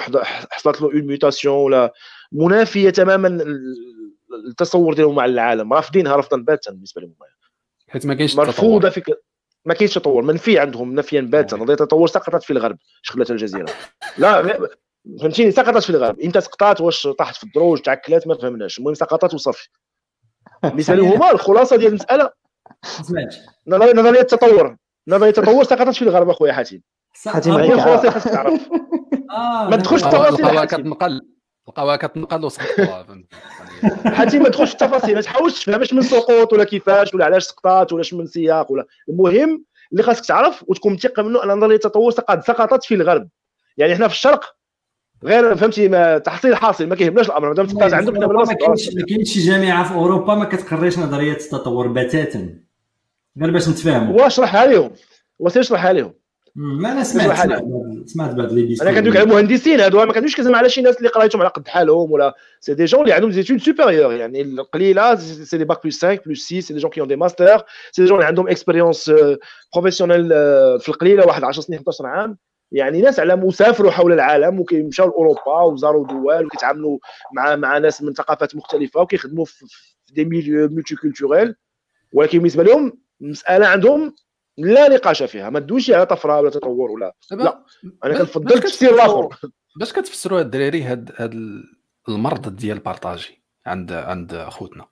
حصلت 0.50 0.80
له 0.80 0.92
une 0.92 1.02
mutation 1.06 1.54
ولا 1.54 1.92
منافية 2.32 2.90
تماما 2.90 3.44
التصور 4.48 4.94
ديالهم 4.94 5.20
على 5.20 5.32
العالم. 5.32 5.72
رافضينها 5.72 6.16
رفضا 6.16 6.36
باتا 6.36 6.70
بالنسبة 6.70 7.00
لهم. 7.00 7.14
حيت 7.88 8.06
ما 8.06 8.14
كاينش 8.14 8.36
مرفوضة 8.36 8.90
فكره 8.90 9.16
ما 9.64 9.74
كاينش 9.74 9.94
تطور. 9.94 10.22
منفي 10.22 10.58
عندهم 10.58 10.94
نفيا 10.94 11.20
باتا. 11.20 11.56
نظريه 11.56 11.72
التطور 11.72 12.08
سقطت 12.08 12.42
في 12.42 12.52
الغرب 12.52 12.78
شغلت 13.02 13.30
الجزيرة. 13.30 13.72
لا 14.18 14.58
فهمتيني؟ 15.20 15.50
سقطت 15.50 15.82
في 15.82 15.90
الغرب. 15.90 16.20
إمتى 16.20 16.40
سقطت 16.40 16.80
واش 16.80 17.06
طاحت 17.06 17.36
في 17.36 17.44
الدروج 17.44 17.80
تعكلات 17.80 18.26
ما 18.26 18.34
فهمناش. 18.34 18.78
المهم 18.78 18.94
سقطت 18.94 19.34
وصافي. 19.34 19.68
بالنسبة 20.62 20.94
لهم 20.94 21.12
هما 21.12 21.30
الخلاصة 21.30 21.76
ديال 21.76 21.88
المسألة 21.88 22.30
نظرية 23.68 24.20
التطور. 24.20 24.76
نظرية 25.08 25.30
التطور 25.30 25.64
سقطت 25.64 25.94
في 25.94 26.02
الغرب 26.02 26.30
أخويا 26.30 26.52
حاتم. 26.52 26.80
حاتم 27.26 27.52
الخلاصه 27.52 28.10
خاصك 28.14 28.30
تعرف. 28.30 28.68
ما 29.70 29.76
تدخلش 29.76 30.00
في 30.02 30.06
التفاصيل 30.06 30.44
القواها 30.46 30.64
كتنقل 30.64 31.20
القواها 31.68 31.96
كتنقل 31.96 32.44
وسقطوها 32.44 33.06
حاتم 34.16 34.42
ما 34.42 34.48
تدخلش 34.48 34.68
في 34.68 34.82
التفاصيل 34.82 35.14
ما 35.14 35.20
تحاولش 35.20 35.64
تفهم. 35.64 35.80
من 35.92 36.02
سقوط 36.02 36.52
ولا 36.52 36.64
كيفاش 36.64 37.14
ولا 37.14 37.24
علاش 37.24 37.44
سقطات 37.44 37.92
ولا 37.92 38.04
من 38.12 38.26
سياق 38.26 38.72
ولا. 38.72 38.86
المهم 39.08 39.64
اللي 39.92 40.02
خاصك 40.02 40.24
تعرف 40.26 40.64
وتكون 40.68 40.92
متيقن 40.92 41.24
منه 41.24 41.42
أن 41.44 41.48
نظرية 41.48 41.74
التطور 41.74 42.10
سقطت. 42.10 42.84
في 42.84 42.94
الغرب. 42.94 43.28
يعني 43.76 43.94
حنا 43.96 44.08
في 44.08 44.14
الشرق 44.14 44.44
غير 45.24 45.56
فهمتي 45.56 45.88
ما 45.88 46.18
تحصيل 46.18 46.56
حاصل. 46.56 46.86
ما 46.86 46.94
كيهمناش 46.94 47.26
الأمر. 47.26 47.48
مادام 47.48 47.66
تبقى 47.66 47.90
عندك 47.92 48.12
ما 48.12 48.44
كاينش 48.54 48.94
ما 48.94 49.04
كاينش 49.08 49.32
شي 49.32 49.40
جامعة 49.40 49.88
في 49.88 49.94
أوروبا 49.94 50.34
ما 50.34 50.44
كتقريش 50.44 50.98
نظرية 50.98 51.32
التطور 51.32 51.88
بتاتا. 51.88 52.58
غير 53.40 53.50
باش 53.50 53.68
نتفاهموا. 53.68 54.22
واشرحها 54.22 54.66
لهم 54.66 54.90
وسيشرحها 55.38 55.92
لهم 55.92 56.14
ما 56.56 56.92
أنا 56.92 57.02
سمعت 57.02 57.64
سمعت 58.06 58.34
بعض 58.34 58.52
لي 58.52 58.76
أنا 58.82 58.92
كندوي 58.92 59.18
على 59.18 59.28
المهندسين 59.28 59.80
هادو 59.80 60.04
ما 60.04 60.12
كندويش 60.12 60.36
كزعما 60.36 60.58
على 60.58 60.68
شي 60.68 60.82
ناس 60.82 60.96
اللي 60.96 61.08
قرايتهم 61.08 61.40
على 61.40 61.50
قد 61.50 61.68
حالهم 61.68 62.12
ولا 62.12 62.34
c'est 62.60 62.74
des 62.74 62.84
gens 62.84 63.02
اللي 63.02 63.12
عندهم 63.12 63.30
études 63.30 63.60
supérieures 63.60 64.12
يعني 64.12 64.42
القليلة 64.42 65.14
c'est 65.14 65.58
des 65.58 65.64
bac 65.64 65.84
plus 65.84 66.04
5 66.04 66.20
plus 66.26 66.44
6 66.46 66.60
c'est 66.60 66.74
des 66.74 66.80
gens 66.80 66.90
qui 66.90 67.00
ont 67.00 67.08
des 67.08 67.16
masters 67.16 67.64
c'est 67.92 68.02
des 68.02 68.08
gens 68.08 68.16
اللي 68.16 68.26
عندهم 68.26 68.48
expérience 68.48 69.12
professionnelle 69.74 70.28
في 70.80 70.88
القليلة 70.88 71.26
واحد 71.26 71.44
10 71.44 71.62
سنين 71.62 71.78
11 71.78 72.06
عام. 72.06 72.38
يعني 72.72 73.00
ناس 73.02 73.20
على 73.20 73.36
مسافروا 73.36 73.90
حول 73.90 74.12
العالم 74.12 74.60
وكيمشاو 74.60 75.08
لأوروبا 75.08 75.60
وزاروا 75.62 76.06
دول 76.06 76.46
وكيتعاملوا 76.46 76.98
مع 77.32 77.56
مع 77.56 77.78
ناس 77.78 78.02
من 78.02 78.12
ثقافات 78.12 78.56
مختلفة 78.56 79.00
وكيخدموا 79.00 79.44
في 79.44 79.66
des 80.12 80.24
milieux 80.24 80.68
multiculturels 80.68 81.54
ولكن 82.12 82.38
بالنسبة 82.38 82.62
لهم 82.62 82.98
المساله 83.22 83.66
عندهم 83.66 84.14
لا 84.58 84.88
نقاش 84.88 85.22
فيها 85.22 85.50
ما 85.50 85.60
تدويش 85.60 85.90
على 85.90 86.06
طفرة 86.06 86.40
ولا 86.40 86.50
تطور 86.50 86.90
ولا. 86.90 87.14
لا 87.30 87.64
أنا 88.04 88.18
كنفضل 88.18 88.54
التفسير 88.54 88.94
الآخر. 88.94 89.28
باش 89.76 89.92
كتفسروا 89.92 90.40
الدراري 90.40 90.82
هاد 90.82 91.12
هاد 91.16 91.62
المرض 92.08 92.56
ديال 92.56 92.78
partager 92.78 93.42
عند 93.66 93.92
عند 93.92 94.46
خوتنا. 94.48 94.86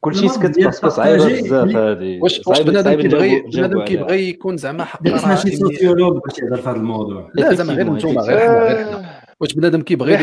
كلشي 0.00 0.28
سكت 0.28 0.86
صعيبة 0.86 1.26
بزاف 1.26 1.76
هذه 1.76 2.20
واش 2.22 2.46
واش 2.46 2.60
بنادم 2.60 3.02
كيبغي 3.02 3.40
بنادم 3.40 3.84
كيبغي 3.84 4.28
يكون 4.28 4.56
زعما 4.56 4.84
حق 4.84 5.02
ماشي 5.02 5.56
sociologue 5.56 6.22
باش 6.22 6.38
يهضر 6.38 6.56
في 6.56 6.68
هذا 6.68 6.76
الموضوع. 6.76 7.30
لا 7.34 7.54
زعما 7.54 7.74
غير 7.74 7.90
نتوما 7.90 8.22
غير 8.22 8.38
حنا 8.38 8.62
غير 8.62 8.86
حنا. 8.86 9.23
واش 9.40 9.54
بنادم 9.54 9.82
كيبغي 9.82 10.14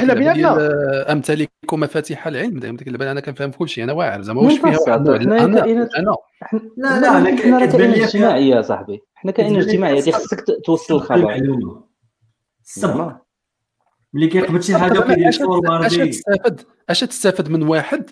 امتلك 1.11 1.51
مفاتيح 1.73 2.27
العلم 2.27 2.59
دائما 2.59 2.77
ديك 2.77 3.01
أنا 3.01 3.19
كنفهم 3.19 3.51
في 3.51 3.57
كل 3.57 3.69
شيء 3.69 3.83
أنا 3.83 3.93
واعر 3.93 4.21
زعما 4.21 4.41
واش 4.41 4.59
فيها 4.59 4.95
أنا 4.95 5.17
أنا. 5.17 6.15
لا 6.77 6.99
لا 6.99 7.17
أنا 7.17 7.35
كائن 7.35 7.53
اجتماعي 7.93 8.63
صاحبي. 8.63 9.01
حنا 9.15 9.31
كائن 9.31 9.55
اجتماعي 9.55 10.11
خصك 10.11 10.45
توصل 10.65 10.95
الخبر. 10.95 11.41
الصبر 12.63 13.17
ملي 14.13 14.27
كيقبض 14.27 14.61
شي 14.61 14.77
حاجة 14.77 14.99
وكيدير 14.99 15.29
اش 15.29 15.97
تستافد؟ 15.97 16.61
اش 16.89 16.99
تستافد 16.99 17.49
من 17.49 17.63
واحد؟ 17.63 18.09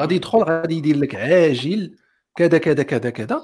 غادي 0.00 0.14
يدخل 0.14 0.38
غادي 0.38 0.76
يدير 0.76 0.96
لك 0.96 1.14
عاجل 1.14 1.94
كذا 2.36 2.58
كذا 2.58 2.82
كذا 2.82 3.10
كذا. 3.10 3.36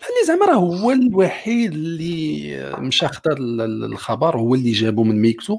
اللي 0.00 0.26
زعما 0.26 0.46
راه 0.46 0.54
هو 0.54 0.90
الوحيد 0.90 1.72
اللي 1.72 2.74
مشى 2.78 3.08
خدا 3.08 3.36
الخبر 3.38 4.36
هو 4.36 4.54
اللي 4.54 4.72
جابو 4.72 5.04
من 5.04 5.22
ميكسو. 5.22 5.58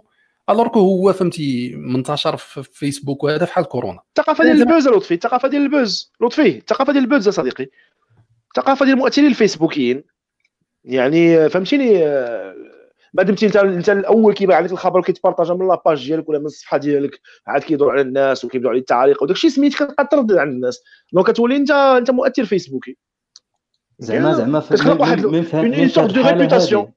alors 0.51 0.77
هو 0.77 1.13
فهمتي 1.13 1.75
منتشر 1.75 2.37
في 2.37 2.63
فيسبوك 2.63 3.23
وهذا 3.23 3.45
بحال 3.45 3.65
كورونا. 3.65 3.99
الثقافة 4.09 4.43
ديال 4.43 4.61
ال 4.61 4.66
buzz 4.66 4.87
لطفي 4.87 5.13
الثقافة 5.13 5.47
ديال 5.47 5.61
ال 5.61 5.71
buzz 5.71 6.11
لطفي 6.21 6.57
الثقافة 6.57 6.93
ديال 6.93 7.03
ال 7.03 7.08
buzz 7.08 7.29
صديقي. 7.29 7.67
الثقافة 8.47 8.85
ديال 8.85 8.97
المؤثرين 8.97 9.27
الفيسبوكيين 9.27 10.03
يعني 10.83 11.49
فهمتيني 11.49 12.05
ما 13.13 13.23
دمتي 13.23 13.45
انت 13.45 13.55
انت 13.55 13.89
الأول 13.89 14.33
كيبان 14.33 14.57
عليك 14.57 14.71
الخبر 14.71 14.99
وكيتبارطاجا 14.99 15.53
من 15.53 15.67
la 15.67 15.81
page 15.81 16.07
ديالك 16.07 16.29
ولا 16.29 16.39
من 16.39 16.45
الصفحة 16.45 16.77
ديالك 16.77 17.19
عاد 17.47 17.61
كيدور 17.61 17.91
على 17.91 18.01
الناس 18.01 18.45
وكيبداو 18.45 18.69
عليه 18.71 18.79
التعاليق 18.79 19.23
وداك 19.23 19.35
الشيء 19.35 19.49
سميت 19.49 19.75
كتبقى 19.75 20.07
تردد 20.11 20.37
عند 20.37 20.53
الناس. 20.53 20.83
donc 21.13 21.31
كتولي 21.31 21.55
انت 21.55 21.71
انت 21.71 22.11
مؤثر 22.11 22.45
فيسبوكي. 22.45 22.97
زعما 23.99 24.33
زعما 24.33 24.59
كتخلق 24.59 25.01
واحد 25.01 25.25
une 25.25 25.89
sorte 25.89 26.13
de 26.13 26.21
réputation 26.27 26.91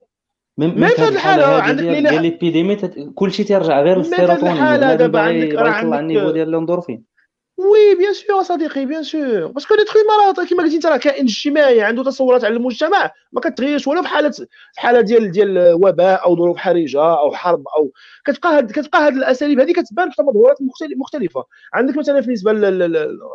من 0.59 0.89
في 0.89 1.03
هذه 1.03 1.09
الحالة؟ 1.09 1.47
عندك 1.47 1.83
ديال 1.83 2.07
l'épidémie 2.07 2.77
كلشي 3.15 3.45
تيرجع 3.45 3.83
غير 3.83 3.99
للسيروتونين 3.99 4.81
دابا 4.81 5.21
عندك 5.21 5.55
راه 5.55 5.69
عندك 5.69 5.99
ال 5.99 6.03
niveau 6.03 6.31
ديال 6.31 6.49
الإندورفين. 6.49 7.15
oui 7.59 7.95
bien 7.99 8.13
sûr 8.13 8.43
صديقي 8.43 8.87
bien 8.87 9.03
sûr. 9.03 9.47
parce 9.47 9.64
que 9.64 9.75
l'être 9.75 9.93
راه 10.39 10.47
كيما 10.47 10.63
قلتي 10.63 10.77
انت 10.77 10.87
راه 10.87 10.97
كائن 10.97 11.25
اجتماعي 11.25 11.83
عنده 11.83 12.05
تصورات 12.05 12.45
على 12.45 12.57
المجتمع 12.57 13.11
ما 13.33 13.41
كتغيرش 13.41 13.87
ولا 13.87 14.03
في 14.03 14.09
حاله 14.09 14.31
في 14.31 14.47
حاله 14.77 15.01
ديال 15.01 15.31
ديال 15.31 15.73
وباء 15.75 16.25
أو 16.25 16.37
ظروف 16.37 16.57
حرجة 16.57 17.19
أو 17.19 17.33
حرب 17.33 17.65
أو 17.77 17.93
كتبقى 18.25 18.57
هاد 18.57 18.73
كتبقى 18.73 19.07
هاد 19.07 19.17
الأساليب. 19.17 19.61
هذه 19.61 19.73
كتبان 19.73 20.11
في 20.11 20.17
تمظهرات 20.17 20.57
مختلفة. 20.97 21.45
عندك 21.75 21.97
مثلا 21.97 22.21
بالنسبة 22.21 22.53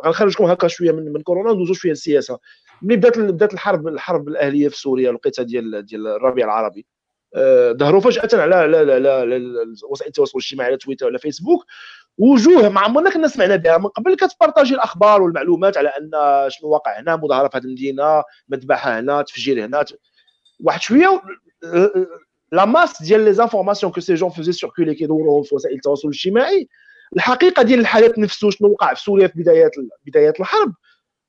غنخرجكم 0.06 0.44
هكا 0.44 0.68
شوية 0.68 0.92
من 0.92 1.12
من 1.12 1.22
كورونا 1.22 1.50
وندوزو 1.50 1.74
شوية 1.74 1.92
للسياسة. 1.92 2.38
ملي 2.82 2.96
بدات 2.96 3.18
بدات 3.18 3.54
الحرب 3.54 3.88
الحرب 3.88 4.28
الأهلية 4.28 4.68
في 4.68 4.78
سوريا 4.78 5.12
لقيتها 5.12 5.42
ديال 5.42 5.86
ديال 5.86 6.06
الربيع 6.06 6.44
العربي. 6.44 6.86
ظهروا 7.72 8.00
فجأة 8.00 8.28
على 8.32 8.54
على 8.54 9.76
وسائل 9.90 10.08
التواصل 10.08 10.38
الاجتماعي 10.38 10.68
على 10.68 10.76
تويتر 10.76 11.06
ولا 11.06 11.18
فيسبوك. 11.18 11.64
وجوه 12.18 12.68
ما 12.68 12.80
عمرنا 12.80 13.10
كنا 13.10 13.28
سمعنا 13.28 13.56
بها. 13.56 13.78
من 13.78 13.86
قبل 13.86 14.16
كتبارطاجي 14.16 14.74
الأخبار 14.74 15.22
والمعلومات 15.22 15.76
على 15.76 15.88
أن 15.88 16.10
شنو 16.50 16.68
واقع 16.68 17.00
هنا 17.00 17.16
مظاهرة 17.16 17.48
في 17.48 17.56
هذه 17.56 17.64
المدينة 17.64 18.22
مذبحه 18.48 18.98
هنا 18.98 19.22
تفجير 19.22 19.64
هنا. 19.64 19.84
واحد 20.60 20.80
شوية 20.80 21.22
la 22.52 22.64
masse 22.64 23.02
ديال 23.02 23.24
les 23.24 23.32
informations 23.32 23.92
que 23.92 24.00
ces 24.00 24.14
gens 24.14 24.30
فوزي 24.30 24.52
circuler 24.52 24.94
كيدوروهم 24.94 25.42
في 25.42 25.54
وسائل 25.54 25.74
التواصل 25.74 26.08
الاجتماعي 26.08 26.68
الحقيقة 27.16 27.62
ديال 27.62 27.80
الحدث 27.80 28.18
نفسه 28.18 28.50
شنو 28.50 28.68
وقع 28.68 28.94
في 28.94 29.00
سوريا 29.00 29.26
في 29.28 29.38
بدايات 29.42 29.70
بدايات 30.06 30.40
الحرب 30.40 30.72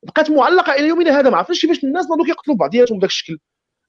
بقات 0.03 0.31
معلقة 0.31 0.73
إلى 0.73 0.87
يومنا 0.87 1.19
هذا. 1.19 1.29
ما 1.29 1.37
عرفتش 1.37 1.61
كيفاش 1.61 1.83
الناس 1.83 2.09
ناضوا 2.09 2.25
كيقتلوا 2.25 2.55
بعضياتهم 2.55 2.97
بداك 2.97 3.09
الشكل. 3.09 3.37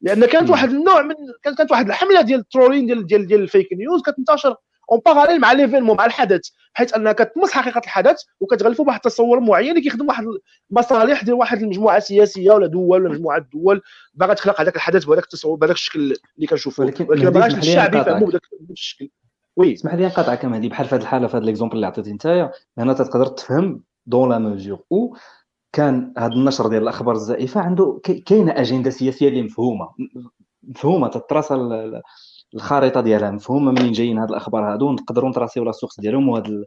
لأن 0.02 0.26
كانت 0.26 0.50
واحد 0.50 0.70
النوع 0.70 1.02
من 1.02 1.14
كانت 1.42 1.70
واحد 1.70 1.86
الحملة 1.88 2.20
ديال 2.20 2.40
trolling 2.40 2.86
ديال 2.86 3.06
ديال 3.06 3.26
ديال 3.26 3.40
ال 3.40 3.46
fake 3.46 3.68
news 3.72 4.02
كتنتشر 4.02 4.56
en 4.92 5.00
parallèle 5.06 5.40
مع 5.40 5.52
l'événement 5.52 5.96
مع 5.96 6.04
الحدث 6.04 6.48
بحيث 6.74 6.94
أنها 6.94 7.12
كتمس 7.12 7.52
حقيقة 7.52 7.78
الحدث 7.78 8.22
وكتغلفوا 8.40 8.84
بواحد 8.84 9.00
التصور 9.04 9.40
معين 9.40 9.70
اللي 9.70 9.80
كيخدم 9.80 10.08
واحد 10.08 10.24
المصالح 10.70 11.24
ديال 11.24 11.34
واحد 11.34 11.62
المجموعة 11.62 11.98
سياسية 11.98 12.50
ولا 12.52 12.66
دول 12.66 13.02
ولا 13.02 13.08
مجموعة 13.08 13.46
دول 13.52 13.82
باغا 14.14 14.34
تخلق 14.34 14.60
هذاك 14.60 14.76
الحدث 14.76 15.04
بهذاك 15.04 15.24
التصور 15.24 15.56
بهذاك 15.56 15.76
الشكل 15.76 16.00
اللي 16.36 16.46
كنشوفوا 16.46 16.84
ولكن 16.84 17.24
ما 17.24 17.30
بغاش 17.30 17.54
الشعب 17.54 17.94
يفهموا 17.94 18.26
بهذاك 18.26 18.42
الشكل. 18.70 19.10
Oui. 19.56 19.72
اسمح 19.72 19.94
لي 19.94 20.06
نقاطعك 20.06 20.44
هذه 20.44 20.68
بحال 20.68 20.86
في 20.86 20.94
هذه 20.94 21.00
الحالة 21.00 21.26
في 21.26 21.36
هذا 21.36 21.44
l'exemple 21.44 21.74
اللي 21.74 21.86
عطيتي 21.86 22.10
انت 22.10 22.50
هنا 22.78 22.92
تقدر 22.92 23.26
تفهم 23.26 23.84
dans 24.06 24.30
la 24.30 24.38
mesure 24.38 24.78
où 24.92 25.16
كان 25.72 26.12
هذا 26.18 26.32
النشر 26.32 26.66
ديال 26.66 26.82
الأخبار 26.82 27.14
الزائفة 27.14 27.60
عنده 27.60 28.00
كاينة 28.26 28.52
أجندة 28.52 28.90
سياسية 28.90 29.28
اللي 29.28 29.42
مفهومة. 29.42 29.88
مفهومة 30.62 31.08
تتراسا 31.08 32.02
الخريطة 32.54 33.00
ديالها 33.00 33.30
مفهومة 33.30 33.72
منين 33.72 33.92
جايين 33.92 34.18
هاد 34.18 34.28
الأخبار 34.28 34.72
هادو 34.72 34.92
نقدروا 34.92 35.30
نتراسيو 35.30 35.64
la 35.64 35.72
source 35.72 36.00
ديالهم 36.00 36.28
وهاد 36.28 36.64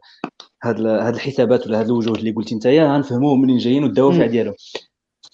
هاد 0.62 0.86
هاد 0.86 1.14
الحسابات 1.14 1.66
ولا 1.66 1.80
هاد 1.80 1.86
الوجوه 1.86 2.16
اللي 2.16 2.30
قلتي 2.30 2.54
انت 2.54 2.66
غنفهموهم 2.66 3.40
منين 3.40 3.58
جايين 3.58 3.84
والدوافع 3.84 4.26
ديالهم. 4.26 4.54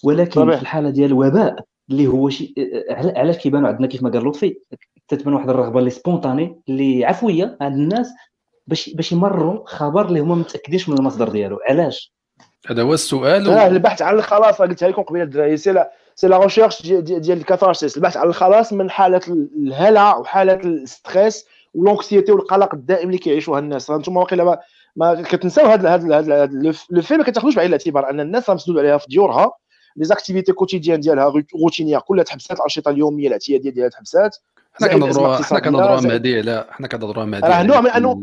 ولكن 0.04 0.30
طبعا. 0.30 0.56
في 0.56 0.62
الحالة 0.62 0.90
ديال 0.90 1.10
الوباء 1.10 1.64
اللي 1.90 2.06
هو 2.06 2.28
شي 2.28 2.54
علاش 2.90 3.38
كيبانوا 3.38 3.68
عندنا 3.68 3.86
كيف 3.86 4.02
ما 4.02 4.10
قال 4.10 4.24
لطفي 4.24 4.56
تتبان 5.08 5.34
واحد 5.34 5.50
الرغبة 5.50 5.78
اللي 5.78 5.90
spontanée 5.90 6.60
اللي 6.68 7.04
عفوية 7.04 7.56
عند 7.60 7.76
الناس 7.76 8.10
باش 8.66 8.94
باش 8.94 9.12
يمروا 9.12 9.62
خبر 9.66 10.08
اللي 10.08 10.20
هما 10.20 10.34
متأكدينش 10.34 10.88
من 10.88 10.98
المصدر 10.98 11.28
ديالو. 11.28 11.58
علاش؟ 11.68 12.12
هذا 12.66 12.82
هو 12.82 12.94
السؤال 12.94 13.48
و... 13.48 13.52
البحث 13.52 14.02
عن 14.02 14.14
الخلاص 14.14 14.62
قلتها 14.62 14.88
لكم 14.88 15.02
قبيلة 15.02 15.24
الدراري. 15.24 15.56
C'est 15.56 15.72
la 15.72 15.92
c'est 16.14 16.28
la 16.28 16.38
recherche 16.38 16.86
ديال 16.86 17.38
ال 17.38 17.44
catharsis. 17.44 17.96
البحث 17.96 18.16
عن 18.16 18.26
الخلاص 18.26 18.72
من 18.72 18.90
حالة 18.90 19.20
الهلع 19.56 20.16
وحالة 20.16 20.54
ال 20.54 20.67
stress 20.67 21.46
و 21.74 21.80
l'anxiété 21.80 22.32
والقلق 22.32 22.74
الدائم 22.74 23.06
اللي 23.06 23.18
كيعيشوها 23.18 23.58
الناس. 23.58 23.90
أنتم 23.90 24.16
واقيلا 24.16 24.60
ما 24.96 25.22
كتنساو 25.22 25.66
هذا 25.66 25.94
هذا 25.94 26.18
هذا 26.18 26.46
le 26.90 27.02
fait 27.02 27.16
ما 27.16 27.24
كتاخذوش 27.24 27.54
بعين 27.54 27.68
الاعتبار 27.68 28.10
أن 28.10 28.20
الناس 28.20 28.48
راه 28.48 28.54
مسدود 28.54 28.78
عليها 28.78 28.98
في 28.98 29.06
ديورها. 29.08 29.52
les 29.96 30.04
activités 30.04 30.52
quotidiennes 30.52 31.00
ديالها 31.00 31.32
روتينيه 31.62 31.98
كلها 31.98 32.24
تحبسات. 32.24 32.56
الأنشطة 32.56 32.90
اليومية 32.90 33.26
الاعتياديه 33.26 33.70
ديالها 33.70 33.90
تحبسات. 33.90 34.36
حنا 34.74 34.88
كنهضروا 34.88 35.36
حنا 35.36 35.60
كنهضروا 35.60 36.00
مهدي 36.00 36.38
على 36.38 36.66
حنا 36.70 36.86
كنهضروا 36.88 37.24
مهدي 37.24 37.46
راه 37.46 37.62
نوع 37.62 37.80
من 37.80 37.90
انه 37.90 38.22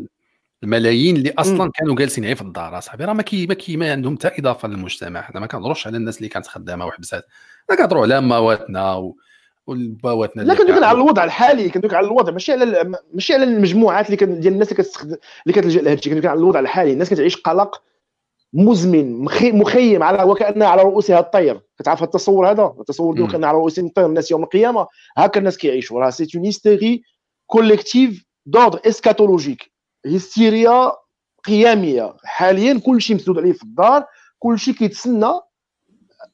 المالين 0.63 1.15
اللي 1.15 1.33
أصلا 1.37 1.65
م. 1.65 1.69
كانوا 1.69 1.95
جالسين 1.95 2.25
غير 2.25 2.35
في 2.35 2.41
الدار 2.41 2.77
أصاحبي. 2.77 3.05
راه 3.05 3.13
ما 3.13 3.23
كي 3.23 3.47
ما 3.47 3.53
كي 3.53 3.77
ما 3.77 3.91
عندهم 3.91 4.15
حتى 4.15 4.39
إضافة 4.39 4.67
للمجتمع. 4.67 5.21
حنا 5.21 5.39
ما 5.39 5.47
كنهضروش 5.47 5.87
على 5.87 5.97
الناس 5.97 6.17
اللي 6.17 6.29
كانت 6.29 6.47
خدامة 6.47 6.85
وحبسات 6.85 7.25
حنا 7.69 7.77
كنهضروا 7.77 8.03
على 8.03 8.21
امواتنا 8.21 8.95
و... 8.95 9.17
وبواتنا 9.67 10.41
لا 10.41 10.53
كندوي 10.53 10.83
على 10.83 10.97
الوضع 10.97 11.23
الحالي 11.23 11.69
كندوي 11.69 11.93
على 11.93 12.07
الوضع 12.07 12.31
ماشي 12.31 12.51
على 12.51 12.93
ماشي 13.13 13.33
على 13.33 13.43
المجموعات 13.43 14.05
اللي 14.05 14.17
كان 14.17 14.39
ديال 14.39 14.53
الناس 14.53 14.71
اللي 14.71 14.83
كتستخدم 14.83 15.17
اللي 15.47 15.61
كتلجأ 15.61 15.81
لهذا 15.81 15.93
الشيء. 15.93 16.13
كندوي 16.13 16.25
على 16.25 16.39
الوضع 16.39 16.59
الحالي. 16.59 16.93
الناس 16.93 17.09
كتعيش 17.09 17.35
قلق 17.35 17.81
مزمن 18.53 19.23
مخيم 19.53 20.03
على 20.03 20.23
وكأن 20.23 20.63
على 20.63 20.81
رؤوسها 20.81 21.19
الطير. 21.19 21.61
كتعرف 21.79 22.03
التصور 22.03 22.51
هذا؟ 22.51 22.75
التصور 22.79 23.15
ديال 23.15 23.31
كان 23.31 23.43
على 23.43 23.57
رؤوسهم 23.57 23.85
الطير 23.85 24.05
الناس 24.05 24.31
يوم 24.31 24.43
القيامة. 24.43 24.87
هكا 25.17 25.39
الناس 25.39 25.57
كيعيشوا. 25.57 25.99
راه 25.99 26.09
c'est 26.09 26.27
une 26.35 26.45
hystérie 26.45 27.03
collective 27.47 28.25
d'ordre 28.45 28.79
eschatologique 28.87 29.71
هيستيريا 30.05 30.91
قيامية. 31.43 32.13
حاليا 32.23 32.79
كل 32.79 33.01
شيء 33.01 33.15
مسدود 33.15 33.37
عليه 33.37 33.51
في 33.51 33.63
الدار 33.63 34.05
كل 34.39 34.59
شيء 34.59 34.73
كيتسنى 34.73 35.31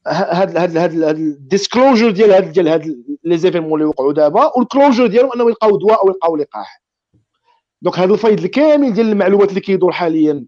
هاد 0.07 0.57
هاد 0.57 0.78
هاد 0.78 0.93
ال 0.93 1.04
disclosure 1.04 2.11
ديال 2.11 2.32
هاد 2.32 2.51
ديال 2.51 2.68
هاد 2.68 3.03
les 3.23 3.38
événements 3.38 3.73
اللي 3.74 3.86
وقعوا 3.86 4.13
دابا 4.13 4.51
وال 4.57 4.69
closure 4.69 5.07
ديالهم 5.07 5.32
أنه 5.32 5.47
يلقاو 5.47 5.78
دواء 5.78 6.03
أو 6.03 6.07
يلقاو 6.09 6.36
لقاح. 6.36 6.82
Donc 7.82 7.99
هذا 7.99 8.13
الفيض 8.13 8.43
الكامل 8.43 8.93
ديال 8.93 9.09
المعلومات 9.09 9.49
اللي 9.49 9.59
كيدور 9.61 9.91
حاليا 9.91 10.45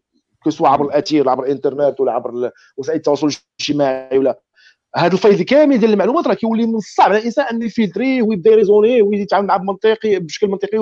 سواء 0.50 0.72
عبر 0.72 0.86
الأثير 0.86 1.30
عبر 1.30 1.44
الإنترنت 1.44 2.00
ولا 2.00 2.12
عبر 2.12 2.52
وسائل 2.78 2.98
التواصل 2.98 3.28
الاجتماعي 3.28 4.18
ولا 4.18 4.40
هذا 4.98 5.14
الفيض 5.14 5.40
الكامل 5.40 5.78
ديال 5.78 5.94
المعلومات 5.94 6.28
راه 6.28 6.34
كيولي 6.34 6.66
من 6.66 6.76
الصعب 6.76 7.10
على 7.10 7.20
الإنسان 7.20 7.46
أن 7.46 7.62
يفلتريه 7.62 8.22
ويبدأ 8.22 8.52
يريزوني 8.52 9.02
ويتعامل 9.02 9.48
معاه 9.48 9.58
بمنطقي 9.58 10.20
بشكل 10.20 10.48
منطقي 10.48 10.78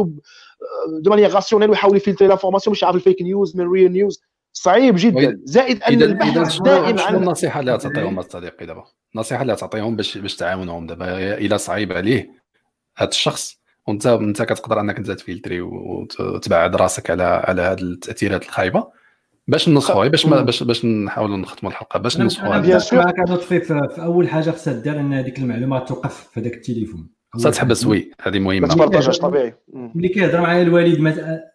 de 1.02 1.10
manière 1.10 1.34
rationnelle 1.34 1.70
ويحاول 1.70 1.97
يفلتري 1.97 2.28
l'information 2.28 2.74
باش 2.74 2.84
يعرف 2.84 2.95
ال 2.96 3.01
fake 3.01 3.22
news 3.22 3.58
من 3.57 3.72
real 3.72 3.91
news 3.91 4.22
صعيب 4.53 4.95
جدا. 4.97 5.39
زائد 5.43 5.84
أن 5.84 6.01
البحث 6.01 6.61
دائما 6.61 7.01
عن 7.01 7.16
النصيحة 7.16 7.59
اللي 7.59 7.78
تعطيهم 7.78 8.20
اصديقي 8.20 8.66
دابا؟ 8.66 8.84
النصيحة 9.16 9.41
اللي 9.41 9.55
تعطيهم 9.55 9.95
باش 9.95 10.18
باش 10.18 10.36
تعاونهم 10.36 10.88
دابا 10.88 11.38
إلى 11.38 11.57
صعيب 11.57 11.93
عليه 11.93 12.32
هذا 12.97 13.09
الشخص 13.09 13.59
وانت 13.88 14.05
انت 14.07 14.41
كتقدر 14.41 14.80
أنك 14.80 14.97
أنت 14.97 15.11
تفلتري 15.11 15.61
وتبعد 15.61 16.76
راسك 16.76 17.09
على 17.09 17.24
على 17.24 17.61
هذه 17.61 17.82
التأثيرات 17.82 18.43
الخايبة. 18.43 18.88
باش 19.48 19.70
ننصحوا 19.70 20.08
باش 20.08 20.26
ما 20.26 20.41
باش 20.41 20.64
باش 20.64 20.86
نحاولوا 20.86 21.38
نختموا 21.38 21.72
الحلقة 21.72 22.00
باش 22.00 22.20
ننصحوا 22.20 22.58
bien 22.58 22.80
sûr 22.80 23.00
معك 23.00 23.39
في, 23.39 23.60
في 23.60 24.02
أول 24.02 24.30
حاجة 24.30 24.52
خصها 24.52 24.74
دير 24.74 25.00
إن 25.00 25.14
هذيك 25.14 25.39
المعلومات 25.39 25.88
توقف 25.88 26.28
في 26.34 26.39
هذاك 26.39 26.54
التليفون. 26.54 27.10
خصها 27.34 27.52
تحبس 27.52 27.86
oui 27.86 28.12
هذه 28.22 28.39
مهمة. 28.39 28.68
ما 28.68 28.74
تبارطاجهاش 28.74 29.20
طبيعي. 29.20 29.54
ملي 29.74 30.08
كيهضر 30.08 30.41
معايا 30.41 30.62
الوالد 30.62 31.08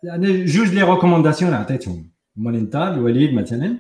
أنا 0.05 0.45
جوج 0.45 0.75
les 0.75 0.83
recommandations 0.83 1.55
عطيتهم. 1.55 2.11
maintenant 2.37 2.89
الوليد 2.89 3.35
مثلا. 3.35 3.77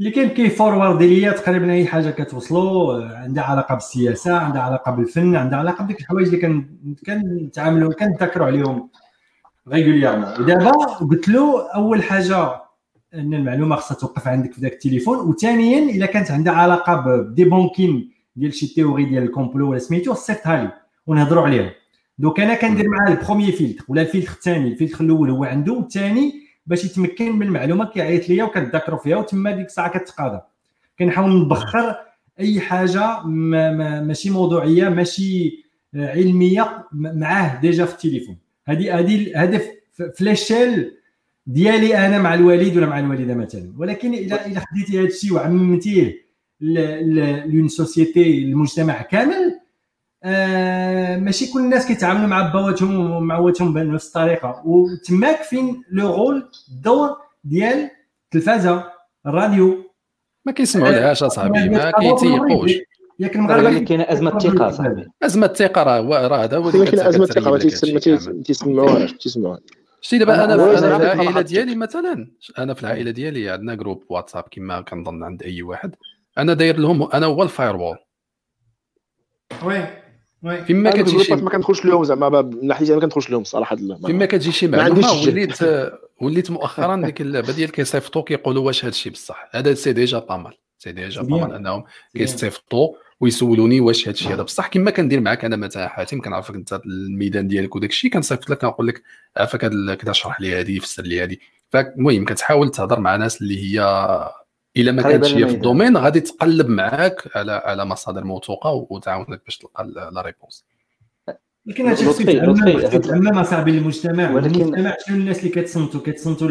اللي 0.00 0.10
كان 0.10 0.28
كيفورورد 0.28 1.02
ليا 1.02 1.32
تقريبا 1.32 1.72
أي 1.72 1.86
حاجة 1.86 2.10
كتوصلوا 2.10 3.04
عندها 3.04 3.44
علاقة 3.44 3.74
بالسياسة 3.74 4.36
عندها 4.36 4.62
علاقة 4.62 4.92
بالفن 4.92 5.36
عندها 5.36 5.58
علاقة 5.58 5.84
بديك 5.84 6.00
الحوايج 6.00 6.34
اللي 6.34 6.64
كنتعاملوا 7.06 7.92
كنتذكروا 7.92 8.46
عليهم 8.46 8.90
régulièrement 9.68 10.40
ودابا 10.40 10.70
قلت 11.10 11.28
له 11.28 11.70
أول 11.74 12.02
حاجة 12.02 12.60
أن 13.14 13.34
المعلومة 13.34 13.76
خصها 13.76 13.94
توقف 13.94 14.28
عندك 14.28 14.52
في 14.52 14.60
ذاك 14.60 14.72
التليفون. 14.72 15.18
وثانيا 15.18 15.78
اذا 15.78 16.06
كانت 16.06 16.30
عندها 16.30 16.52
علاقة 16.52 16.96
ب 16.96 17.08
des 17.08 17.44
bouquins 17.44 18.10
ديال 18.36 18.54
شي 18.54 18.66
théorie 18.66 19.04
ديال 19.04 19.22
ال 19.22 19.28
complot 19.28 19.70
ولا 19.70 19.78
سميتو 19.78 20.14
صيفطها 20.14 20.62
لي 20.62 20.72
ونهضروا 21.06 21.42
عليها. 21.42 21.70
donc 22.18 22.40
أنا 22.40 22.54
كندير 22.54 22.88
معاه 22.88 23.12
ال 23.12 23.17
premier 23.17 23.52
filtre 23.52 23.84
ولا 23.88 24.02
الفيلتر 24.02 24.32
الثاني. 24.32 24.68
الفيلتر 24.68 25.04
الأول 25.04 25.30
هو 25.30 25.44
عنده 25.44 25.72
والثاني 25.72 26.32
باش 26.66 26.84
يتمكن 26.84 27.32
من 27.32 27.46
المعلومة 27.46 27.84
كيعيط 27.84 28.28
ليا 28.28 28.44
وكنذكروا 28.44 28.98
فيها 28.98 29.16
وتما 29.16 29.50
ديك 29.50 29.66
الساعة 29.66 29.98
كتقادا. 29.98 30.40
كنحاول 30.98 31.40
نبخر 31.40 31.96
أي 32.40 32.60
حاجة 32.60 33.22
ما 33.26 33.70
ما 33.70 34.00
ماشي 34.00 34.30
موضوعية 34.30 34.88
ماشي 34.88 35.64
علمية 35.94 36.86
معاه 36.92 37.60
déjà 37.60 37.84
في 37.84 37.94
التليفون. 37.94 38.38
هذه 38.66 38.98
هذه 38.98 39.14
الهدف 39.14 39.68
final 40.16 40.99
ديالي 41.52 42.06
أنا 42.06 42.18
مع 42.18 42.34
الوالد 42.34 42.76
ولا 42.76 42.86
مع 42.86 42.98
الوالدة 42.98 43.34
مثلا؟ 43.34 43.72
ولكن 43.78 44.12
اذا 44.12 44.46
اذا 44.46 44.60
خديتي 44.60 44.98
هذا 44.98 45.06
الشيء 45.06 45.32
وعممتيه 45.32 46.30
l'ensemble 46.60 47.68
société 47.68 48.38
المجتمع 48.38 49.02
كامل 49.02 49.60
آه 50.24 51.16
ماشي 51.18 51.52
كل 51.52 51.60
الناس 51.60 51.86
كيتعاملوا 51.86 52.26
مع 52.26 52.52
باواتهم 52.52 53.10
ومواتهم 53.10 53.74
بنفس 53.74 54.06
الطريقة. 54.06 54.62
وتماك 54.64 55.42
فين 55.42 55.82
le 55.90 56.14
rôle 56.14 56.48
الدور 56.68 57.16
ديال 57.44 57.90
التلفازه 58.24 58.84
الراديو. 59.26 59.84
ما 60.46 60.52
كيسمعولهاش 60.52 61.22
أصاحبي 61.22 61.68
ما 61.68 61.90
كيتيقوش. 61.90 62.72
ياك 63.18 63.36
المغاربه 63.36 63.78
كاينة 63.78 64.02
أزمة 64.08 64.38
ثقة 64.38 64.70
صاحبي 64.70 65.06
أزمة 65.22 65.46
الثقه 65.46 65.82
راه 65.82 66.28
راه 66.28 66.44
هذا 66.44 66.56
هو 66.56 66.70
كاينة 66.70 67.08
أزمة 67.08 67.24
الثقه 67.24 67.50
ما 67.50 67.58
تيسمعوهاش 68.44 69.12
تيسمعوها 69.12 69.58
شتي 70.00 70.18
دابا 70.18 70.44
أنا 70.44 70.54
أنا 70.54 70.98
في 70.98 71.12
العائلة 71.12 71.40
ديالي 71.40 71.74
مثلا 71.74 72.30
أنا 72.58 72.74
في 72.74 72.82
العائلة 72.82 73.10
ديالي 73.10 73.50
عندنا 73.50 73.74
groupe 73.74 74.04
واتساب 74.08 74.44
كما 74.50 74.80
كنظن 74.80 75.22
عند 75.22 75.42
أي 75.42 75.62
واحد. 75.62 75.94
أنا 76.38 76.54
داير 76.54 76.78
لهم 76.78 77.02
أنا 77.02 77.26
هو 77.26 77.42
ال 77.42 77.76
firewall 77.76 77.98
وي 79.64 79.86
وي. 80.42 80.64
فيما 80.64 80.90
كتجي 80.90 81.24
شي 81.24 81.34
ما 81.34 81.50
كندخلش 81.50 81.84
لهم 81.84 82.04
زعما 82.04 82.42
من 82.42 82.66
ناحيه 82.66 82.94
ما 82.94 83.00
كندخلش 83.00 83.30
لهم 83.30 83.42
الصراحه 83.42 83.76
فيما 83.76 84.26
كتجي 84.26 84.52
شي 84.52 84.66
معلومة 84.66 85.12
وليت 85.12 85.58
وليت 86.20 86.50
مؤخرا 86.50 86.96
ديك 86.96 87.20
اللعبة 87.20 87.52
ديال 87.52 87.72
كيصيفطوا 87.72 88.22
كيقولوا 88.22 88.66
واش 88.66 88.84
هذا 88.84 88.90
الشيء 88.90 89.12
بصح. 89.12 89.48
هذا 89.52 89.74
c'est 89.74 89.92
déjà 89.92 90.18
pas 90.18 90.35
mal 90.35 90.52
c'est 90.78 90.92
déjà 90.92 91.22
pas 91.22 91.38
mal 91.38 91.54
أنهم 91.54 91.84
كيصيفطوا. 92.14 92.88
ويسولوني 93.20 93.80
واش 93.80 94.02
هذا. 94.02 94.10
الشيء 94.10 94.34
هذا 94.34 94.42
بصح 94.42 94.66
كما 94.66 94.90
كندير 94.90 95.20
معك 95.20 95.44
أنا 95.44 95.56
مثلا 95.56 95.88
حاتم 95.88 96.20
كنعرفك 96.20 96.54
أنت 96.54 96.80
الميدان 96.86 97.48
ديالك 97.48 97.76
وداك 97.76 97.90
الشيء 97.90 98.10
كنصيفط 98.10 98.50
لك 98.50 98.58
كنقول 98.58 98.86
لك 98.86 99.02
عافاك 99.36 99.60
كذا 99.96 100.10
اشرح 100.10 100.40
لي 100.40 100.60
هذه 100.60 100.78
فسر 100.78 101.02
لي 101.02 101.22
هذه 101.22 101.36
فالمهم 101.70 102.24
كتحاول 102.24 102.70
تهضر 102.70 103.00
مع 103.00 103.16
ناس 103.16 103.42
اللي 103.42 103.64
هي 103.64 103.80
إلا 104.76 104.92
ما 104.92 105.02
كانتش 105.02 105.34
هي 105.34 105.48
في 105.48 105.54
ال 105.54 105.59
domaine 105.59 105.96
غادي 105.96 106.20
تقلب 106.20 106.68
معاك 106.68 107.36
على 107.36 107.52
على 107.52 107.84
مصادر 107.84 108.24
موثوقة 108.24 108.86
وتعاونك 108.90 109.42
باش 109.44 109.58
تلقى 109.58 109.84
la 110.12 110.22
réponse. 110.22 110.64
لكن 111.66 111.86
هادشي 111.86 112.04
خصو 112.04 112.22
يتعمم 112.22 113.38
اصاحبي 113.38 113.70
المجتمع 113.70 114.30
ولكن 114.30 114.60
المجتمع 114.60 114.96
شنو 115.06 115.16
الناس 115.16 115.38
اللي 115.38 115.50
كتصنتوا 115.50 116.00
كتصنتوا 116.00 116.48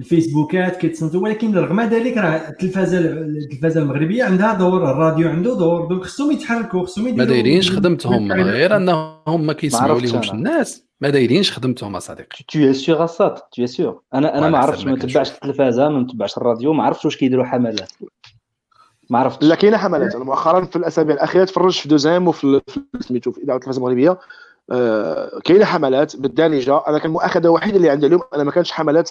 الفيسبوكات 0.00 0.76
كيتصنتوا 0.76 1.20
ولكن 1.20 1.54
رغم 1.54 1.80
ذلك 1.80 2.16
راه 2.16 2.48
التلفازة 2.48 2.98
التلفازة 2.98 3.82
المغربية 3.82 4.24
عندها 4.24 4.54
دور 4.54 4.90
الراديو 4.90 5.28
عنده 5.28 5.58
دور 5.58 5.86
donc 5.86 6.02
خصهم 6.04 6.32
يتحركوا 6.32 6.84
خصهم 6.86 7.16
ما 7.16 7.24
دايرينش 7.24 7.70
خدمتهم 7.70 8.32
غير 8.32 8.76
أنهم 8.76 9.46
ما 9.46 9.52
كيسمعوا 9.52 10.00
لهمش 10.00 10.30
الناس. 10.30 10.86
ما 11.00 11.10
دايرينش 11.10 11.52
خدمتهم 11.52 11.96
اصاحبي 11.96 12.24
تو 12.48 12.72
سيغ 12.72 13.04
اصاط 13.04 13.48
تو 13.52 13.66
سيغ 13.66 13.94
أنا 14.14 14.38
أنا 14.38 14.48
ما 14.48 14.58
عرفتش 14.58 14.84
ما 14.84 14.96
تبعش 14.96 15.30
التلفازة 15.30 15.88
ما 15.88 16.06
تبعش 16.06 16.36
الراديو 16.36 16.72
ما 16.72 16.84
عرفتش 16.84 17.04
واش 17.04 17.16
كيديروا 17.16 17.44
حملات. 17.44 17.92
ما 19.10 19.18
عرفتش. 19.18 19.46
لا 19.46 19.54
كاينة 19.54 19.76
حملات. 19.76 20.14
أنا 20.14 20.24
مؤخرا 20.24 20.64
في 20.64 20.76
الأسابيع 20.76 21.14
الأخيرة 21.14 21.44
تفرجت 21.44 21.78
في 21.78 21.88
دوزام 21.88 22.28
وفي 22.28 22.60
سميتو 23.00 23.32
في 23.32 23.42
إذاعة 23.42 23.56
التلفزه 23.56 23.78
المغربية. 23.78 24.18
كاينة 25.44 25.64
حملات 25.64 26.16
بالدارجه 26.16 26.82
أنا 26.88 26.98
كان 26.98 27.06
المؤاخذه 27.06 27.44
الوحيده 27.44 27.76
اللي 27.76 27.90
عندي 27.90 28.06
اليوم 28.06 28.22
أنا 28.34 28.44
ما 28.44 28.50
كانش 28.50 28.72
حملات 28.72 29.08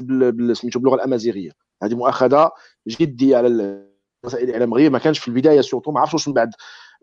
سميتو 0.53 0.79
باللغة 0.79 0.95
الأمازيغية. 0.95 1.51
هذه 1.83 1.95
مؤاخذة 1.95 2.51
جدية 2.87 3.37
على 3.37 3.79
وسائل 4.25 4.43
الاعلام 4.43 4.63
المغربيه 4.67 4.89
ما 4.89 4.99
كانش 4.99 5.19
في 5.19 5.27
البداية 5.27 5.61
سورتو 5.61 5.91
ما 5.91 5.99
عرفتش 5.99 6.13
واش 6.13 6.27
من 6.27 6.33
بعد 6.33 6.51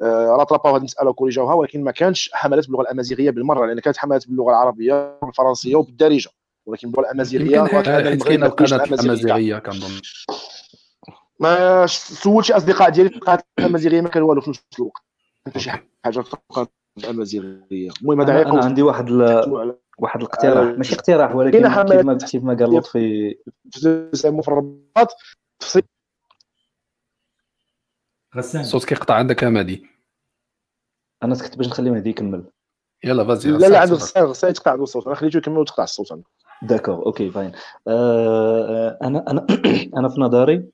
آه 0.02 0.36
رطربوا 0.40 0.70
هذه 0.70 0.76
المسألة 0.76 1.10
وكوريجوها 1.10 1.54
ولكن 1.54 1.84
ما 1.84 1.90
كانش 1.90 2.30
حملات 2.32 2.66
باللغة 2.66 2.82
الأمازيغية 2.82 3.30
بالمرة 3.30 3.66
لأن 3.66 3.80
كانت 3.80 3.96
حملات 3.96 4.28
باللغة 4.28 4.50
العربية 4.50 5.18
والفرنسيه 5.22 5.76
وبالدارجة. 5.76 6.30
ولكن 6.66 6.90
باللغة 6.90 7.06
الأمازيغية 7.06 7.66
كاينة 8.16 8.46
القناه 8.46 8.84
الامازيغيه 8.84 9.58
كنظن 9.58 10.00
ما 11.40 11.86
سولت 11.86 12.46
شي 12.46 12.52
أصدقاء 12.52 12.90
ديالي 12.90 13.10
في 13.10 13.16
القناة 13.16 13.42
الأمازيغية 13.58 14.00
ما 14.00 14.08
كان 14.08 14.22
والو 14.22 14.40
في 14.40 14.50
نفس 14.50 14.62
الوقت. 14.78 15.02
شي 15.56 15.70
حاجة 16.04 16.20
في 16.20 16.34
القناة. 16.34 16.68
الامازيغيه 16.98 17.90
المهم 18.02 18.20
هذا 18.20 18.42
أنا, 18.42 18.52
أنا 18.52 18.64
عندي 18.64 18.82
واحد 18.82 19.10
ل... 19.10 19.22
واحد 19.98 20.20
الاقتراح. 20.20 20.78
ماشي 20.78 20.94
اقتراح 20.94 21.34
ولكن 21.34 21.68
كما 21.68 22.18
كيف 22.18 22.44
ما 22.44 22.54
قال 22.54 22.76
لطفي 22.76 23.34
في 23.72 24.48
الرباط 24.48 25.16
تفصيل 25.58 25.82
غسان. 28.36 28.60
الصوت 28.60 28.84
كيقطع 28.84 29.14
عندك 29.14 29.44
مهدي. 29.44 29.86
أنا 31.22 31.34
سكت 31.34 31.56
باش 31.56 31.66
نخلي 31.66 31.90
مهدي 31.90 32.10
يكمل. 32.10 32.44
يلا 33.04 33.24
vas-y 33.24 33.50
لا 33.50 33.66
لا 33.66 33.80
عنده 33.80 33.94
غسان 33.94 34.24
غسان 34.24 34.50
يتقطع 34.50 34.70
عنده 34.70 34.82
الصوت 34.82 35.06
أنا 35.06 35.14
خليته 35.14 35.36
يكمل 35.36 35.58
وتقطع 35.58 35.82
الصوت. 35.82 36.22
d'accord 36.62 37.06
OK 37.06 37.28
باين 37.28 37.52
آه 37.88 38.98
أنا 39.02 39.24
أنا 39.30 39.46
أنا 39.98 40.08
في 40.08 40.20
نظري 40.20 40.68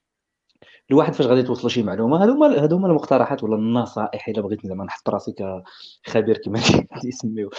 الواحد 0.91 1.15
فاش 1.15 1.27
غادي 1.27 1.43
توصل 1.43 1.71
شي 1.71 1.83
معلومة 1.83 2.23
هادو 2.23 2.33
هما 2.33 2.63
هادو 2.63 2.77
هما 2.77 2.87
المقترحات 2.89 3.45
ولا 3.45 3.57
النصائح 3.57 4.29
إلا 4.29 4.41
بغيت 4.43 4.67
زعما 4.67 4.85
نحط 4.85 5.09
راسي 5.09 5.35
كخبير 6.05 6.39
كما 6.39 6.61
يسميو. 7.05 7.51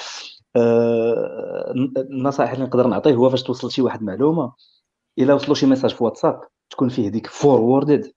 آه 0.55 1.73
النصائح 1.97 2.51
اللي 2.51 2.65
نقدر 2.65 2.87
نعطيه 2.87 3.15
هو 3.15 3.29
فاش 3.29 3.43
توصل 3.43 3.71
شي 3.71 3.81
واحد 3.81 4.03
معلومة 4.03 4.53
إلا 5.19 5.33
وصلوا 5.33 5.55
شي 5.55 5.65
message 5.65 5.95
في 5.95 6.03
واتساب 6.03 6.41
تكون 6.69 6.89
فيه 6.89 7.09
ديك 7.09 7.27
forwarded 7.27 8.11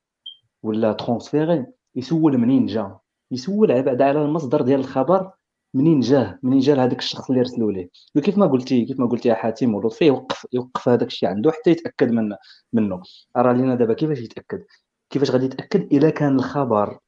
ولا 0.62 0.92
transféré 0.92 1.66
يسول 1.96 2.38
منين 2.38 2.66
جا؟ 2.66 2.98
يسول 3.30 3.82
بعد 3.82 4.02
على 4.02 4.22
المصدر 4.22 4.62
ديال 4.62 4.80
الخبر 4.80 5.30
منين 5.74 6.00
جاه 6.00 6.38
منين 6.42 6.58
جا 6.60 6.74
لهذاك 6.74 6.98
الشخص 6.98 7.30
اللي 7.30 7.42
رسلوا 7.42 7.72
ليه؟ 7.72 7.90
وكيف 8.16 8.38
ما 8.38 8.46
قلتي 8.46 8.84
كيف 8.84 9.00
ما 9.00 9.06
قلتي 9.06 9.28
يا 9.28 9.34
حاتم 9.34 9.74
ولطفي 9.74 10.04
يوقف 10.06 10.46
يوقف 10.52 10.88
هذاك 10.88 11.08
الشيء 11.08 11.28
عنده 11.28 11.52
حتى 11.52 11.70
يتأكد 11.70 12.10
من 12.10 12.28
منه. 12.72 13.02
راه 13.36 13.52
لينا 13.52 13.74
دابا 13.74 13.94
كيفاش 13.94 14.18
يتأكد؟ 14.18 14.64
كيفاش 15.12 15.30
غادي 15.30 15.44
يتأكد 15.44 15.92
إذا 15.92 16.10
كان 16.10 16.36
الخبر 16.36 16.98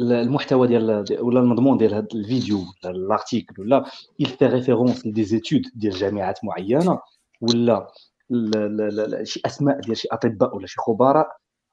المحتوى 0.00 0.68
ديال 0.68 1.04
ولا 1.20 1.40
المضمون 1.40 1.78
ديال 1.78 1.94
هذا 1.94 2.06
الفيديو 2.14 2.58
ولا 2.58 2.96
ال 2.96 3.04
article 3.04 3.60
ولا 3.60 3.84
il 4.22 4.26
fait 4.26 4.48
référence 4.48 5.06
ل 5.06 5.24
des 5.24 5.37
études 5.37 5.62
ديال 5.74 5.92
جامعات 5.92 6.44
معينة 6.44 6.98
ولا 7.40 7.88
شي 9.22 9.40
أسماء 9.46 9.80
ديال 9.80 9.96
شي 9.96 10.08
أطباء 10.12 10.56
ولا 10.56 10.66
شي 10.66 10.76
خبراء 10.78 11.28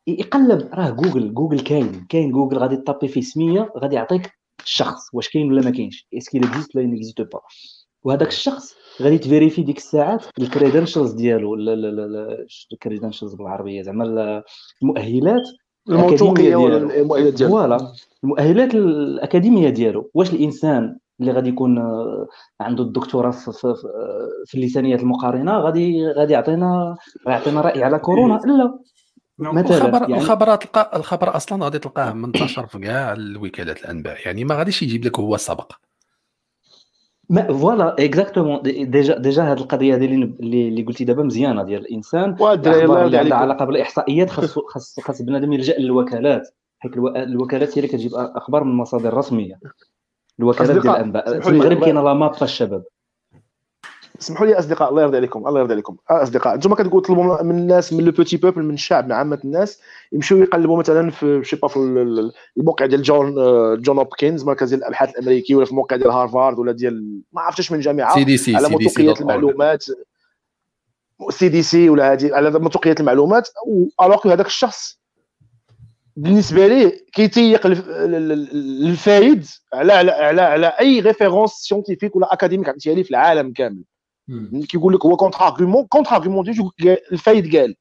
يقلب. 0.07 0.69
راه 0.73 0.89
جوجل 0.89 1.33
جوجل 1.33 1.59
كاين. 1.59 2.05
كاين 2.09 2.31
جوجل 2.31 2.57
غادي 2.57 2.77
تطابي 2.77 3.07
فيه 3.07 3.21
سمية 3.21 3.73
غادي 3.77 3.95
يعطيك 3.95 4.31
الشخص 4.63 5.01
واش 5.13 5.29
كاين 5.29 5.51
ولا 5.51 5.61
ما 5.61 5.71
كاينش. 5.71 6.07
est-ce 6.13 6.37
qu'il 6.37 6.55
existe 6.55 6.75
ولا 6.75 6.93
existe 6.93 7.21
pas 7.21 7.41
وهذاك 8.03 8.27
الشخص 8.27 8.75
غادي 9.01 9.17
تفيريفي 9.17 9.61
ديك 9.61 9.77
الساعات 9.77 10.25
ال 10.39 10.45
credentials 10.45 11.11
ديالو 11.11 11.55
ال 12.73 12.78
credentials 12.78 13.33
بالعربية 13.33 13.81
زعما 13.81 14.43
المؤهلات 14.81 15.43
الموثوقية 15.89 16.77
المؤهلات 16.77 17.33
ديالو. 17.33 17.51
voilà 17.51 17.93
المؤهلات 18.23 18.75
الأكاديمية 18.75 19.69
ديالو. 19.69 20.11
واش 20.13 20.33
الإنسان 20.33 20.97
اللي 21.19 21.31
غادي 21.31 21.49
يكون 21.49 21.79
عنده 22.61 22.83
الدكتوراه 22.83 23.31
في, 23.31 23.51
في, 23.51 23.73
في 24.45 24.55
اللسانيات 24.57 24.99
المقارنة 24.99 25.57
غادي 25.57 26.07
غادي 26.07 26.33
يعطينا 26.33 26.95
يعطينا 27.27 27.61
رأي 27.61 27.83
على 27.83 27.99
كورونا؟ 27.99 28.39
لا. 28.45 28.79
مثلا 29.37 29.77
الخبر 29.77 30.01
يعني 30.01 30.17
الخبر 30.17 30.55
تلقى 30.55 30.91
الخبر 30.95 31.35
أصلا 31.35 31.63
غادي 31.63 31.79
تلقاه 31.79 32.13
منتشر 32.13 32.67
في 32.67 32.79
كاع 32.79 33.13
الوكالات 33.13 33.81
الأنباء. 33.81 34.17
يعني 34.25 34.43
ما 34.43 34.55
غاديش 34.55 34.83
يجيب 34.83 35.05
لك 35.05 35.19
هو 35.19 35.35
السبق 35.35 35.71
mais 37.29 37.53
voilà 37.53 38.05
exactement 38.05 38.61
déjà 38.61 39.17
déjà 39.17 39.43
هذه 39.43 39.57
القضية 39.57 39.95
هذه 39.95 40.05
اللي 40.05 40.67
اللي 40.67 40.83
قلتي 40.83 41.03
دابا 41.03 41.23
مزيانة 41.23 41.63
ديال 41.63 41.81
الإنسان. 41.81 42.35
اللي 43.05 43.17
عندها 43.17 43.37
علاقة 43.37 43.65
بالإحصائيات 43.65 44.29
خاص 44.29 44.59
خاص 44.59 44.99
خاص 44.99 45.21
بنادم 45.21 45.53
يلجأ 45.53 45.77
للوكالات. 45.77 46.49
حيت 46.79 46.97
الوكالات 46.97 47.69
هي 47.69 47.75
اللي 47.75 47.87
كتجيب 47.87 48.11
أخبار 48.15 48.63
من 48.63 48.75
مصادر 48.75 49.13
رسميه 49.13 49.59
الوكالات 50.39 50.71
ديال 50.71 50.95
الأنباء. 50.95 51.39
في 51.39 51.49
المغرب 51.49 51.79
كاينة 51.79 52.01
la 52.01 52.13
MAP 52.13 52.33
الشباب 52.41 52.83
اسمحوا 54.21 54.45
لي 54.45 54.59
أصدقاء 54.59 54.89
الله 54.89 55.01
يرضي 55.01 55.17
عليكم 55.17 55.47
الله 55.47 55.59
يرضي 55.59 55.73
عليكم. 55.73 55.97
أصدقاء 56.09 56.53
أنتم 56.53 56.73
كتقولوا 56.73 57.01
طلبوا 57.01 57.43
من 57.43 57.57
الناس 57.57 57.93
من 57.93 58.03
le 58.05 58.11
petit 58.11 58.37
peuple 58.37 58.63
من 58.63 58.73
الشعب 58.73 59.05
من 59.05 59.11
عامة 59.11 59.39
الناس 59.45 59.79
يمشيو 60.11 60.37
يقلبوا 60.37 60.77
مثلا 60.77 61.11
في 61.11 61.41
j'sais 61.43 61.55
pas 61.55 61.67
في 61.67 61.77
الموقع 62.57 62.85
ديال 62.85 63.01
جون 63.01 63.35
جون 63.81 63.97
هوبكنز 63.97 64.43
مركز 64.43 64.69
ديال 64.69 64.79
الأبحاث 64.79 65.09
الامريكي 65.09 65.55
ولا 65.55 65.65
في 65.65 65.71
الموقع 65.71 65.95
ديال 65.95 66.11
هارفارد 66.11 66.59
ولا 66.59 66.71
ديال 66.71 67.21
ما 67.33 67.41
عرفتش 67.41 67.71
من 67.71 67.79
جامعة 67.79 68.15
CDC 68.15 68.55
على 68.55 68.69
موثوقيه 68.69 69.13
المعلومات. 69.21 69.85
CDC 71.29 71.89
ولا 71.89 72.13
هذه 72.13 72.35
على 72.35 72.59
موثوقيه 72.59 72.95
المعلومات 72.99 73.49
alors 74.01 74.27
هذاك 74.33 74.45
الشخص 74.45 74.99
بالنسبة 76.15 76.67
ليه 76.67 77.05
كيتيق 77.13 77.61
الفايد 77.65 79.45
على 79.73 79.93
على 79.93 80.11
على, 80.11 80.41
على 80.41 80.67
أي 80.67 80.99
référence 80.99 81.51
scientifique 81.51 82.15
ولا 82.15 82.33
académique 82.33 82.69
عطيتيها 82.69 82.93
ليه 82.93 83.03
في 83.03 83.09
العالم 83.11 83.53
كامل. 83.53 83.83
كيقول 84.69 84.93
لك 84.93 85.05
هو 85.05 85.15
contre-argument 85.15 85.85
contre-argument 85.85 86.45
الفايد 87.11 87.55
قال 87.55 87.75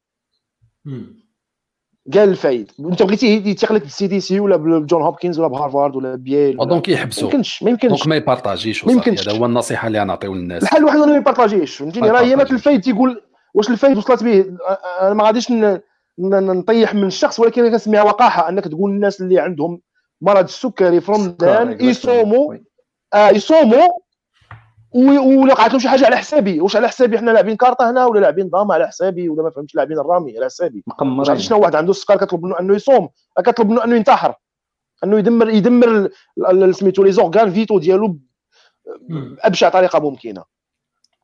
قال 2.15 2.29
الفايد 2.29 2.71
انت 2.81 3.03
بغيتي 3.03 3.27
يتيق 3.27 3.73
لك 3.73 3.83
بال 3.83 4.07
CDC 4.07 4.41
ولا 4.41 4.57
بجون 4.57 5.03
هوبكنز 5.03 5.39
ولا 5.39 5.49
بهارفارد 5.49 5.97
ولا 5.97 6.15
بييل 6.15 6.57
donc 6.57 6.89
يحبسوا 6.89 7.29
ما 7.29 7.35
يمكنش 7.35 7.63
ما 7.63 7.71
يمكنش 7.71 7.91
donc 7.91 8.07
ما 8.07 8.17
يبارطاجيش 8.17 8.85
ما 8.85 8.93
يمكنش. 8.93 9.29
هذا 9.29 9.39
هو 9.39 9.47
النصيحه 9.47 9.89
اللي 9.89 10.01
غنعطيو 10.01 10.35
للناس 10.35 10.63
الحل 10.63 10.79
الوحيد 10.79 11.01
انه 11.01 11.13
ما 11.13 11.17
يبارطاجيش 11.17 11.77
فهمتيني 11.77 12.11
راه 12.11 12.21
هي 12.21 12.37
مات. 12.37 12.51
الفايد 12.51 12.81
تيقول 12.81 13.23
واش 13.55 13.71
الفايد 13.71 13.97
وصلت 13.97 14.23
به 14.23 14.57
أنا 15.01 15.15
ما 15.15 15.25
غاديش 15.25 15.53
نطيح 16.19 16.95
من 16.95 17.05
الشخص 17.05 17.41
ولكن 17.41 17.71
كنسميها 17.71 18.03
وقاحه 18.03 18.49
انك 18.49 18.65
تقول 18.65 18.93
للناس 18.93 19.21
اللي 19.21 19.39
عندهم 19.41 19.81
مرض 20.21 20.45
السكري 20.45 21.01
في 21.01 21.13
رمضان 21.13 21.81
يصوموا 21.81 22.57
آه 23.15 23.31
يصوموا 23.31 23.89
ولا 24.95 25.69
لهم 25.69 25.79
شي 25.79 25.89
حاجة 25.89 26.07
على 26.07 26.17
حسابي. 26.17 26.61
واش 26.61 26.77
على 26.77 26.89
حسابي؟ 26.89 27.19
حنا 27.19 27.31
لاعبين 27.31 27.57
كارطة 27.57 27.91
هنا 27.91 28.07
ولا 28.07 28.21
لاعبين 28.21 28.49
ضامة 28.49 28.75
على 28.75 28.89
حسابي 28.89 29.29
ولا 29.29 29.43
ما 29.43 29.51
فهمتش 29.51 29.75
لاعبين 29.75 29.99
الرامي 29.99 30.37
على 30.37 30.47
حسابي. 30.47 30.85
مقمرين 30.87 31.39
شنو 31.39 31.61
واحد 31.61 31.75
عنده 31.75 31.91
السكر 31.91 32.17
كتطلب 32.17 32.45
منه 32.45 32.61
أنه 32.61 32.75
يصوم 32.75 33.09
كتطلب 33.39 33.71
منه 33.71 33.85
أنه 33.85 33.97
ينتحر 33.97 34.35
أنه 35.05 35.19
يدمر 35.19 35.51
يدمر 35.51 36.11
سميتو 36.73 37.05
les 37.05 37.13
organes 37.13 37.53
vitaux 37.53 37.79
ديالو. 37.79 38.19
بأبشع 39.09 39.69
طريقة 39.69 39.99
ممكنة. 39.99 40.45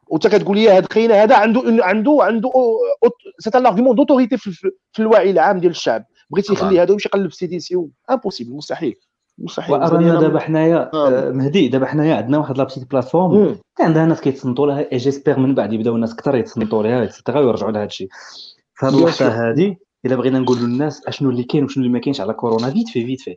وأنت 0.07 0.27
كتقول 0.27 0.57
لي 0.57 0.71
هذا 0.71 0.87
خينا 0.93 1.23
هذا 1.23 1.37
عنده 1.37 1.85
عنده 1.85 2.19
عنده 2.21 2.51
c'est 3.39 3.57
un 3.57 3.67
argument 3.67 3.97
d'autorité 3.97 4.37
في, 4.37 4.73
الوعي 5.01 5.31
العام 5.31 5.61
ديال 5.61 5.71
الشعب. 5.71 6.05
بغيتي. 6.31 6.53
يخلي 6.53 6.81
هذا 6.81 6.91
ويمشي 6.91 7.09
يقلب 7.09 7.33
CDC 7.33 7.87
impossible 8.11 8.53
مستحيل. 8.53 8.97
مستحيل 9.39 9.75
وارانا 9.75 10.21
دابا 10.21 10.39
حنايا 10.39 10.91
آه. 10.95 11.29
آه، 11.29 11.31
مهدي 11.31 11.69
دابا 11.69 11.87
حنايا 11.87 12.15
عندنا 12.17 12.39
واحد 12.39 12.59
la 12.59 12.67
petite 12.67 12.91
plateforme 12.91 13.37
عندها 13.81 14.07
ناس 14.07 14.21
كيتصنتوا 14.21 14.67
لها 14.67 14.93
et 14.93 14.97
j'espère 14.97 15.39
من 15.39 15.55
بعد 15.55 15.73
يبداو 15.73 15.95
الناس 15.97 16.13
أكثر 16.13 16.37
يتصنتوا 16.37 16.83
لها 16.83 17.05
et 17.05 17.14
cetera 17.14 17.41
ويرجعوا 17.41 17.73
في 18.75 18.87
هذه 18.87 18.91
Bien 18.91 18.95
اللحظه 18.95 19.51
هذه 19.51 19.77
إلا 20.07 20.17
بغينا 20.17 20.39
نقولوا 20.39 20.63
للناس 20.67 21.07
أشنو 21.07 21.31
اللي 21.31 21.43
كاين 21.45 21.65
وشنو 21.65 21.83
اللي 21.85 21.93
ما 21.93 21.99
كاينش 22.01 22.21
على 22.21 22.33
كورونا 22.35 22.71
vite 22.71 22.89
fait 22.89 23.07
vite 23.07 23.21
fait 23.21 23.37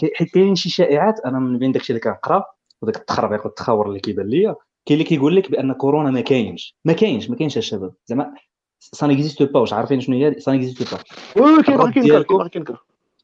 كاين- 0.00 0.10
حيت 0.14 0.28
كاينين 0.30 0.54
شي 0.54 0.68
شائعات 0.70 1.20
أنا 1.20 1.38
من 1.38 1.58
بين 1.58 1.72
داكشي 1.72 1.92
اللي 1.92 2.00
كنقرا 2.00 2.44
وداك 2.82 2.96
التخربيق 2.96 3.44
والتخاور 3.46 3.88
اللي 3.88 4.00
كيبان 4.00 4.26
ليا 4.26 4.54
كاين 4.86 4.98
اللي 5.00 5.04
كيقول 5.04 5.36
لك 5.36 5.50
بأن 5.50 5.72
كورونا 5.72 6.10
ما 6.10 6.20
كاينش. 6.20 6.76
ما 6.84 6.92
كاينش 6.92 7.30
ما 7.30 7.36
كاينش 7.36 7.58
الشباب 7.58 7.92
زعما 8.06 8.34
ça 8.80 9.06
n'existe 9.06 9.42
pas 9.42 9.60
واش 9.60 9.72
عارفين 9.72 10.00
شنو 10.00 10.16
هي 10.16 10.34
ça 10.40 10.52
n'existe 10.52 10.94
pas 10.94 11.00
oui 11.46 11.62
كاين 11.62 11.80
الرد 11.80 12.26
باغي 12.38 12.50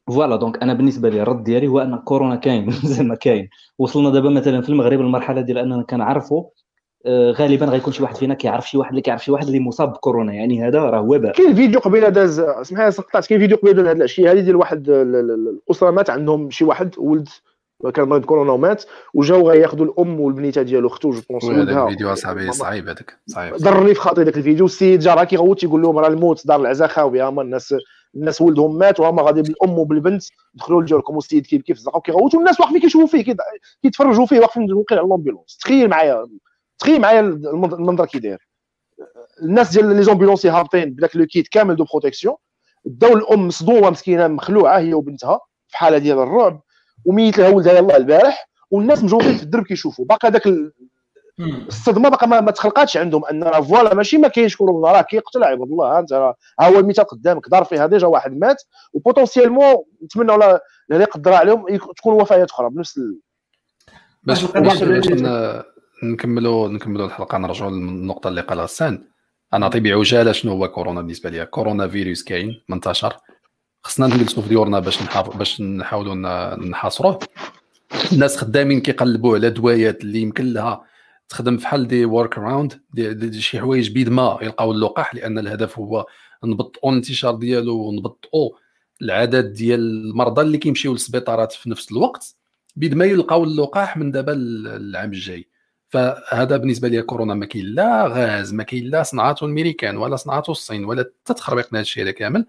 voilà 0.07 0.35
donc 0.35 0.63
أنا 0.63 0.73
بالنسبة 0.73 1.09
لي 1.09 1.21
الرد 1.21 1.43
ديالي 1.43 1.67
هو 1.67 1.79
أن 1.79 1.97
كورونا 1.97 2.35
كاين 2.35 2.71
زعما 2.93 3.15
كاين. 3.15 3.49
وصلنا 3.79 4.09
دابا 4.09 4.29
مثلا 4.29 4.61
في 4.61 4.69
المغرب 4.69 4.99
للمرحله 4.99 5.41
ديال 5.41 5.57
أننا 5.57 5.83
كنعرفوا 5.83 6.43
آه، 7.05 7.31
غالبا 7.31 7.65
غيكون 7.65 7.93
شي 7.93 8.03
واحد 8.03 8.15
فينا 8.17 8.33
كيعرف 8.33 8.69
شي 8.69 8.77
واحد 8.77 8.89
اللي 8.89 9.01
كيعرف 9.01 9.23
شي 9.25 9.31
واحد 9.31 9.45
اللي 9.47 9.59
مصاب 9.59 9.93
بكورونا. 9.93 10.33
يعني 10.33 10.67
هذا 10.67 10.79
راه 10.79 11.01
وباء 11.01 11.31
كاين 11.31 11.55
فيديو 11.55 11.79
قبيلة 11.79 12.09
داز 12.09 12.39
اسمح 12.39 12.79
لي 12.81 12.91
سقطات 12.91 13.25
كاين 13.27 13.39
فيديو 13.41 13.57
قبيلة 13.57 13.91
هذه 13.91 13.95
العشية. 13.97 14.31
هذه 14.31 14.39
ديال 14.39 14.55
واحد 14.55 14.89
ال- 14.89 14.95
ال- 15.15 15.31
ال- 15.31 15.59
الأسرة 15.67 15.91
مات 15.91 16.09
عندهم 16.09 16.49
شي 16.49 16.65
واحد 16.65 16.95
ولد 16.97 17.27
كان 17.93 18.09
مريض 18.09 18.25
كورونا 18.25 18.51
ومات 18.51 18.83
وجاو 19.13 19.49
غياخذوا 19.49 19.85
الأم 19.85 20.19
والبنيتة 20.19 20.61
ديالو 20.61 20.87
اختو 20.87 21.11
je 21.11 21.21
pense 21.29 21.43
ولدها. 21.43 21.83
الفيديو 21.85 22.13
اصاحبي 22.13 22.51
صعيب 22.51 22.83
هذاك 22.89 23.13
صعيب. 23.27 23.55
ضرني 23.55 23.93
في 23.93 23.99
خاطري 23.99 24.25
ذاك 24.25 24.37
الفيديو. 24.37 24.65
السيد 24.65 24.99
جا 24.99 25.13
راه 25.13 25.23
كيغوت 25.23 25.59
تيقول 25.59 25.81
لهم 25.81 25.97
راه 25.97 26.07
الموت 26.07 26.47
دار 26.47 26.61
العزاء 26.61 26.87
خاويه 26.87 27.29
هما 27.29 27.41
الناس 27.41 27.75
الناس 28.15 28.41
ولدهم 28.41 28.77
مات 28.77 28.99
وهما 28.99 29.21
غادي 29.21 29.41
بالأم 29.41 29.79
وبالبنت 29.79 30.23
دخلوا 30.53 30.81
لديالكم 30.81 31.15
والسيد 31.15 31.45
كيبكي 31.45 31.73
في 31.73 31.79
الزقه 31.79 31.97
وكيغوت 31.97 32.35
والناس 32.35 32.59
واقفين 32.59 32.81
كيشوفوا 32.81 33.07
فيه 33.07 33.35
كيتفرجوا 33.83 34.25
فيه 34.25 34.39
واقفين 34.39 34.73
واقفين 34.73 34.97
على 34.97 35.07
ال 35.07 35.12
ambulance 35.12 35.57
تخيل 35.57 35.89
معايا 35.89 36.27
تخيل 36.79 37.01
معايا 37.01 37.19
المنظر 37.19 38.05
كي 38.05 38.19
داير 38.19 38.47
الناس 39.41 39.71
ديال 39.71 39.95
les 39.95 40.03
ambulanciers 40.03 40.49
هابطين 40.49 40.93
بداك 40.93 41.15
le 41.15 41.25
kit 41.25 41.47
كامل 41.47 41.75
de 41.75 41.85
protection 41.91 42.35
داو 42.85 43.13
الأم 43.13 43.47
مصدومه 43.47 43.89
مسكينة 43.89 44.27
مخلوعة 44.27 44.79
هي 44.79 44.93
وبنتها 44.93 45.39
في 45.67 45.77
حالة 45.77 45.97
ديال 45.97 46.19
الرعب 46.19 46.61
وميت 47.05 47.37
لها 47.37 47.49
ولدها 47.49 47.73
يلاه 47.73 47.97
البارح 47.97 48.49
والناس 48.71 49.03
مجوطين 49.03 49.37
في 49.37 49.43
الدرب 49.43 49.63
كيشوفوا 49.63 50.05
باقي 50.05 50.41
مم. 50.45 50.71
الصدمه 51.39 52.09
باقا 52.09 52.27
ما, 52.27 52.41
ما 52.41 52.51
تخلقاتش 52.51 52.97
عندهم 52.97 53.25
أن 53.25 53.43
راه 53.43 53.61
voilà 53.61 53.93
ماشي 53.93 54.17
ما 54.17 54.27
كاينش 54.27 54.55
كورونا 54.55 54.91
راه 54.91 55.01
كيقتل 55.01 55.43
عباد 55.43 55.67
الله 55.67 55.95
ها 55.95 55.99
أنت 55.99 56.13
راه 56.13 56.35
ها 56.59 56.67
هو 56.67 56.79
المثال 56.79 57.03
قدامك 57.03 57.49
دار 57.49 57.63
فيها 57.63 57.85
déjà 57.87 58.07
واحد 58.07 58.37
مات 58.37 58.63
و 58.93 58.98
potentiellement 58.98 59.75
نتمنى 60.03 60.37
لا 60.37 60.63
لا 60.89 61.01
يقدر 61.01 61.33
عليهم 61.33 61.65
تكون 61.97 62.13
وفيات 62.21 62.49
أخرى 62.51 62.69
بنفس 62.69 62.97
ال... 62.97 63.19
باش 64.23 64.43
اللي- 64.83 65.63
نكملوا 66.03 66.69
نكملوا 66.69 67.05
الحلقة 67.05 67.37
نرجعوا 67.37 67.71
للنقطة 67.71 68.27
اللي 68.27 68.41
قالها 68.41 68.63
غسان 68.63 69.03
أنا 69.53 69.59
نعطي 69.59 69.79
بعجاله 69.79 70.31
شنو 70.31 70.51
هو 70.51 70.67
كورونا 70.67 71.01
بالنسبة 71.01 71.29
لي؟ 71.29 71.45
كورونا 71.45 71.87
فيروس 71.87 72.23
كاين 72.23 72.61
منتشر. 72.69 73.13
خصنا 73.83 74.07
نجلسوا 74.07 74.43
في 74.43 74.49
ديورنا 74.49 74.79
باش 74.79 75.03
نحاف... 75.03 75.37
باش 75.37 75.61
نحاولوا 75.61 76.15
نحاصروه. 76.55 77.19
الناس 78.13 78.37
خدامين 78.37 78.81
كيقلبوا 78.81 79.35
على 79.37 79.49
دوايات 79.49 80.01
اللي 80.01 80.19
يمكن 80.21 80.53
لها 80.53 80.83
تخدم 81.33 81.57
فحال 81.57 81.87
دي 81.87 82.05
work 82.05 82.37
around 82.37 82.81
دي, 82.93 83.13
دي, 83.13 83.29
دي 83.29 83.41
شي 83.41 83.59
حوايج 83.59 83.91
بيد 83.91 84.09
ما 84.09 84.37
يلقاو 84.41 84.71
اللقاح 84.71 85.15
لأن 85.15 85.39
الهدف 85.39 85.79
هو 85.79 86.05
نبطئوا 86.43 86.91
الانتشار 86.91 87.35
ديالو 87.35 87.87
ونبطئوا 87.87 88.49
العدد 89.01 89.53
ديال 89.53 89.79
المرضى 89.79 90.41
اللي 90.41 90.57
كيمشيو 90.57 90.91
للسبيطارات 90.91 91.51
في 91.51 91.69
نفس 91.69 91.91
الوقت 91.91 92.35
بيد 92.75 92.93
ما 92.93 93.05
يلقاو 93.05 93.43
اللقاح 93.43 93.97
من 93.97 94.11
دابا 94.11 94.33
العام 94.33 95.09
الجاي. 95.09 95.47
فهذا 95.89 96.57
بالنسبة 96.57 96.87
لي 96.87 97.01
كورونا 97.01 97.33
ما 97.33 97.45
كاين 97.45 97.65
لا 97.65 98.07
غاز 98.07 98.53
ما 98.53 98.63
كاين 98.63 98.89
لا 98.89 99.03
صنعته 99.03 99.45
الامريكان 99.45 99.97
ولا 99.97 100.15
صنعته 100.15 100.51
الصين 100.51 100.85
ولا 100.85 101.11
حتى 101.23 101.33
تخربيق 101.33 101.67
هذا 101.73 101.81
الشيء 101.81 102.09
كامل. 102.09 102.45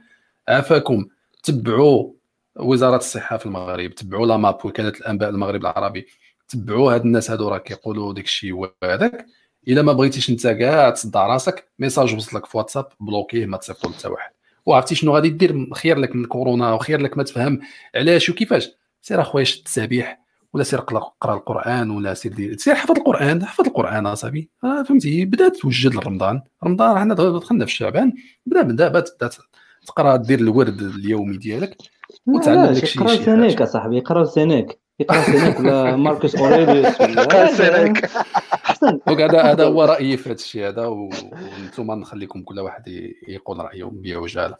عافاكم 0.48 1.06
تبعوا 1.42 2.12
وزارة 2.56 2.96
الصحة 2.96 3.36
في 3.36 3.46
المغرب 3.46 3.94
تبعوا 3.94 4.26
لا 4.26 4.36
MAP 4.36 4.58
وكاله 4.64 4.88
الأنباء 4.88 5.30
المغرب 5.30 5.60
العربي. 5.60 6.06
تبعوا 6.48 6.94
هاد 6.94 7.04
الناس 7.04 7.30
هادو 7.30 7.48
راه 7.48 7.58
كيقولوا 7.58 8.12
داك 8.12 8.24
الشيء 8.24 8.52
وهذاك. 8.52 9.26
إلا 9.68 9.82
ما 9.82 9.92
بغيتيش 9.92 10.30
انت 10.30 10.46
كاع 10.46 10.90
تصدع 10.90 11.26
راسك 11.26 11.68
message 11.78 12.14
وصلك 12.14 12.46
في 12.46 12.56
واتساب 12.56 12.88
bloquer 13.00 13.46
ما 13.46 13.56
تصيفطوا 13.56 13.90
حتى 13.90 14.08
واحد. 14.08 14.30
وعرفتي 14.66 14.94
شنو 14.94 15.14
غادي 15.14 15.28
دير؟ 15.28 15.74
خير 15.74 15.98
لك 15.98 16.16
من 16.16 16.24
كورونا 16.24 16.72
وخير 16.72 17.00
لك 17.00 17.16
ما 17.16 17.22
تفهم. 17.22 17.60
علاش 17.94 18.30
وكيفاش؟ 18.30 18.70
سير 19.02 19.20
أخويا 19.20 19.44
شد 19.44 19.58
التسابيح 19.58 20.24
ولا 20.52 20.64
سير 20.64 20.80
قرا 20.80 21.12
قرأ 21.20 21.34
القرآن 21.34 21.90
ولا 21.90 22.14
سير 22.14 22.32
دير 22.32 22.56
سير 22.56 22.74
حفظ 22.74 22.98
القرآن 22.98 23.44
حفظ 23.44 23.66
القرآن 23.66 24.06
اصاحبي 24.06 24.50
آه 24.64 24.82
فهمتي؟ 24.82 25.24
بدات 25.24 25.56
توجد 25.56 25.94
لرمضان. 25.94 26.42
رمضان 26.64 26.98
حنا 26.98 27.14
دخلنا 27.14 27.66
في 27.66 27.72
شعبان 27.72 28.12
بدا 28.46 28.62
من 28.62 28.76
دابا 28.76 29.00
تبدا 29.00 29.30
تقرأ 29.86 30.16
دير 30.16 30.38
الورد 30.38 30.82
اليومي 30.82 31.36
ديالك 31.36 31.76
وتعلم 32.26 32.66
داك 32.66 32.82
الشيء 32.82 33.02
يقرا 33.02 33.16
شي 33.16 33.24
سينيك 33.24 33.58
حاجة. 33.58 33.62
أصاحبي 33.62 33.96
يقرا 33.96 34.24
سينيك 34.24 34.78
يقرا 35.00 35.22
سينيك 35.22 35.60
ولا 35.60 35.96
ماركوس 35.96 36.36
أوريليوس. 36.36 37.00
احسن 37.00 38.98
donc 39.06 39.20
هذا 39.20 39.42
هذا 39.42 39.64
هو 39.64 39.84
رأيي 39.84 40.16
في 40.16 40.28
هذا 40.28 40.34
الشيء 40.34 40.68
هذا 40.68 40.86
وأنتم 40.86 41.90
نخليكم 41.92 42.42
كل 42.42 42.60
واحد 42.60 42.82
يقول 43.28 43.58
رأيه 43.58 43.84
بعجالة. 43.92 44.56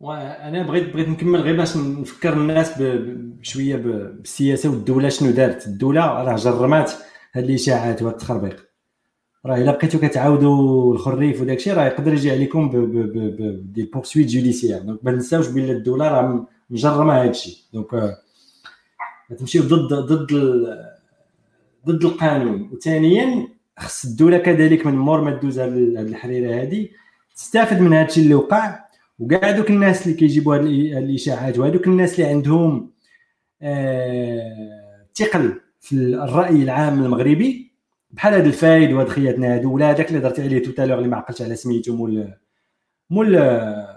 وأنا 0.00 0.62
بغيت 0.62 0.92
بغيت 0.92 1.08
نكمل 1.08 1.40
غير 1.40 1.56
باش 1.56 1.76
نفكر 1.76 2.32
الناس 2.32 2.72
بشويه 2.78 3.76
بالسياسة 3.76 4.70
والدولة 4.70 5.08
شنو 5.08 5.30
دارت. 5.30 5.66
الدولة 5.66 6.22
راه 6.22 6.36
جرمات 6.36 6.92
هاد 7.32 7.44
الإشاعات 7.44 8.02
وهاد 8.02 8.14
التخربيق 8.14 8.66
راه 9.46 9.56
إلا 9.56 9.72
بقيتو 9.72 9.98
كتعاودوا 9.98 10.94
الخريف 10.94 11.40
وداك 11.40 11.56
الشيء 11.56 11.74
راه 11.74 11.84
يقدر 11.86 12.12
يجي 12.12 12.30
عليكم 12.30 12.68
ب- 12.68 12.76
ب- 12.76 13.12
ب- 13.12 13.36
ب- 13.42 13.72
des 13.72 13.84
poursuites 13.84 14.26
judiciaires. 14.26 14.78
donc 14.78 15.00
ما 15.04 15.10
ننساوش 15.12 15.48
بلي 15.48 15.72
الدولة 15.72 16.08
راه 16.08 16.46
مجرمه 16.70 17.22
هاد 17.22 17.28
الشيء 17.28 17.54
donc 17.72 17.94
آه، 17.94 18.16
تمشيو 19.38 19.62
ضد 19.62 19.94
ضد 19.94 20.32
ضد 21.86 22.04
القانون. 22.04 22.70
وثانيا 22.72 23.48
خص 23.78 24.04
الدولة 24.04 24.38
كذلك 24.38 24.86
من 24.86 24.94
مور 24.94 25.20
ما 25.20 25.30
دوز 25.30 25.58
هاد 25.58 25.72
ال- 25.72 25.96
هاد 25.98 26.06
الحريرة 26.06 26.60
هادي 26.60 26.92
تستافد 27.36 27.80
من 27.80 27.92
هاد 27.92 28.06
الشيء 28.08 28.24
اللي 28.24 28.34
وقع. 28.34 28.78
وكاع 29.18 29.50
دوك 29.50 29.70
الناس 29.70 30.06
اللي 30.06 30.16
كيجيبوا 30.18 30.54
هاد 30.56 30.64
الإشاعات 30.64 31.58
وهذوك 31.58 31.86
الناس 31.86 32.14
اللي 32.20 32.30
عندهم 32.30 32.90
آه، 33.62 35.06
ثقل 35.14 35.60
في 35.80 35.92
الرأي 35.96 36.62
العام 36.62 37.04
المغربي 37.04 37.72
بحال 38.10 38.34
هاد 38.34 38.46
الفايد 38.46 38.92
وهاد 38.92 39.08
خيتنا 39.08 39.54
هادو. 39.54 39.72
ولا 39.74 39.90
هذاك 39.90 40.08
اللي 40.08 40.20
درتي 40.20 40.42
عليه 40.42 40.62
tout 40.62 40.74
à 40.74 40.77
l'heure 40.77 40.98
اللي 40.98 41.08
ما 41.08 41.16
عقلتش 41.16 41.42
على 41.42 41.56
سميتو 41.56 41.96
مول 41.96 42.34
مول 43.10 43.36
آه، 43.36 43.95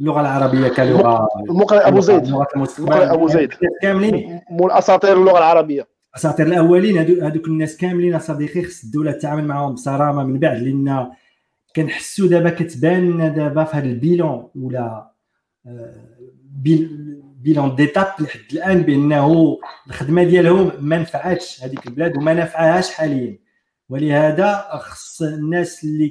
اللغة 0.00 0.20
العربية 0.20 0.68
كلغة 0.68 1.28
المقرئ 1.50 1.88
أبو 1.88 2.00
زيد. 2.00 2.24
المقرئ 2.24 3.12
أبو 3.12 3.28
زيد. 3.28 3.50
كاملين 3.82 4.40
مول 4.50 4.70
اساطير 4.70 5.12
اللغة 5.16 5.38
العربية 5.38 5.88
أساطير 6.16 6.46
الأولين 6.46 6.98
هادوك 7.22 7.48
الناس 7.48 7.76
كاملين 7.76 8.18
صديقي 8.18 8.62
خص 8.62 8.84
الدولة 8.84 9.12
تتعامل 9.12 9.44
معاهم 9.44 9.72
بصرامة 9.74 10.24
من 10.24 10.38
بعد 10.38 10.62
لأن 10.62 11.06
كنحسوا 11.76 12.28
دابا 12.28 12.50
كتبان 12.50 13.10
لنا 13.10 13.28
دابا 13.28 13.64
في 13.64 13.76
هذا 13.76 13.84
ال 13.86 13.96
bilan 13.96 14.48
ولا 14.54 15.10
آه، 15.66 15.94
bil- 16.62 17.22
bilan 17.42 17.74
d'étape 17.76 18.06
لحد 18.20 18.40
الآن 18.52 18.82
بأنه 18.82 19.58
الخدمة 19.86 20.24
ديالهم 20.24 20.70
ما 20.80 20.98
نفعتش 20.98 21.64
هذيك 21.64 21.86
البلاد 21.86 22.16
وما 22.16 22.34
نفعهاش 22.34 22.90
حاليا 22.90 23.38
ولهذا 23.88 24.64
خص 24.80 25.22
الناس 25.22 25.84
اللي 25.84 26.08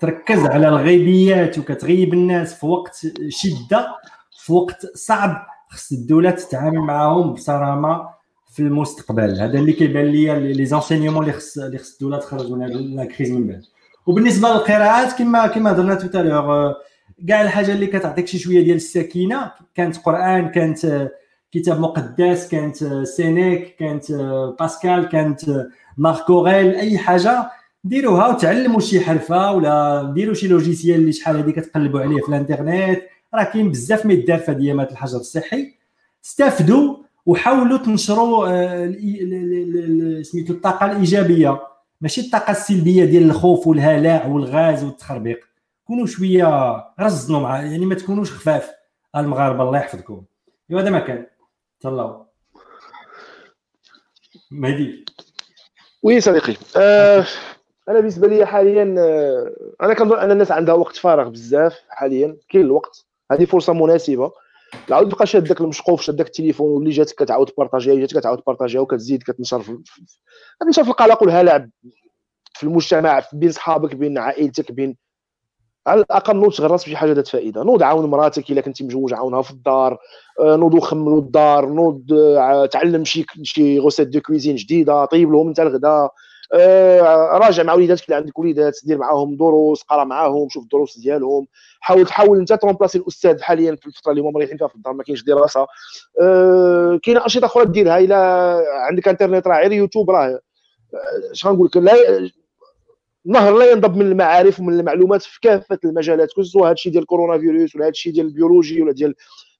تركز 0.00 0.38
على 0.46 0.68
الغيبيات 0.68 1.58
وكتغيب 1.58 2.14
الناس 2.14 2.54
في 2.54 2.66
وقت 2.66 3.06
شدة 3.28 3.96
في 4.38 4.52
وقت 4.52 4.86
صعب. 4.94 5.46
خص 5.68 5.92
الدولة 5.92 6.30
تتعامل 6.30 6.78
معاهم 6.78 7.32
بصرامة 7.32 8.08
في 8.52 8.60
المستقبل. 8.60 9.40
هذا 9.40 9.58
اللي 9.58 9.72
كيبان 9.72 10.04
لي 10.04 10.52
les 10.52 10.66
enseignements 10.66 11.22
اللي 11.22 11.32
خص 11.32 11.58
اللي 11.58 11.78
خص 11.78 11.92
الدولة 11.92 12.18
تخرج 12.18 12.50
من 12.50 12.66
la 12.96 13.04
crise 13.04 13.30
من 13.30 13.46
بعد. 13.46 13.62
وبالنسبة 14.06 14.48
للقراءات 14.48 15.12
كما 15.12 15.46
كما 15.46 15.70
هضرنا 15.72 15.94
tout 15.94 16.21
à 16.21 16.27
l'heure 16.27 16.74
كاع 17.28 17.42
الحاجة 17.42 17.72
اللي 17.72 17.86
كتعطيك 17.86 18.26
شي 18.26 18.38
شوية 18.38 18.64
ديال 18.64 18.76
السكينة. 18.76 19.52
كانت 19.74 19.96
قرآن 19.96 20.48
كانت 20.48 21.10
كتاب 21.52 21.80
مقدس 21.80 22.48
كانت 22.48 22.84
سينيك 23.04 23.76
كانت 23.76 24.12
باسكال 24.60 25.08
كانت 25.08 25.66
مارك 25.96 26.25
أوريل 26.25 26.74
أي 26.74 26.98
حاجة. 26.98 27.50
ديروها 27.84 28.28
وتعلموا 28.28 28.80
شي 28.80 29.00
حرفة 29.00 29.52
ولا 29.52 30.02
ديروا 30.14 30.34
شي 30.34 30.48
logiciel 30.48 31.00
اللي 31.00 31.12
شحال 31.12 31.36
هذه 31.36 31.50
كتقلبوا 31.50 32.00
عليه 32.00 32.20
في 32.20 32.28
الانترنت 32.28 33.02
راه 33.34 33.44
كاين 33.44 33.70
بزاف 33.70 34.06
ما 34.06 34.12
يدار 34.12 34.38
في 34.38 34.54
دي 34.54 34.69
يامات 34.69 34.92
الحجر 34.92 35.18
الصحي. 35.18 35.74
استافدوا 36.24 36.96
وحاولوا 37.26 37.78
تنشروا 37.78 38.48
آه، 38.48 38.92
سميتو 40.22 40.52
الطاقة 40.52 40.86
الإيجابية. 40.86 41.60
ماشي 42.00 42.20
الطاقة 42.20 42.50
السلبية 42.50 43.04
ديال 43.04 43.22
الخوف 43.22 43.66
والهلاع 43.66 44.26
والغاز 44.26 44.84
والتخربيق. 44.84 45.40
كونوا 45.84 46.06
شوية 46.06 46.74
رزنوا 47.00 47.40
مع 47.40 47.62
يعني 47.62 47.86
ما 47.86 47.94
تكونوش 47.94 48.32
خفاف. 48.32 48.70
المغاربة 49.16 49.62
الله 49.62 49.78
يحفظكم. 49.78 50.22
إيوا 50.70 50.80
هذا 50.80 50.90
ما 50.90 50.98
كان. 50.98 51.26
تهلاو. 51.80 52.26
مهدي. 54.50 55.04
وي 56.02 56.20
صديقي. 56.20 56.56
آه 56.76 57.26
أنا 57.90 57.98
بالنسبة 57.98 58.28
لي 58.28 58.46
حاليا 58.46 58.94
آه 58.98 59.52
أنا 59.82 59.94
كنظن 59.94 60.18
أن 60.18 60.30
الناس 60.30 60.50
عندها 60.52 60.74
وقت 60.74 60.96
فارغ 60.96 61.28
بزاف 61.28 61.80
حاليا 61.88 62.36
كاين 62.48 62.64
الوقت. 62.64 63.06
هذه 63.32 63.44
فرصة 63.44 63.72
مناسبة. 63.72 64.32
عاود 64.90 65.12
تبقى 65.12 65.26
شاد 65.26 65.44
داك 65.44 65.60
المشقوف 65.60 66.02
شاد 66.02 66.16
داك 66.16 66.26
التليفون 66.26 66.70
واللي 66.70 66.90
جاتك 66.90 67.22
كتعاود 67.22 67.46
تبارطاجيها 67.46 67.94
جاتك 67.94 68.18
كتعاود 68.18 68.38
تبارطاجيها 68.38 68.80
وكتزيد 68.80 69.22
كتنشر 69.22 69.60
في 69.60 69.78
كتنشر 70.60 70.84
في 70.84 70.90
القلق 70.90 71.22
والهلع 71.22 71.66
في 72.54 72.62
المجتمع 72.62 73.22
بين 73.32 73.50
صحابك 73.50 73.94
بين 73.94 74.18
عائلتك 74.18 74.72
بين 74.72 74.96
على 75.86 76.00
الأقل 76.00 76.36
نوض 76.36 76.52
تغرس 76.52 76.84
بشي 76.84 76.96
حاجة 76.96 77.12
ذات 77.12 77.28
فائدة. 77.28 77.62
نوض 77.62 77.82
عاون 77.82 78.10
مراتك 78.10 78.50
إلا 78.50 78.60
كنتي 78.60 78.84
مجوج 78.84 79.14
عاونها 79.14 79.42
في 79.42 79.50
الدار 79.50 79.98
آه، 80.40 80.56
نوضوا 80.56 80.80
خمروا 80.80 81.20
الدار 81.20 81.66
نوض 81.66 82.12
آه، 82.12 82.66
تعلم 82.66 83.04
شي 83.04 83.26
شي 83.42 83.78
recette 83.78 84.08
de 84.08 84.20
cuisine 84.20 84.56
جديدة 84.56 85.04
طيب 85.04 85.32
لهم 85.32 85.48
أنت 85.48 85.60
الغدا 85.60 85.88
آه، 85.88 86.10
راجع 87.32 87.62
مع 87.62 87.74
وليداتك 87.74 88.04
اللي 88.04 88.16
عندك 88.16 88.38
وليدات 88.38 88.78
دير 88.84 88.98
معاهم 88.98 89.36
دروس 89.36 89.82
قرا 89.82 90.04
معاهم 90.04 90.48
شوف 90.48 90.62
الدروس 90.62 90.98
ديالهم. 90.98 91.46
حاول 91.80 92.06
تحاول 92.06 92.38
أنت 92.38 92.52
ت 92.52 92.57
remplacer 92.57 92.98
الأستاذ 92.98 93.42
حاليا 93.42 93.76
في 93.76 93.86
الفترة 93.86 94.10
اللي 94.10 94.22
هما 94.22 94.30
مريحين 94.30 94.56
فيها 94.56 94.68
في 94.68 94.74
الدار 94.74 94.92
ما 94.92 95.02
كاينش 95.02 95.22
دراسة. 95.22 95.66
كاينة 97.02 97.24
أنشطة 97.24 97.44
أخرى 97.44 97.64
ديرها 97.64 97.98
إلا 97.98 98.16
عندك 98.88 99.08
إنترنت 99.08 99.46
راه 99.46 99.60
غير 99.60 99.72
يوتيوب 99.72 100.10
راه. 100.10 100.40
اش 101.30 101.46
غنقول 101.46 101.66
لك؟ 101.66 101.76
لا 101.76 102.30
نهر 103.24 103.56
لا 103.58 103.70
ينضب 103.70 103.96
من 103.96 104.06
المعارف 104.06 104.60
ومن 104.60 104.80
المعلومات 104.80 105.22
في 105.22 105.40
كافة 105.40 105.78
المجالات 105.84 106.28
سواء 106.40 106.64
هذا 106.66 106.72
الشيء 106.72 106.92
ديال 106.92 107.02
الكورونا 107.02 107.38
فيروس 107.38 107.76
ولا 107.76 107.84
هذا 107.84 107.90
الشيء 107.90 108.12
ديال 108.12 108.26
البيولوجي 108.26 108.82
ولا 108.82 108.92
ديال 108.92 109.14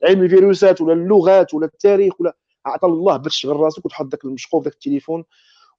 علم 0.05 0.23
الفيروسات 0.23 0.81
ولا 0.81 0.93
اللغات 0.93 1.55
ولا 1.55 1.67
التاريخ 1.67 2.21
ولا 2.21 2.37
عطى 2.67 2.87
الله 2.87 3.17
باش 3.17 3.33
تشغل 3.33 3.57
راسك 3.57 3.87
وتحط 3.87 4.07
ذاك 4.07 4.25
المشقوف 4.25 4.65
ذاك 4.65 4.73
التليفون. 4.73 5.25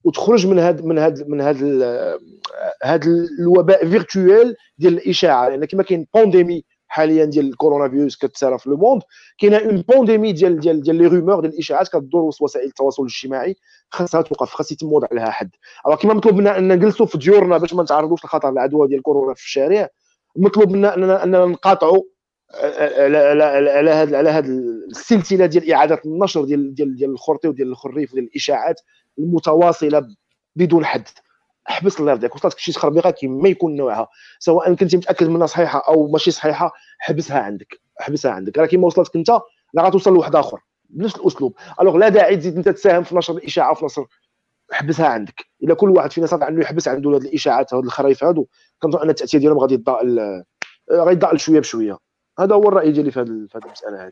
وتخرج 0.03 0.47
من 0.47 0.59
هذا 0.59 0.83
من 0.85 0.99
هذا 0.99 1.25
من 1.27 1.41
هذا 1.41 2.17
هذا 2.83 3.09
الوباء 3.39 3.85
virtuel 3.85 4.55
ديال 4.77 4.93
الإشاعة. 4.93 5.49
لأن 5.49 5.65
كما 5.65 5.83
كاين 5.83 6.07
pandémie 6.13 6.63
حاليا 6.87 7.25
ديال 7.25 7.49
الكورونا 7.49 7.89
فيروس 7.89 8.17
كتسارى 8.17 8.59
في 8.59 8.69
le 8.69 8.77
monde 8.77 9.01
كاينة 9.37 9.57
une 9.57 9.81
pandémie 9.81 10.31
ديال 10.31 10.59
ديال 10.59 10.81
ديال 10.81 10.95
les 10.95 11.07
rumeurs 11.07 11.39
ديال 11.39 11.53
الإشاعات 11.53 11.87
كدور 11.87 12.31
وسائل 12.41 12.67
التواصل 12.67 13.03
الاجتماعي 13.03 13.55
خاصها 13.89 14.21
توقف 14.21 14.49
خاص 14.49 14.71
يتم 14.71 14.93
وضع 14.93 15.07
لها 15.11 15.29
حد. 15.29 15.49
Alors 15.87 15.95
كما 15.95 16.13
مطلوب 16.13 16.35
منا 16.35 16.57
ان 16.57 16.67
نجلسوا 16.67 17.05
في 17.05 17.17
ديورنا 17.17 17.57
باش 17.57 17.73
ما 17.73 17.83
نتعرضوش 17.83 18.25
لخطر 18.25 18.49
العدوى 18.49 18.87
ديال 18.87 19.01
كورونا 19.01 19.33
في 19.33 19.43
الشارع. 19.43 19.89
مطلوب 20.35 20.71
منا 20.71 20.95
اننا 20.95 21.23
أننا 21.23 21.45
نقاطعوا 21.45 22.03
على 22.53 23.17
على 23.69 23.91
هذا 23.91 24.17
على 24.17 24.29
هذه 24.29 24.47
السلسلة 24.89 25.45
ديال 25.45 25.71
إعادة 25.71 26.01
النشر 26.05 26.45
ديال 26.45 26.75
ديال 26.75 26.95
ديال 26.95 27.09
الخرطي 27.09 27.47
وديال 27.47 27.67
الخريف 27.67 28.11
وديال 28.11 28.25
الإشاعات. 28.25 28.81
المتواصلة 29.19 30.07
بدون 30.55 30.85
حد. 30.85 31.07
احبس 31.69 31.99
الله 31.99 32.11
يرضيك. 32.11 32.35
وصلتك 32.35 32.59
شي 32.59 32.71
تخربيقه 32.71 33.11
كيما 33.11 33.49
يكون 33.49 33.75
نوعها. 33.75 34.07
سواء 34.39 34.73
كنتي 34.73 34.97
متأكد 34.97 35.27
منها 35.27 35.47
صحيحة 35.47 35.83
أو 35.87 36.07
ماشي 36.07 36.31
صحيحة 36.31 36.71
حبسها 36.99 37.39
عندك. 37.39 37.81
حبسها 37.99 38.31
عندك. 38.31 38.57
راه 38.57 38.65
كيما 38.65 38.87
وصلتك 38.87 39.15
أنت 39.15 39.29
لا 39.73 39.83
غتوصل 39.83 40.13
لواحد 40.13 40.35
آخر. 40.35 40.59
بنفس 40.89 41.15
الأسلوب. 41.15 41.55
ألوغ 41.81 41.97
لا 41.97 42.09
داعي 42.09 42.37
تزيد 42.37 42.55
أنت 42.57 42.69
تساهم 42.69 43.03
في 43.03 43.15
نشر 43.15 43.33
الإشاعة 43.33 43.73
في 43.73 43.85
نشر. 43.85 44.05
حبسها 44.71 45.07
عندك. 45.07 45.45
إلا 45.63 45.73
كل 45.73 45.89
واحد 45.89 46.11
فينا 46.11 46.27
صافي 46.27 46.43
عنده 46.43 46.61
يحبس 46.61 46.87
عنده 46.87 47.09
هذه 47.09 47.17
الإشاعات 47.17 47.73
هذه 47.73 47.83
الخرايف 47.83 48.23
هادو. 48.23 48.47
كنظن 48.79 48.99
أن 48.99 49.09
التأثير 49.09 49.39
ديالهم 49.39 49.59
غادي 49.59 49.73
يضاءل 49.73 50.43
غيضاءل 50.91 51.39
شوية 51.39 51.59
بشوية. 51.59 51.97
هذا 52.39 52.55
هو 52.55 52.69
الرأي 52.69 52.91
ديالي 52.91 53.11
في 53.11 53.19
هذه 53.19 53.27
المسألة 53.65 54.05
هذه 54.05 54.11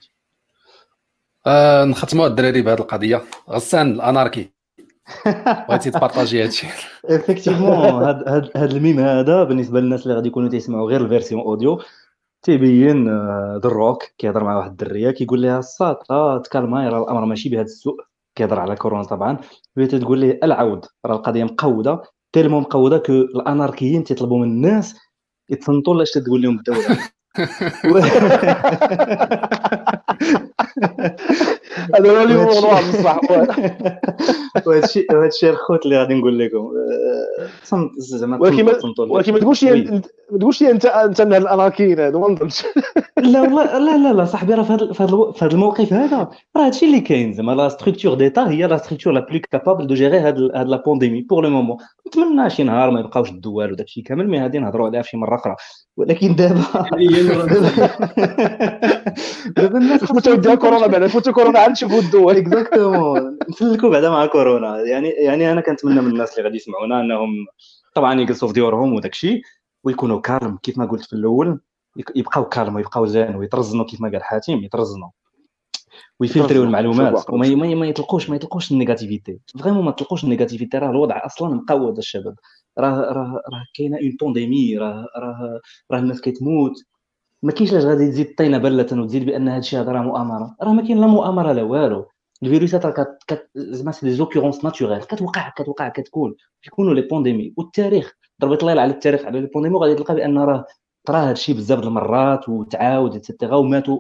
آه 1.47 1.85
نختموا 1.85 2.27
الدراري 2.27 2.61
بهذه 2.61 2.79
القضية. 2.79 3.21
غسان 3.49 3.91
الأناركي. 3.91 4.59
بغيتي 5.70 5.91
ت 5.91 5.97
partager 5.97 6.43
هادشي 6.43 6.68
effectivement 7.05 7.73
هاد 7.74 8.49
هاد 8.55 8.72
ال 8.71 8.77
mème 8.77 8.99
هذا 8.99 9.43
بالنسبة 9.43 9.80
للناس 9.80 10.03
اللي 10.03 10.14
غادي 10.14 10.28
يكونوا 10.28 10.49
تيسمعوا 10.49 10.89
غير 10.89 11.01
ال 11.01 11.07
version 11.07 11.41
audio 11.41 11.82
تيبين 12.41 13.05
دروك 13.60 14.03
كيهضر 14.18 14.43
مع 14.43 14.57
واحد 14.57 14.70
الدرية 14.70 15.12
كيقول 15.12 15.41
لها 15.41 15.60
الساط 15.60 16.12
آه 16.12 16.38
ت 16.38 16.45
calmer 16.45 16.88
راه 16.88 17.03
الأمر 17.03 17.26
ماشي 17.26 17.49
بهذا 17.49 17.62
السوء. 17.62 17.97
كيهضر 18.36 18.60
على 18.60 18.76
كورونا 18.76 19.03
طبعا. 19.03 19.38
وهي 19.78 19.88
تقول 19.88 20.20
ليه 20.20 20.39
العود 20.43 20.86
راه 21.05 21.16
القضية 21.16 21.43
مقودة 21.43 22.01
tellement 22.34 22.61
مقودة 22.62 22.97
que 22.97 23.13
ال 23.13 23.22
anarchiens 23.22 24.03
تيطلبوا 24.03 24.38
من 24.39 24.43
الناس 24.51 24.95
يتصنتوا 25.49 25.95
لاش 25.95 26.12
تقول 26.12 26.41
لهم 26.41 26.57
الدولة 26.57 26.97
هذا 31.95 32.11
هو 32.11 32.24
الموضوع 32.24 32.80
بصح. 32.80 33.20
وهذا 34.67 35.28
الشيء 35.28 35.49
الخوت 35.49 35.86
اللي 35.86 35.97
غادي 35.97 36.13
نقول 36.13 36.39
لكم. 36.39 36.72
زعما 37.97 38.38
ولكن 38.41 38.70
ولكن 38.99 39.34
ما 39.34 39.39
تقولش 39.39 39.63
ما 39.63 40.39
تقولش 40.39 40.63
انت 40.63 40.86
انت 40.86 41.22
من 41.22 41.34
الاناركيين 41.34 41.99
هذا 41.99 42.17
ما 42.17 42.28
نظنش. 42.28 42.65
لا 43.17 43.41
والله 43.41 43.78
لا 43.80 43.97
لا 43.97 44.13
لا 44.13 44.26
صاحبي 44.26 44.53
راه 44.53 44.63
في 44.63 45.03
هذا 45.43 45.53
الموقف 45.53 45.93
هذا 45.93 46.30
راه 46.55 46.65
هادشي 46.65 46.86
اللي 46.86 46.99
كاين 46.99 47.34
زعما 47.34 47.51
la 47.51 47.69
structure 47.69 48.13
d'État 48.13 48.49
هي 48.49 48.67
la 48.67 48.77
structure 48.77 49.13
la 49.13 49.19
plus 49.19 49.39
capable 49.51 49.88
de 49.88 49.95
gérer 49.95 50.19
هاد 50.20 50.51
هاد 50.55 50.67
la 50.67 50.77
pandémie 50.77 51.21
pour 51.21 51.43
le 51.43 51.49
moment 51.49 51.77
نتمنى 52.07 52.49
شي 52.49 52.63
نهار 52.63 52.91
ما 52.91 52.99
يبقاوش 52.99 53.30
الدول 53.30 53.72
وداك 53.72 53.86
الشيء 53.86 54.03
كامل 54.03 54.28
mais 54.27 54.41
غادي 54.41 54.59
نهضروا 54.59 54.88
عليها 54.88 55.01
في 55.01 55.09
شي 55.09 55.17
مرة 55.17 55.36
أخرى. 55.36 55.55
ولكن 55.99 56.35
دابا 56.39 56.63
دابا. 59.57 59.77
الناس 59.77 60.03
فوتوا 60.03 60.35
ديال 60.35 60.55
كورونا 60.55 60.87
بعدا 60.87 61.07
فوتوا 61.07 61.33
كورونا 61.33 61.59
عاد 61.59 61.71
نشوفوا 61.71 61.99
الدول. 61.99 62.37
exactement 62.38 63.38
نسلكوا 63.49 63.89
بعدا 63.89 64.09
مع 64.09 64.25
كورونا 64.25 64.81
يعني 64.81 65.09
يعني 65.09 65.51
أنا 65.51 65.61
كنتمنى 65.61 66.01
من 66.01 66.11
الناس 66.11 66.31
اللي 66.31 66.43
غادي 66.43 66.55
يسمعونا 66.57 67.01
أنهم 67.01 67.29
طبعا 67.95 68.21
يجلسوا 68.21 68.47
في 68.47 68.53
ديورهم 68.53 68.93
وداك 68.93 69.11
الشيء 69.11 69.41
ويكونوا 69.83 70.21
calme 70.21 70.57
كيف 70.63 70.77
ما 70.77 70.85
قلت 70.85 71.05
في 71.05 71.13
الأول. 71.13 71.59
يبقاو 72.15 72.45
calme 72.45 72.75
ويبقاو 72.75 73.05
زين 73.05 73.35
ويترزنوا 73.35 73.85
كيف 73.85 74.01
ما 74.01 74.09
قال 74.11 74.23
حاتم 74.23 74.53
يترزنوا 74.53 75.09
ويفلتريو 76.20 76.63
المعلومات. 76.63 77.30
وما 77.30 77.55
ما, 77.55 77.76
ما 77.76 77.86
يطلقوش 77.86 78.30
ما 78.30 78.36
يطلقوش 78.36 78.72
ال 78.71 78.77
négativité. 78.77 79.39
vraiment 79.59 79.86
ما 79.86 79.91
تطلقوش 79.91 80.24
ال 80.23 80.28
négativité. 80.28 80.77
راه 80.78 80.89
الوضع 80.89 81.26
أصلا 81.26 81.55
مقود 81.55 81.97
الشباب. 81.97 82.36
راه 82.80 82.99
راه 82.99 83.41
راه 83.53 83.63
كاينة 83.76 83.97
une 83.97 84.17
pandémie 84.21 84.77
راه 84.78 85.05
راه 85.17 85.59
راه 85.91 85.99
الناس 85.99 86.22
كتموت. 86.22 86.74
ما 87.43 87.51
كاينش 87.51 87.72
علاش 87.74 87.86
غادي 87.86 88.07
تزيد 88.11 88.36
طينه 88.38 88.57
بله 88.57 89.01
وتزيد 89.01 89.26
بأن 89.26 89.47
هذا 89.49 89.59
الشيء 89.59 89.80
هذا 89.80 89.91
راه 89.91 90.01
مؤامرة. 90.01 90.55
راه 90.61 90.74
ما 90.74 90.82
كاين 90.82 91.01
لا 91.01 91.07
مؤامرة 91.07 91.51
لا 91.51 91.63
والو. 91.63 92.05
الفيروسات 92.43 92.86
راه 92.86 93.05
كت 93.28 93.49
زعما 93.55 93.91
c'est 93.91 94.05
des 94.05 94.13
occurrences 94.13 94.65
naturelles 94.65 95.03
كتوقع 95.03 95.49
كتوقع 95.49 95.89
كتكون. 95.89 96.36
كيكونوا 96.61 96.93
les 96.93 97.01
pandémies 97.01 97.53
والتاريخ 97.57 98.13
ضرب 98.41 98.61
طلة 98.61 98.82
على 98.82 98.91
التاريخ 98.93 99.26
على 99.26 99.41
les 99.41 99.47
pandémies 99.53 99.77
غادي 99.78 99.95
تلقى 99.95 100.15
بأن 100.15 100.38
راه 100.38 100.65
طرا 101.05 101.17
هذا 101.17 101.32
الشيء 101.32 101.55
بزاف 101.55 101.84
المرات 101.84 102.49
وتعاود 102.49 103.15
et 103.15 103.25
cetera 103.25 103.55
وماتوا 103.55 103.99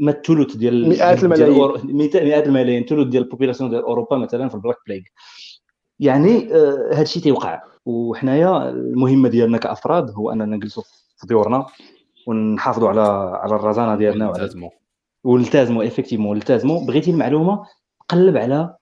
ما 0.00 0.10
الثلث 0.10 0.56
ديال 0.56 0.88
مئات 0.88 1.24
الملايين. 1.24 1.96
مئات 2.26 2.46
الملايين. 2.46 2.82
الثلث 2.82 3.08
ديال 3.08 3.22
ال 3.22 3.26
population 3.26 3.70
ديال 3.70 3.82
أوروبا 3.82 4.16
مثلا 4.16 4.48
في 4.48 4.54
ال 4.54 4.58
black 4.58 4.76
plague 4.86 5.02
يعني 6.00 6.54
آه، 6.54 6.88
هذا 6.92 7.02
الشيء 7.02 7.22
تيوقع. 7.22 7.62
وحنايا 7.86 8.70
المهمه 8.70 9.28
ديالنا 9.28 9.58
كأفراد 9.58 10.10
هو 10.10 10.32
أننا 10.32 10.56
نجلسوا 10.56 10.82
في 11.16 11.26
ديورنا 11.26 11.66
ونحافظوا 12.26 12.88
على 12.88 13.00
على 13.42 13.54
الرزانة 13.54 13.96
ديالنا 13.96 14.30
ونلتزموا 14.30 14.70
ونلتزموا 15.24 15.86
effectivement 15.86 16.36
نلتزموا 16.36 16.86
بغيتي 16.86 17.10
المعلومة 17.10 17.64
قلب 18.08 18.36
على 18.36 18.76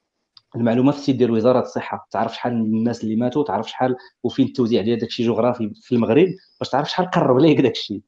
المعلومات 0.57 0.95
في 0.95 1.01
ال 1.01 1.04
site 1.04 1.17
ديال 1.17 1.31
وزارة 1.31 1.61
الصحة. 1.61 2.09
تعرف 2.11 2.35
شحال 2.35 2.55
من 2.59 2.79
الناس 2.79 3.05
اللي 3.05 3.17
ماتوا 3.17 3.45
تعرف 3.45 3.71
شحال 3.71 3.97
وفين 4.23 4.47
التوزيع 4.47 4.83
ديال 4.83 4.99
داكشي 4.99 5.23
جغرافي 5.23 5.71
في 5.83 5.95
المغرب 5.95 6.29
باش 6.61 6.69
تعرف 6.69 6.91
شحال 6.91 7.11
قرب 7.11 7.39
ليك 7.39 7.61
داكشي. 7.61 8.03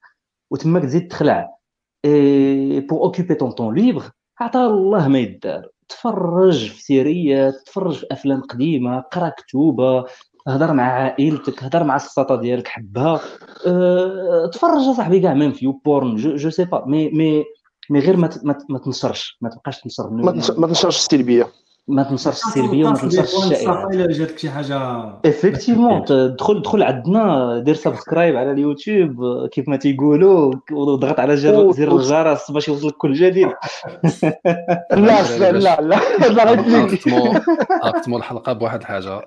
وتما 0.50 0.80
تزيد 0.80 1.08
تخلع. 1.08 1.57
et 2.04 2.80
puis 2.80 3.04
occupe 3.04 3.34
ton 3.34 3.50
temps 3.50 3.74
libre 3.74 4.02
عطا 4.40 4.66
الله 4.66 5.08
ما 5.08 5.18
يدار. 5.18 5.68
تفرج 5.88 6.68
في 6.68 6.82
سيريات 6.82 7.54
تفرج 7.66 7.94
في 7.94 8.06
أفلام 8.12 8.40
قديمة 8.40 9.00
قرأ 9.00 9.28
كتوبه 9.28 10.04
هضر 10.48 10.72
مع 10.72 10.82
عائلتك 10.82 11.64
هضر 11.64 11.84
مع 11.84 11.96
السطا 11.96 12.36
ديالك 12.36 12.68
حبها. 12.68 13.20
أه... 13.66 14.50
تفرج 14.52 14.96
صاحبي 14.96 15.20
كاع 15.20 15.34
même 15.34 15.52
في 15.52 15.74
porn 15.84 16.16
je, 16.16 16.36
je 16.36 16.50
sais 16.50 16.64
pas 16.64 16.84
mais 16.86 17.10
mais 17.10 17.44
mais 17.90 17.98
غير 17.98 18.16
ما 18.16 18.30
ما 18.68 18.78
تنشرش 18.78 19.38
ما 19.40 19.50
تبقاش 19.50 19.80
تنشر. 19.80 20.10
ما 20.58 20.66
تنشرش 20.66 20.96
السلبيه 20.96 21.46
ما 21.88 22.02
تنشرش 22.02 22.34
السلبيه 22.46 22.86
وما 22.86 22.96
تنشرش 22.96 23.34
الشائعات 23.34 23.94
إلا 23.94 24.12
جاتك 24.12 24.38
شي 24.38 24.50
حاجة. 24.50 24.78
effectivement 25.24 26.04
دخل 26.38 26.62
دخل 26.62 26.82
عندنا 26.82 27.58
دير 27.58 27.74
subscribe 27.74 28.36
على 28.36 28.50
اليوتيوب 28.50 29.46
كيف 29.52 29.68
ما 29.68 29.76
تيقولوا 29.76 30.52
وضغط 30.72 31.20
على 31.20 31.36
زر 31.36 31.70
الجرس 31.70 32.50
باش 32.50 32.68
يوصلك 32.68 32.94
كل 32.94 33.12
جديد. 33.12 33.48
لا 34.92 35.38
لا 35.38 35.52
لا 35.52 35.80
لا 35.80 36.86
اختموا 37.82 38.18
الحلقة 38.18 38.52
بواحد 38.52 38.80
الحاجة. 38.80 39.20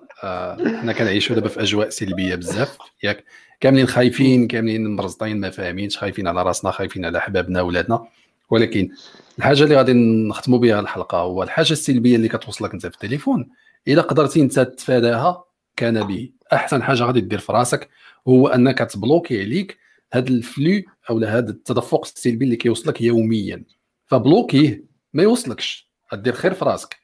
حنا 0.82 0.94
كنعيشوا 0.94 1.36
دابا 1.36 1.48
في 1.48 1.62
أجواء 1.62 1.90
سلبية 1.90 2.36
بزاف. 2.36 2.78
ياك 3.04 3.24
كاملين 3.60 3.88
خايفين 3.88 4.48
كاملين 4.48 4.96
مرزطين 4.96 5.40
ما 5.40 5.50
فاهمينش 5.50 5.98
خايفين 5.98 6.28
على 6.28 6.44
راسنا 6.44 6.72
خايفين 6.72 7.06
على 7.06 7.18
أحبابنا 7.18 7.62
ولادنا. 7.62 8.06
ولكن 8.50 8.90
الحاجة 9.38 9.64
اللي 9.64 9.76
غادي 9.76 9.94
نختموا 9.94 10.60
بها 10.60 10.80
الحلقة 10.80 11.18
هو 11.18 11.44
الحاجة 11.44 11.72
السلبية 11.72 12.16
اللي 12.16 12.28
كتوصلك 12.28 12.74
انت 12.74 12.86
في 12.88 12.94
التليفون. 12.94 13.50
اذا 13.88 14.02
قدرتي 14.02 14.42
انت 14.42 14.60
تتفاداها 14.60 15.44
كان 15.76 16.08
به 16.08 16.30
أحسن 16.54 16.84
حاجة 16.84 17.04
غادي 17.04 17.22
دير 17.22 17.40
في 17.40 17.52
راسك 17.52 17.90
هو 18.28 18.48
أنك 18.48 18.78
تبلوكي 18.80 19.42
عليك 19.42 19.78
هذا 20.14 20.30
الفلو 20.30 20.82
أو 21.10 21.20
هذا 21.20 21.50
التدفق 21.50 22.02
السلبي 22.06 22.46
اللي 22.46 22.56
كيوصلك 22.56 23.02
يوميا. 23.02 23.64
فبلوكيه 24.08 24.84
ما 25.14 25.24
يوصلكش. 25.24 25.92
دير 26.14 26.34
خير 26.34 26.54
في 26.54 26.66
راسك. 26.66 26.98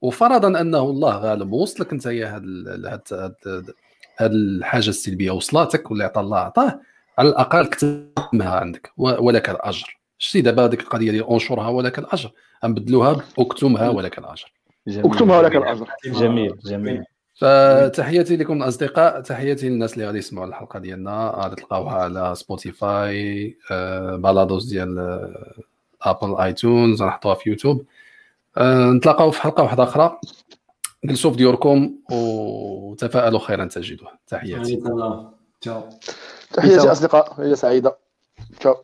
وفرضا 0.00 0.60
أنه 0.60 0.82
الله 0.82 1.16
غالب 1.16 1.52
وصلك 1.52 1.92
انت 1.92 2.06
هاد 2.06 3.34
هاد 4.18 4.32
الحاجة 4.32 4.88
السلبية. 4.90 5.30
وصلاتك 5.30 5.90
واللي 5.90 6.04
عطى 6.04 6.20
الله 6.20 6.38
عطاه 6.38 6.80
على 7.18 7.28
الأقل 7.28 7.66
كتبها 7.66 8.50
عندك 8.50 8.92
ولك 8.96 9.50
الأجر. 9.50 9.97
شتي 10.18 10.40
دابا 10.40 10.64
هذيك 10.64 10.80
القضية 10.80 11.10
ديال 11.10 11.30
انشرها 11.30 11.68
ولك 11.68 11.98
الاجر 11.98 12.30
غنبدلوها 12.64 13.22
اكتمها 13.38 13.88
ولك 13.88 14.18
الاجر 14.18 14.52
اكتمها 14.88 15.38
ولك 15.38 15.56
الاجر 15.56 15.88
جميل 16.04 16.58
جميل. 16.64 17.04
فتحياتي 17.34 18.36
لكم 18.36 18.62
الاصدقاء 18.62 19.20
تحياتي 19.20 19.68
للناس 19.68 19.94
اللي 19.94 20.06
غادي 20.06 20.18
يسمعوا 20.18 20.46
الحلقة 20.46 20.78
ديالنا. 20.78 21.32
غادي 21.36 21.56
تلقاوها 21.56 21.92
على 21.92 22.34
Spotify 22.34 23.56
آه، 23.70 24.16
balados 24.16 24.64
ديال 24.64 24.98
Apple 26.02 26.40
iTunes 26.40 27.02
غنحطوها 27.02 27.34
في 27.34 27.50
يوتيوب 27.50 27.84
آه، 28.56 28.90
نتلاقاو 28.90 29.30
في 29.30 29.42
حلقة 29.42 29.62
واحدة 29.62 29.82
أخرى. 29.82 30.18
جلسوا 31.04 31.30
في 31.30 31.36
ديوركم 31.36 31.94
وتفائلوا 32.10 33.38
خيرا 33.38 33.64
تجدوه. 33.64 34.08
تحياتي. 34.28 34.82
تحياتي 36.52 36.92
أصدقاء. 36.92 37.40
ليله 37.42 37.54
سعيدة. 37.54 37.96
تشاو. 38.60 38.76